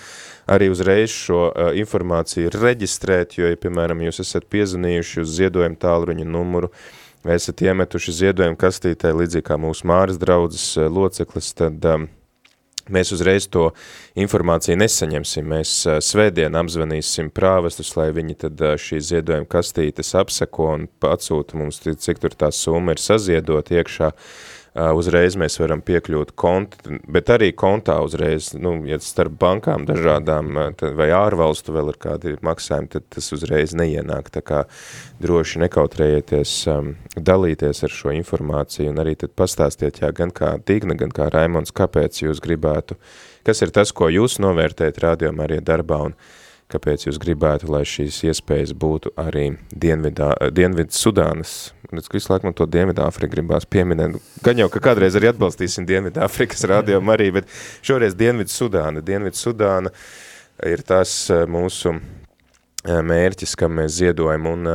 arī 0.49 0.71
uzreiz 0.73 1.13
šo 1.13 1.43
uh, 1.51 1.73
informāciju 1.77 2.53
reģistrēt, 2.55 3.37
jo, 3.37 3.51
ja, 3.51 3.59
piemēram, 3.61 4.01
jūs 4.07 4.23
esat 4.25 4.49
piezvanījuši 4.53 5.21
uz 5.25 5.35
ziedojumu 5.37 5.77
tālruņa 5.85 6.25
numuru, 6.25 6.73
vai 7.27 7.37
esat 7.37 7.61
iemetuši 7.67 8.17
ziedojumu 8.23 8.57
kastītē, 8.61 9.13
līdzīgi 9.21 9.47
kā 9.51 9.61
mūsu 9.61 9.89
Māras 9.91 10.21
draudzes 10.21 10.73
uh, 10.81 10.89
loceklis, 10.89 11.53
tad 11.61 11.85
um, 11.93 12.09
mēs 12.95 13.13
uzreiz 13.17 13.49
to 13.51 13.71
informāciju 14.19 14.79
nesaņemsim. 14.81 15.49
Mēs 15.55 15.75
svētdien 16.05 16.59
apzvanīsim 16.61 17.33
prāvestus, 17.35 17.95
lai 17.99 18.11
viņi 18.17 18.39
tad 18.45 18.65
šīs 18.83 19.11
ziedojuma 19.13 19.49
kastītes 19.51 20.15
apseko 20.19 20.71
un 20.77 20.89
atsūta 21.11 21.59
mums, 21.61 21.81
cik 21.81 22.23
tur 22.23 22.37
tā 22.39 22.53
summa 22.55 22.97
ir 22.97 23.03
saziedot 23.03 23.73
iekšā. 23.75 24.13
Uzreiz 24.71 25.35
mēs 25.35 25.57
varam 25.59 25.81
piekļūt 25.83 26.31
kontu, 26.39 27.01
bet 27.11 27.31
arī 27.35 27.49
kontā 27.59 27.97
uzreiz, 28.07 28.53
nu, 28.55 28.77
ja 28.87 29.01
starp 29.03 29.35
bankām 29.41 29.83
dažādām 29.89 30.53
vai 30.95 31.09
ārvalstu 31.11 31.75
vēl 31.75 31.91
ir 31.91 31.99
kādi 31.99 32.35
maksājumi, 32.47 32.91
tad 32.93 33.09
tas 33.11 33.33
uzreiz 33.35 33.75
neienāk, 33.75 34.31
tā 34.31 34.45
kā 34.47 34.61
droši 35.19 35.65
nekautrējieties 35.65 36.53
um, 36.71 36.93
dalīties 37.19 37.83
ar 37.83 37.97
šo 37.97 38.15
informāciju 38.15 38.93
un 38.93 39.03
arī 39.03 39.17
tad 39.19 39.35
pastāstiet, 39.35 39.99
jā, 40.05 40.13
gan 40.15 40.31
kā 40.31 40.55
Digna, 40.63 40.95
gan 40.95 41.11
kā 41.11 41.27
Raimons, 41.35 41.75
kāpēc 41.75 42.23
jūs 42.23 42.39
gribētu, 42.45 42.95
kas 43.43 43.67
ir 43.67 43.75
tas, 43.75 43.91
ko 43.91 44.07
jūs 44.07 44.39
novērtējat 44.39 45.03
rādījumā 45.03 45.51
arī 45.51 45.59
darbā 45.67 46.05
un 46.13 46.15
kāpēc 46.71 47.07
jūs 47.07 47.19
gribētu, 47.21 47.69
lai 47.73 47.83
šīs 47.89 48.23
iespējas 48.31 48.73
būtu 48.79 49.13
arī 49.21 49.53
Dienvidā, 49.71 50.33
Dienvidu 50.55 50.97
Sudānas. 50.97 51.73
Es 51.91 52.07
visu 52.13 52.31
laiku 52.31 52.47
man 52.47 52.55
to 52.55 52.69
Dienvidu 52.71 53.03
Āfriku 53.03 53.35
gribās 53.35 53.67
pieminēt. 53.67 54.21
Gan 54.47 54.63
jau, 54.63 54.69
ka 54.71 54.83
kādreiz 54.85 55.19
arī 55.19 55.33
atbalstīsim 55.33 55.89
Dienvidu 55.89 56.23
Āfrikas 56.23 56.63
rādījumu 56.71 57.15
arī, 57.17 57.31
bet 57.41 57.51
šoreiz 57.87 58.15
Dienvidu 58.19 58.55
Sudāna. 58.55 59.03
Dienvidu 59.03 59.41
Sudāna 59.41 59.91
ir 60.67 60.85
tas 60.87 61.15
mūsu 61.51 61.97
mērķis, 62.87 63.57
kam 63.59 63.75
mēs 63.81 63.99
ziedojam. 63.99 64.47
Un 64.55 64.71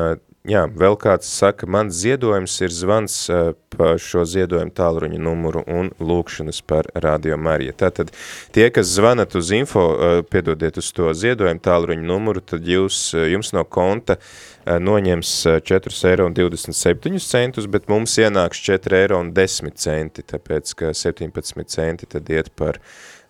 jā, 0.50 0.66
vēl 0.72 0.96
kāds 1.02 1.30
saka, 1.30 1.68
mans 1.70 1.96
ziedojums 1.98 2.56
ir 2.64 2.74
zvans 2.74 3.16
uh, 3.30 3.52
pa 3.76 3.96
šo 4.02 4.24
ziedojumu 4.30 4.74
tālruņa 4.76 5.20
numuru 5.22 5.64
un 5.68 5.92
lūkšanas 6.00 6.62
par 6.68 6.90
Radio 7.04 7.38
Mariju. 7.38 7.76
Tātad 7.80 8.12
tie, 8.56 8.70
kas 8.74 8.94
zvanat 8.96 9.36
uz 9.38 9.52
info, 9.56 9.86
uh, 9.92 10.18
piedodiet 10.30 10.80
uz 10.82 10.92
to 10.96 11.12
ziedojumu 11.14 11.64
tālruņa 11.66 12.06
numuru, 12.06 12.44
tad 12.54 12.68
jūs, 12.70 13.00
uh, 13.18 13.26
jums 13.32 13.54
no 13.56 13.66
konta 13.66 14.18
uh, 14.20 14.76
noņems 14.82 15.32
4,27 15.70 17.16
eiro, 17.16 17.72
bet 17.78 17.90
mums 17.92 18.18
ienāks 18.22 18.62
4,10 18.66 19.90
eiro, 19.92 20.28
tāpēc, 20.36 20.76
ka 20.82 20.94
17 20.98 21.66
centi 21.78 22.12
tad 22.12 22.30
iet 22.34 22.54
par, 22.58 22.82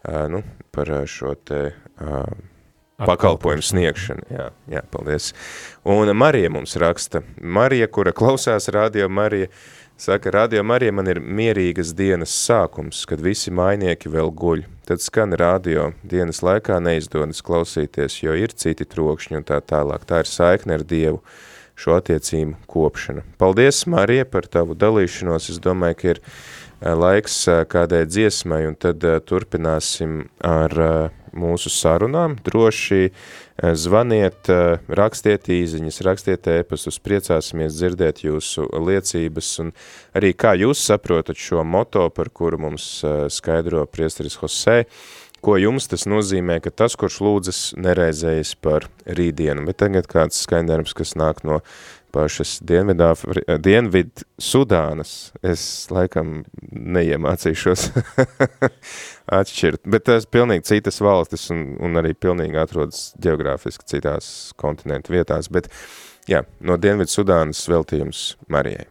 uh, 0.08 0.26
nu, 0.32 0.44
par 0.76 0.94
šo 1.10 1.38
te... 1.44 1.70
Uh, 2.00 2.55
pakalpojumu 3.02 3.66
sniegšanu. 3.66 4.28
Jā, 4.32 4.50
jā, 4.72 4.84
paldies. 4.92 5.32
Un 5.88 6.12
Marija 6.16 6.52
mums 6.54 6.76
raksta, 6.80 7.24
Marija, 7.42 7.88
kura 7.92 8.14
klausās 8.16 8.70
Radio 8.74 9.10
Marija, 9.10 9.50
saka, 9.98 10.32
Radio 10.32 10.64
Marija 10.64 10.94
man 10.96 11.10
ir 11.12 11.20
mierīgas 11.20 11.94
dienas 11.96 12.34
sākums, 12.36 13.04
kad 13.10 13.24
visi 13.24 13.52
mainieki 13.52 14.12
vēl 14.12 14.32
guļ. 14.32 14.66
Tad 14.86 15.02
skan 15.02 15.34
radio, 15.34 15.90
dienas 16.06 16.44
laikā 16.46 16.78
neizdodas 16.84 17.42
klausīties, 17.46 18.22
jo 18.22 18.36
ir 18.38 18.54
citi 18.54 18.86
trokšņi 18.86 19.42
un 19.42 19.48
tā 19.48 19.60
tālāk. 19.66 20.06
Tā 20.06 20.22
ir 20.24 20.30
saikne 20.30 20.78
ar 20.78 20.86
Dievu 20.86 21.24
šo 21.76 21.98
attiecību 21.98 22.62
kopšana. 22.72 23.26
Paldies, 23.42 23.82
Marija, 23.92 24.28
par 24.30 24.46
tavu 24.48 24.78
dalīšanos. 24.80 25.50
Es 25.52 25.60
domāju, 25.60 25.98
ka 26.00 26.14
ir 26.14 26.22
laiks 26.86 27.42
kādai 27.72 28.06
dziesmai, 28.08 28.62
un 28.70 28.78
tad 28.80 29.04
turpināsim 29.28 30.28
ar 30.46 30.78
mūsu 31.36 31.72
sarunām. 31.74 32.38
Droši 32.46 33.02
eh, 33.08 33.76
zvaniet, 33.76 34.50
eh, 34.50 34.80
rakstiet 34.88 35.50
īziņas, 35.52 36.02
rakstiet 36.08 36.50
ēpastus, 36.52 37.02
priecāsimies 37.04 37.76
dzirdēt 37.78 38.24
jūsu 38.26 38.68
liecības 38.74 39.52
un 39.64 39.74
arī 40.16 40.34
kā 40.34 40.56
jūs 40.60 40.82
saprotat 40.90 41.40
šo 41.40 41.66
moto, 41.68 42.08
par 42.10 42.32
kuru 42.34 42.62
mums 42.68 42.88
eh, 43.04 43.28
skaidro 43.30 43.86
priesteris 43.86 44.40
Hosē, 44.42 44.84
ko 45.46 45.60
jums 45.62 45.86
tas 45.92 46.08
nozīmē, 46.10 46.58
ka 46.64 46.72
tas, 46.74 46.96
kurš 46.98 47.20
lūdzas, 47.22 47.60
nereizējas 47.78 48.56
par 48.66 48.88
rītdienu. 49.06 49.68
Bet 49.68 49.84
tagad 49.84 50.10
kāds 50.10 50.42
skaidrums, 50.42 50.96
kas 50.98 51.14
nāk 51.20 51.44
no 51.46 51.60
pašas 52.16 52.60
Dienvidā, 52.64 53.12
Dienvid 53.60 54.24
Sudānas. 54.40 55.34
Es 55.44 55.88
laikam 55.92 56.46
neiemācīšos 56.72 57.90
atšķirt, 59.40 59.84
bet 59.92 60.08
tas 60.08 60.28
pilnīgi 60.32 60.68
citas 60.72 61.02
valstis 61.04 61.50
un, 61.54 61.68
un 61.84 62.00
arī 62.00 62.14
pilnīgi 62.16 62.60
atrodas 62.62 63.10
geogrāfiski 63.22 63.88
citās 63.96 64.30
kontinentu 64.60 65.18
vietās, 65.18 65.52
bet 65.52 65.68
jā, 66.32 66.46
no 66.64 66.80
Dienvid 66.80 67.12
Sudānas 67.12 67.66
veltījums 67.72 68.28
Marijai. 68.48 68.88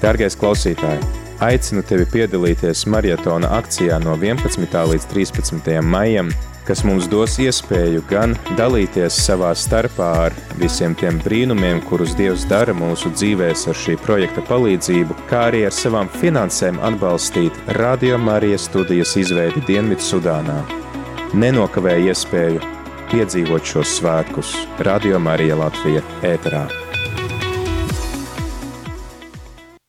Dargais 0.00 0.38
klausītāji, 0.40 1.04
aicinu 1.44 1.84
tevi 1.84 2.06
piedalīties 2.08 2.86
maratona 2.88 3.52
akcijā 3.58 4.00
no 4.00 4.16
11. 4.16 4.80
līdz 4.94 5.10
13. 5.12 5.76
maijam– 5.84 6.32
kas 6.70 6.84
mums 6.86 7.08
dos 7.10 7.32
iespēju 7.42 8.04
gan 8.06 8.36
dalīties 8.54 9.16
savā 9.24 9.48
starpā 9.58 10.10
ar 10.28 10.34
visiem 10.60 10.92
tiem 10.94 11.16
brīnumiem, 11.24 11.80
kurus 11.88 12.12
Dievs 12.14 12.44
dara 12.46 12.70
mūsu 12.76 13.10
dzīvēs 13.10 13.64
ar 13.72 13.78
šī 13.80 13.96
projekta 14.04 14.44
palīdzību, 14.46 15.16
kā 15.26 15.48
arī 15.48 15.64
ar 15.66 15.74
savām 15.74 16.06
finansēm 16.20 16.78
atbalstīt 16.86 17.58
Radio 17.80 18.20
Marijas 18.22 18.68
studijas 18.70 19.16
izveidi 19.18 19.64
Dienvidu 19.66 20.06
Sudānā. 20.12 20.60
Nenokavēj 21.34 22.12
iespēju 22.12 22.62
piedzīvot 23.10 23.66
šos 23.74 23.96
svētkus 23.98 24.54
Radio 24.86 25.18
Marija 25.18 25.58
Latvija 25.58 26.06
ēterā. 26.22 26.68